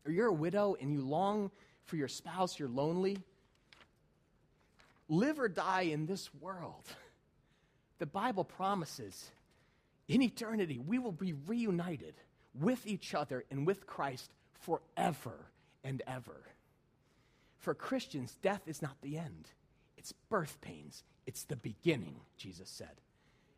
or 0.05 0.11
you're 0.11 0.27
a 0.27 0.33
widow 0.33 0.75
and 0.79 0.91
you 0.91 1.01
long 1.01 1.51
for 1.85 1.95
your 1.95 2.07
spouse, 2.07 2.57
you're 2.59 2.69
lonely, 2.69 3.17
live 5.09 5.39
or 5.39 5.49
die 5.49 5.83
in 5.83 6.05
this 6.05 6.33
world. 6.35 6.83
The 7.99 8.05
Bible 8.05 8.43
promises 8.43 9.31
in 10.07 10.21
eternity 10.21 10.79
we 10.79 10.99
will 10.99 11.11
be 11.11 11.33
reunited 11.47 12.15
with 12.53 12.85
each 12.85 13.13
other 13.13 13.43
and 13.49 13.65
with 13.65 13.87
Christ 13.87 14.31
forever 14.61 15.45
and 15.83 16.01
ever. 16.07 16.41
For 17.57 17.73
Christians, 17.73 18.37
death 18.41 18.61
is 18.67 18.81
not 18.81 19.01
the 19.01 19.17
end, 19.17 19.49
it's 19.97 20.13
birth 20.29 20.59
pains, 20.61 21.03
it's 21.25 21.43
the 21.43 21.55
beginning, 21.55 22.19
Jesus 22.37 22.69
said. 22.69 23.01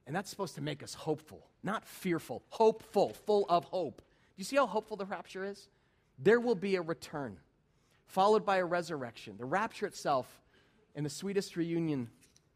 And 0.08 0.16
that's 0.16 0.30
supposed 0.30 0.56
to 0.56 0.62
make 0.62 0.84
us 0.84 0.94
hopeful, 0.94 1.48
not 1.64 1.84
fearful, 1.84 2.44
hopeful, 2.50 3.14
full 3.26 3.48
of 3.50 3.66
hope. 3.66 3.98
Do 3.98 4.38
you 4.38 4.44
see 4.44 4.56
how 4.56 4.68
hopeful 4.68 4.98
the 4.98 5.06
rapture 5.06 5.44
is? 5.44 5.68
There 6.18 6.40
will 6.40 6.56
be 6.56 6.76
a 6.76 6.82
return, 6.82 7.38
followed 8.08 8.46
by 8.46 8.58
a 8.58 8.66
resurrection. 8.66 9.36
The 9.38 9.46
rapture 9.46 9.86
itself 9.86 10.42
and 10.96 11.06
the 11.06 11.10
sweetest 11.10 11.56
reunion 11.56 12.10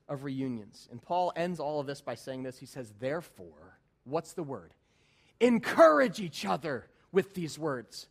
of 0.08 0.24
reunions. 0.24 0.88
And 0.92 1.02
Paul 1.02 1.32
ends 1.36 1.60
all 1.60 1.80
of 1.80 1.88
this 1.88 2.02
by 2.02 2.16
saying 2.16 2.44
this. 2.44 2.58
He 2.58 2.66
says, 2.66 2.94
Therefore, 3.00 3.78
what's 4.06 4.34
the 4.34 4.44
word? 4.44 4.74
Encourage 5.40 6.20
each 6.20 6.46
other 6.46 6.88
with 7.12 7.34
these 7.34 7.58
words. 7.60 8.08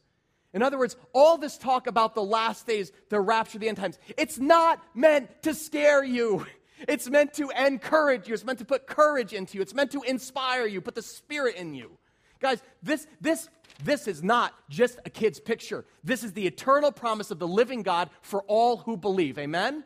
In 0.55 0.63
other 0.63 0.79
words, 0.79 0.97
all 1.13 1.37
this 1.37 1.59
talk 1.59 1.87
about 1.87 2.15
the 2.15 2.23
last 2.23 2.67
days, 2.67 2.91
the 3.11 3.21
rapture, 3.21 3.59
the 3.59 3.69
end 3.69 3.77
times, 3.77 3.99
it's 4.17 4.39
not 4.39 4.83
meant 4.95 5.43
to 5.43 5.55
scare 5.55 6.03
you. 6.03 6.47
It's 6.87 7.11
meant 7.11 7.35
to 7.35 7.51
encourage 7.51 8.29
you. 8.29 8.35
It's 8.35 8.45
meant 8.45 8.61
to 8.61 8.65
put 8.65 8.87
courage 8.87 9.33
into 9.33 9.57
you. 9.57 9.63
It's 9.63 9.75
meant 9.75 9.91
to 9.93 10.03
inspire 10.03 10.65
you, 10.65 10.81
put 10.81 10.95
the 10.95 11.03
spirit 11.03 11.57
in 11.57 11.75
you. 11.75 11.99
Guys, 12.41 12.63
this, 12.83 13.07
this, 13.21 13.49
this 13.83 14.07
is 14.07 14.23
not 14.23 14.55
just 14.69 14.99
a 15.05 15.11
kid's 15.11 15.41
picture. 15.41 15.85
This 16.05 16.23
is 16.23 16.33
the 16.33 16.47
eternal 16.47 16.93
promise 16.93 17.31
of 17.31 17.39
the 17.39 17.49
living 17.49 17.83
God 17.83 18.11
for 18.23 18.43
all 18.43 18.79
who 18.79 18.97
believe. 18.97 19.39
Amen? 19.39 19.85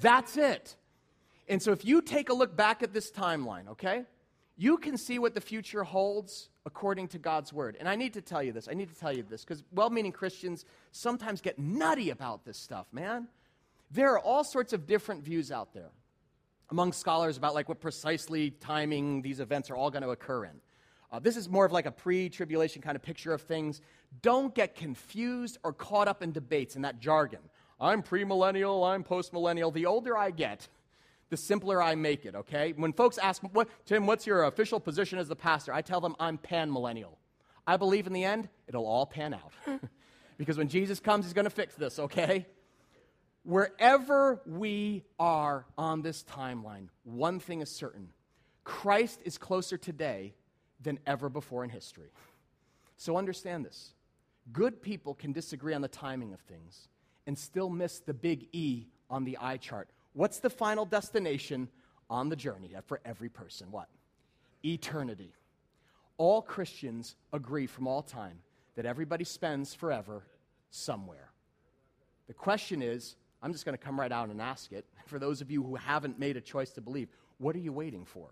That's 0.00 0.36
it. 0.36 0.76
And 1.48 1.62
so 1.62 1.72
if 1.72 1.84
you 1.84 2.00
take 2.00 2.28
a 2.28 2.34
look 2.34 2.56
back 2.56 2.82
at 2.82 2.92
this 2.92 3.10
timeline, 3.10 3.68
okay, 3.68 4.04
you 4.56 4.78
can 4.78 4.96
see 4.96 5.18
what 5.18 5.34
the 5.34 5.40
future 5.40 5.82
holds 5.82 6.48
according 6.64 7.08
to 7.08 7.18
God's 7.18 7.52
word. 7.52 7.76
And 7.80 7.88
I 7.88 7.96
need 7.96 8.14
to 8.14 8.20
tell 8.20 8.42
you 8.42 8.52
this. 8.52 8.68
I 8.68 8.74
need 8.74 8.88
to 8.88 8.98
tell 8.98 9.14
you 9.14 9.24
this 9.28 9.44
because 9.44 9.64
well 9.72 9.90
meaning 9.90 10.12
Christians 10.12 10.64
sometimes 10.92 11.40
get 11.40 11.58
nutty 11.58 12.10
about 12.10 12.44
this 12.44 12.58
stuff, 12.58 12.86
man. 12.92 13.28
There 13.90 14.12
are 14.12 14.20
all 14.20 14.44
sorts 14.44 14.72
of 14.72 14.86
different 14.86 15.24
views 15.24 15.50
out 15.50 15.74
there 15.74 15.90
among 16.70 16.92
scholars 16.92 17.36
about 17.36 17.54
like 17.54 17.68
what 17.68 17.80
precisely 17.80 18.50
timing 18.50 19.20
these 19.20 19.40
events 19.40 19.70
are 19.70 19.76
all 19.76 19.90
going 19.90 20.02
to 20.02 20.10
occur 20.10 20.44
in. 20.44 20.60
Uh, 21.12 21.18
this 21.18 21.36
is 21.36 21.48
more 21.48 21.66
of 21.66 21.72
like 21.72 21.84
a 21.84 21.92
pre 21.92 22.30
tribulation 22.30 22.80
kind 22.80 22.96
of 22.96 23.02
picture 23.02 23.34
of 23.34 23.42
things. 23.42 23.82
Don't 24.22 24.54
get 24.54 24.74
confused 24.74 25.58
or 25.62 25.72
caught 25.72 26.08
up 26.08 26.22
in 26.22 26.32
debates 26.32 26.74
in 26.74 26.82
that 26.82 27.00
jargon. 27.00 27.40
I'm 27.78 28.02
premillennial, 28.02 28.88
I'm 28.88 29.04
postmillennial. 29.04 29.72
The 29.74 29.86
older 29.86 30.16
I 30.16 30.30
get, 30.30 30.68
the 31.28 31.36
simpler 31.36 31.82
I 31.82 31.96
make 31.96 32.24
it, 32.24 32.34
okay? 32.34 32.72
When 32.74 32.92
folks 32.92 33.18
ask, 33.18 33.42
what, 33.52 33.68
Tim, 33.84 34.06
what's 34.06 34.26
your 34.26 34.44
official 34.44 34.80
position 34.80 35.18
as 35.18 35.28
the 35.28 35.36
pastor? 35.36 35.72
I 35.72 35.82
tell 35.82 36.00
them 36.00 36.14
I'm 36.18 36.38
panmillennial. 36.38 37.16
I 37.66 37.76
believe 37.76 38.06
in 38.06 38.12
the 38.12 38.24
end, 38.24 38.48
it'll 38.66 38.86
all 38.86 39.04
pan 39.04 39.34
out. 39.34 39.52
because 40.38 40.56
when 40.56 40.68
Jesus 40.68 41.00
comes, 41.00 41.24
he's 41.24 41.34
going 41.34 41.44
to 41.44 41.50
fix 41.50 41.74
this, 41.74 41.98
okay? 41.98 42.46
Wherever 43.44 44.40
we 44.46 45.02
are 45.18 45.66
on 45.76 46.02
this 46.02 46.22
timeline, 46.22 46.88
one 47.02 47.40
thing 47.40 47.60
is 47.60 47.70
certain 47.70 48.10
Christ 48.64 49.20
is 49.24 49.38
closer 49.38 49.76
today 49.76 50.34
than 50.82 50.98
ever 51.06 51.28
before 51.28 51.64
in 51.64 51.70
history. 51.70 52.10
So 52.96 53.16
understand 53.16 53.64
this. 53.64 53.94
Good 54.52 54.82
people 54.82 55.14
can 55.14 55.32
disagree 55.32 55.74
on 55.74 55.82
the 55.82 55.88
timing 55.88 56.32
of 56.32 56.40
things 56.40 56.88
and 57.26 57.38
still 57.38 57.70
miss 57.70 58.00
the 58.00 58.14
big 58.14 58.48
E 58.52 58.86
on 59.08 59.24
the 59.24 59.38
eye 59.40 59.56
chart. 59.56 59.88
What's 60.14 60.40
the 60.40 60.50
final 60.50 60.84
destination 60.84 61.68
on 62.10 62.28
the 62.28 62.36
journey 62.36 62.74
for 62.86 63.00
every 63.04 63.28
person? 63.28 63.70
What? 63.70 63.88
Eternity. 64.64 65.32
All 66.18 66.42
Christians 66.42 67.16
agree 67.32 67.66
from 67.66 67.86
all 67.86 68.02
time 68.02 68.38
that 68.74 68.86
everybody 68.86 69.24
spends 69.24 69.74
forever 69.74 70.24
somewhere. 70.70 71.30
The 72.26 72.34
question 72.34 72.82
is 72.82 73.16
I'm 73.42 73.52
just 73.52 73.64
going 73.64 73.76
to 73.76 73.84
come 73.84 73.98
right 73.98 74.12
out 74.12 74.28
and 74.28 74.40
ask 74.40 74.72
it. 74.72 74.84
For 75.06 75.18
those 75.18 75.40
of 75.40 75.50
you 75.50 75.62
who 75.62 75.74
haven't 75.74 76.18
made 76.18 76.36
a 76.36 76.40
choice 76.40 76.70
to 76.70 76.80
believe, 76.80 77.08
what 77.38 77.56
are 77.56 77.60
you 77.60 77.72
waiting 77.72 78.04
for? 78.04 78.28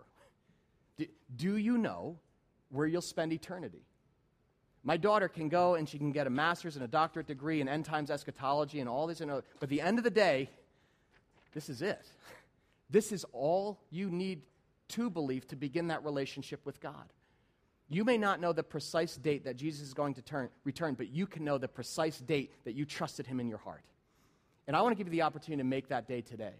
Do, 0.97 1.05
do 1.35 1.57
you 1.57 1.77
know 1.77 2.17
where 2.71 2.87
you'll 2.87 3.01
spend 3.01 3.33
eternity? 3.33 3.85
My 4.83 4.97
daughter 4.97 5.27
can 5.27 5.47
go 5.47 5.75
and 5.75 5.87
she 5.87 5.97
can 5.97 6.11
get 6.11 6.25
a 6.25 6.29
master's 6.29 6.75
and 6.75 6.83
a 6.83 6.87
doctorate 6.87 7.27
degree 7.27 7.61
in 7.61 7.69
end 7.69 7.85
times 7.85 8.09
eschatology 8.09 8.79
and 8.79 8.89
all 8.89 9.05
this. 9.05 9.21
And 9.21 9.29
other, 9.29 9.43
but 9.59 9.69
the 9.69 9.81
end 9.81 9.99
of 9.99 10.03
the 10.03 10.09
day, 10.09 10.49
this 11.53 11.69
is 11.69 11.81
it. 11.81 12.01
This 12.89 13.13
is 13.13 13.25
all 13.31 13.79
you 13.89 14.09
need 14.09 14.41
to 14.89 15.09
believe 15.09 15.47
to 15.47 15.55
begin 15.55 15.87
that 15.87 16.03
relationship 16.03 16.65
with 16.65 16.81
God. 16.81 17.13
You 17.87 18.03
may 18.03 18.17
not 18.17 18.41
know 18.41 18.51
the 18.51 18.63
precise 18.63 19.15
date 19.15 19.45
that 19.45 19.55
Jesus 19.55 19.87
is 19.87 19.93
going 19.93 20.13
to 20.15 20.21
turn, 20.21 20.49
return, 20.65 20.95
but 20.95 21.09
you 21.09 21.25
can 21.25 21.45
know 21.45 21.57
the 21.57 21.69
precise 21.69 22.19
date 22.19 22.51
that 22.65 22.75
you 22.75 22.83
trusted 22.83 23.27
him 23.27 23.39
in 23.39 23.47
your 23.47 23.59
heart. 23.59 23.83
And 24.67 24.75
I 24.75 24.81
want 24.81 24.91
to 24.91 24.97
give 24.97 25.07
you 25.07 25.11
the 25.11 25.23
opportunity 25.23 25.61
to 25.61 25.67
make 25.67 25.87
that 25.87 26.07
day 26.07 26.21
today. 26.21 26.53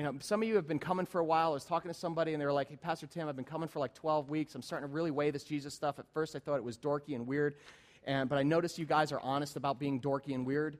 You 0.00 0.06
know, 0.06 0.14
some 0.20 0.40
of 0.40 0.48
you 0.48 0.54
have 0.54 0.66
been 0.66 0.78
coming 0.78 1.04
for 1.04 1.18
a 1.18 1.24
while. 1.24 1.50
I 1.50 1.52
was 1.52 1.66
talking 1.66 1.90
to 1.90 1.94
somebody, 1.94 2.32
and 2.32 2.40
they 2.40 2.46
were 2.46 2.54
like, 2.54 2.70
Hey, 2.70 2.76
Pastor 2.76 3.06
Tim, 3.06 3.28
I've 3.28 3.36
been 3.36 3.44
coming 3.44 3.68
for 3.68 3.80
like 3.80 3.92
12 3.92 4.30
weeks. 4.30 4.54
I'm 4.54 4.62
starting 4.62 4.88
to 4.88 4.94
really 4.94 5.10
weigh 5.10 5.30
this 5.30 5.44
Jesus 5.44 5.74
stuff. 5.74 5.98
At 5.98 6.06
first, 6.14 6.34
I 6.34 6.38
thought 6.38 6.56
it 6.56 6.64
was 6.64 6.78
dorky 6.78 7.14
and 7.14 7.26
weird, 7.26 7.56
and, 8.04 8.26
but 8.26 8.38
I 8.38 8.42
noticed 8.42 8.78
you 8.78 8.86
guys 8.86 9.12
are 9.12 9.20
honest 9.20 9.56
about 9.56 9.78
being 9.78 10.00
dorky 10.00 10.34
and 10.34 10.46
weird. 10.46 10.78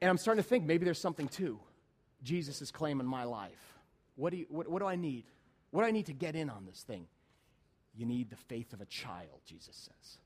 And 0.00 0.08
I'm 0.08 0.16
starting 0.16 0.42
to 0.42 0.48
think 0.48 0.64
maybe 0.64 0.86
there's 0.86 0.98
something 0.98 1.28
to 1.28 1.60
Jesus 2.22 2.62
is 2.62 2.70
claiming 2.70 3.06
my 3.06 3.24
life. 3.24 3.74
What 4.16 4.30
do, 4.30 4.38
you, 4.38 4.46
what, 4.48 4.68
what 4.68 4.78
do 4.78 4.86
I 4.86 4.96
need? 4.96 5.24
What 5.70 5.82
do 5.82 5.86
I 5.86 5.90
need 5.90 6.06
to 6.06 6.14
get 6.14 6.34
in 6.34 6.48
on 6.48 6.64
this 6.64 6.84
thing? 6.84 7.08
You 7.94 8.06
need 8.06 8.30
the 8.30 8.36
faith 8.36 8.72
of 8.72 8.80
a 8.80 8.86
child, 8.86 9.42
Jesus 9.44 9.76
says. 9.76 10.16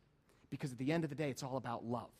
Because 0.50 0.70
at 0.70 0.78
the 0.78 0.92
end 0.92 1.02
of 1.02 1.10
the 1.10 1.16
day, 1.16 1.30
it's 1.30 1.42
all 1.42 1.56
about 1.56 1.84
love. 1.84 2.10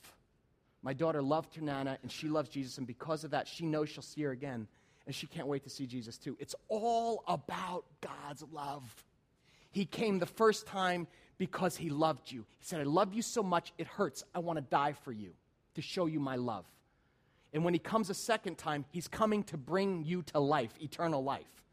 My 0.83 0.93
daughter 0.93 1.23
loved 1.23 1.55
her 1.55 1.63
Nana, 1.63 1.99
and 2.03 2.11
she 2.11 2.27
loves 2.27 2.49
Jesus, 2.49 2.79
and 2.79 2.87
because 2.87 3.23
of 3.23 3.31
that, 3.31 3.47
she 3.47 3.65
knows 3.65 3.91
she'll 3.91 4.03
see 4.03 4.23
her 4.23 4.33
again 4.33 4.67
and 5.07 5.15
she 5.15 5.27
can't 5.27 5.47
wait 5.47 5.65
to 5.65 5.71
see 5.71 5.87
Jesus 5.87 6.19
too. 6.19 6.37
It's 6.39 6.55
all 6.69 7.25
about 7.27 7.85
God's 8.01 8.45
love. 8.53 9.05
He 9.71 9.85
came 9.85 10.19
the 10.19 10.27
first 10.27 10.67
time 10.67 11.07
because 11.39 11.77
he 11.77 11.91
loved 11.91 12.31
you. 12.31 12.45
He 12.59 12.67
said, 12.67 12.81
I 12.81 12.85
love 12.85 13.15
you 13.15 13.23
so 13.23 13.43
much, 13.43 13.73
it 13.79 13.87
hurts. 13.87 14.23
I 14.35 14.39
want 14.39 14.59
to 14.59 14.63
die 14.63 14.93
for 14.93 15.13
you 15.13 15.33
to 15.75 15.83
show 15.83 16.07
you 16.07 16.21
my 16.21 16.37
love. 16.37 16.65
And 17.53 17.65
when 17.65 17.75
he 17.75 17.81
comes 17.81 18.11
a 18.11 18.15
second 18.15 18.59
time, 18.59 18.85
he's 18.91 19.09
coming 19.09 19.43
to 19.45 19.57
bring 19.57 20.05
you 20.05 20.23
to 20.33 20.39
life, 20.39 20.73
eternal 20.81 21.23
life. 21.23 21.65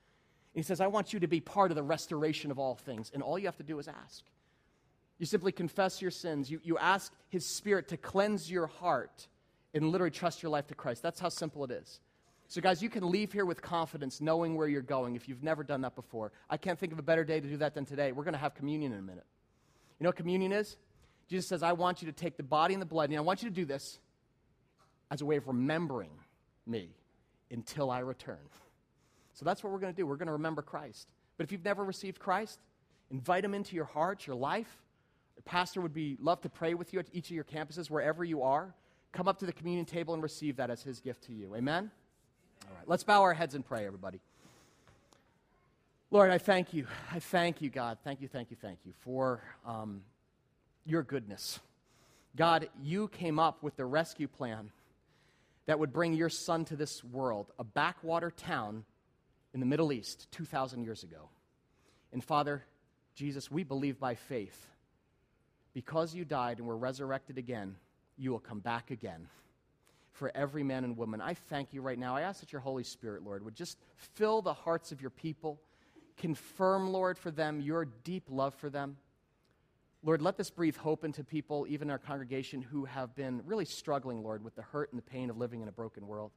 And 0.53 0.63
he 0.63 0.67
says, 0.67 0.81
I 0.81 0.87
want 0.87 1.13
you 1.13 1.19
to 1.19 1.27
be 1.27 1.39
part 1.39 1.71
of 1.71 1.75
the 1.75 1.83
restoration 1.83 2.51
of 2.51 2.59
all 2.59 2.75
things. 2.75 3.11
And 3.13 3.21
all 3.21 3.37
you 3.37 3.45
have 3.45 3.57
to 3.57 3.63
do 3.63 3.79
is 3.79 3.87
ask. 3.87 4.23
You 5.19 5.25
simply 5.25 5.51
confess 5.51 6.01
your 6.01 6.11
sins. 6.11 6.49
You, 6.49 6.59
you 6.63 6.77
ask 6.77 7.13
his 7.29 7.45
spirit 7.45 7.89
to 7.89 7.97
cleanse 7.97 8.49
your 8.49 8.67
heart 8.67 9.27
and 9.73 9.89
literally 9.89 10.11
trust 10.11 10.41
your 10.41 10.49
life 10.49 10.67
to 10.67 10.75
Christ. 10.75 11.03
That's 11.03 11.19
how 11.19 11.29
simple 11.29 11.63
it 11.65 11.71
is. 11.71 11.99
So, 12.49 12.61
guys, 12.61 12.81
you 12.81 12.89
can 12.89 13.09
leave 13.09 13.31
here 13.31 13.45
with 13.45 13.61
confidence, 13.61 14.21
knowing 14.21 14.55
where 14.55 14.67
you're 14.67 14.81
going 14.81 15.15
if 15.15 15.29
you've 15.29 15.43
never 15.43 15.63
done 15.63 15.81
that 15.81 15.93
before. 15.95 16.31
I 16.49 16.57
can't 16.57 16.79
think 16.79 16.91
of 16.91 16.97
a 16.97 17.03
better 17.03 17.23
day 17.23 17.39
to 17.39 17.47
do 17.47 17.57
that 17.57 17.75
than 17.75 17.85
today. 17.85 18.11
We're 18.11 18.23
going 18.23 18.33
to 18.33 18.39
have 18.39 18.55
communion 18.55 18.91
in 18.91 18.97
a 18.97 19.03
minute. 19.03 19.25
You 19.99 20.03
know 20.03 20.09
what 20.09 20.15
communion 20.15 20.51
is? 20.51 20.75
Jesus 21.27 21.47
says, 21.47 21.61
I 21.61 21.73
want 21.73 22.01
you 22.01 22.07
to 22.07 22.11
take 22.11 22.37
the 22.37 22.43
body 22.43 22.73
and 22.73 22.81
the 22.81 22.87
blood, 22.87 23.11
and 23.11 23.19
I 23.19 23.21
want 23.21 23.43
you 23.43 23.49
to 23.49 23.55
do 23.55 23.65
this 23.65 23.99
as 25.11 25.21
a 25.21 25.25
way 25.25 25.37
of 25.37 25.47
remembering 25.47 26.09
me 26.65 26.89
until 27.51 27.91
I 27.91 27.99
return. 27.99 28.39
So 29.33 29.45
that's 29.45 29.63
what 29.63 29.71
we're 29.71 29.79
going 29.79 29.93
to 29.93 29.97
do. 29.97 30.07
We're 30.07 30.15
going 30.15 30.25
to 30.25 30.33
remember 30.33 30.63
Christ. 30.63 31.07
But 31.37 31.43
if 31.43 31.51
you've 31.51 31.63
never 31.63 31.83
received 31.83 32.17
Christ, 32.17 32.59
invite 33.11 33.45
him 33.45 33.53
into 33.53 33.75
your 33.75 33.85
heart, 33.85 34.25
your 34.25 34.35
life. 34.35 34.81
The 35.35 35.43
pastor 35.43 35.81
would 35.81 35.93
be 35.93 36.17
love 36.19 36.41
to 36.41 36.49
pray 36.49 36.73
with 36.73 36.93
you 36.93 36.99
at 36.99 37.09
each 37.13 37.29
of 37.29 37.35
your 37.35 37.43
campuses, 37.43 37.91
wherever 37.91 38.23
you 38.23 38.41
are. 38.41 38.73
Come 39.11 39.27
up 39.27 39.37
to 39.39 39.45
the 39.45 39.53
communion 39.53 39.85
table 39.85 40.15
and 40.15 40.23
receive 40.23 40.55
that 40.55 40.71
as 40.71 40.81
his 40.81 40.99
gift 40.99 41.25
to 41.25 41.31
you. 41.31 41.55
Amen? 41.55 41.91
All 42.69 42.75
right, 42.75 42.87
let's 42.87 43.03
bow 43.03 43.23
our 43.23 43.33
heads 43.33 43.55
and 43.55 43.65
pray, 43.65 43.87
everybody. 43.87 44.19
Lord, 46.11 46.29
I 46.29 46.37
thank 46.37 46.71
you. 46.71 46.85
I 47.11 47.19
thank 47.19 47.63
you, 47.63 47.69
God. 47.71 47.97
Thank 48.03 48.21
you, 48.21 48.27
thank 48.27 48.51
you, 48.51 48.57
thank 48.61 48.79
you 48.85 48.93
for 48.99 49.41
um, 49.65 50.01
your 50.85 51.01
goodness. 51.01 51.59
God, 52.35 52.69
you 52.83 53.07
came 53.07 53.39
up 53.39 53.63
with 53.63 53.75
the 53.75 53.85
rescue 53.85 54.27
plan 54.27 54.69
that 55.65 55.79
would 55.79 55.91
bring 55.91 56.13
your 56.13 56.29
son 56.29 56.63
to 56.65 56.75
this 56.75 57.03
world, 57.03 57.47
a 57.57 57.63
backwater 57.63 58.29
town 58.29 58.83
in 59.55 59.59
the 59.59 59.65
Middle 59.65 59.91
East 59.91 60.27
2,000 60.31 60.83
years 60.83 61.01
ago. 61.01 61.29
And 62.13 62.23
Father, 62.23 62.63
Jesus, 63.15 63.49
we 63.49 63.63
believe 63.63 63.99
by 63.99 64.13
faith, 64.13 64.67
because 65.73 66.13
you 66.13 66.23
died 66.23 66.59
and 66.59 66.67
were 66.67 66.77
resurrected 66.77 67.39
again, 67.39 67.77
you 68.15 68.29
will 68.29 68.39
come 68.39 68.59
back 68.59 68.91
again 68.91 69.27
for 70.19 70.31
every 70.35 70.63
man 70.63 70.83
and 70.83 70.97
woman. 70.97 71.21
I 71.21 71.33
thank 71.33 71.73
you 71.73 71.81
right 71.81 71.97
now. 71.97 72.15
I 72.15 72.21
ask 72.21 72.41
that 72.41 72.51
your 72.51 72.61
Holy 72.61 72.83
Spirit, 72.83 73.23
Lord, 73.23 73.43
would 73.43 73.55
just 73.55 73.77
fill 73.95 74.41
the 74.41 74.53
hearts 74.53 74.91
of 74.91 75.01
your 75.01 75.09
people. 75.09 75.61
Confirm, 76.17 76.91
Lord, 76.91 77.17
for 77.17 77.31
them 77.31 77.61
your 77.61 77.85
deep 77.85 78.25
love 78.29 78.53
for 78.53 78.69
them. 78.69 78.97
Lord, 80.03 80.21
let 80.21 80.37
this 80.37 80.49
breathe 80.49 80.75
hope 80.75 81.05
into 81.05 81.23
people, 81.23 81.65
even 81.69 81.89
our 81.89 81.97
congregation, 81.97 82.61
who 82.61 82.85
have 82.85 83.15
been 83.15 83.41
really 83.45 83.65
struggling, 83.65 84.21
Lord, 84.21 84.43
with 84.43 84.55
the 84.55 84.61
hurt 84.61 84.91
and 84.91 84.97
the 84.97 85.09
pain 85.09 85.29
of 85.29 85.37
living 85.37 85.61
in 85.61 85.69
a 85.69 85.71
broken 85.71 86.05
world. 86.05 86.31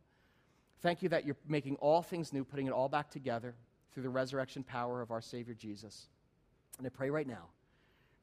Thank 0.80 1.02
you 1.02 1.08
that 1.10 1.24
you're 1.24 1.36
making 1.46 1.76
all 1.76 2.02
things 2.02 2.32
new, 2.32 2.44
putting 2.44 2.68
it 2.68 2.72
all 2.72 2.88
back 2.88 3.10
together 3.10 3.54
through 3.92 4.04
the 4.04 4.10
resurrection 4.10 4.62
power 4.62 5.02
of 5.02 5.10
our 5.10 5.20
Savior 5.20 5.54
Jesus. 5.54 6.08
And 6.78 6.86
I 6.86 6.90
pray 6.90 7.10
right 7.10 7.26
now 7.26 7.48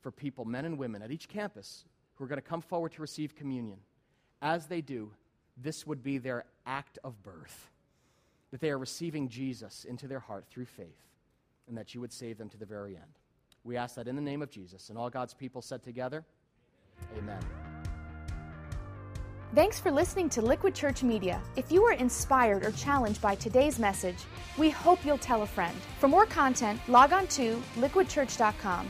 for 0.01 0.12
people, 0.12 0.45
men 0.45 0.66
and 0.66 0.78
women, 0.78 1.01
at 1.01 1.12
each 1.12 1.28
campus 1.28 1.84
who 2.16 2.24
are 2.24 2.28
going 2.28 2.41
to 2.41 2.49
come 2.49 2.62
forward 2.62 2.93
to 2.93 3.01
receive 3.01 3.36
communion. 3.36 3.80
As 4.41 4.68
they 4.68 4.82
do, 4.82 5.12
this 5.62 5.86
would 5.86 6.03
be 6.03 6.18
their 6.18 6.45
act 6.66 6.99
of 7.03 7.22
birth, 7.24 7.70
that 8.51 8.62
they 8.62 8.70
are 8.70 8.78
receiving 8.78 9.30
Jesus 9.30 9.86
into 9.86 10.07
their 10.07 10.20
heart 10.20 10.45
through 10.49 10.66
faith, 10.66 11.07
and 11.68 11.78
that 11.78 11.93
you 11.93 12.01
would 12.01 12.14
save 12.14 12.38
them 12.38 12.49
to 12.49 12.57
the 12.57 12.66
very 12.66 12.95
end. 12.95 13.20
We 13.64 13.78
ask 13.78 13.95
that 13.95 14.07
in 14.07 14.16
the 14.16 14.22
name 14.22 14.41
of 14.41 14.49
Jesus. 14.49 14.89
And 14.89 14.97
all 14.97 15.10
God's 15.10 15.34
people 15.34 15.62
said 15.62 15.84
together, 15.84 16.24
Amen. 17.18 17.41
Thanks 19.55 19.80
for 19.80 19.91
listening 19.91 20.30
to 20.30 20.41
Liquid 20.43 20.76
Church 20.76 21.01
Media. 21.01 21.41
If 21.55 21.72
you 21.72 21.82
were 21.82 21.93
inspired 21.93 22.64
or 22.64 22.72
challenged 22.72 23.20
by 23.20 23.34
today's 23.36 23.80
message, 23.80 24.18
we 24.57 24.70
hope 24.70 25.03
you'll 25.03 25.18
tell 25.18 25.41
a 25.41 25.47
friend. 25.47 25.76
For 25.99 26.07
more 26.07 26.28
content, 26.28 26.80
log 26.88 27.14
on 27.14 27.26
to 27.28 27.62
liquidchurch.com 27.78 28.89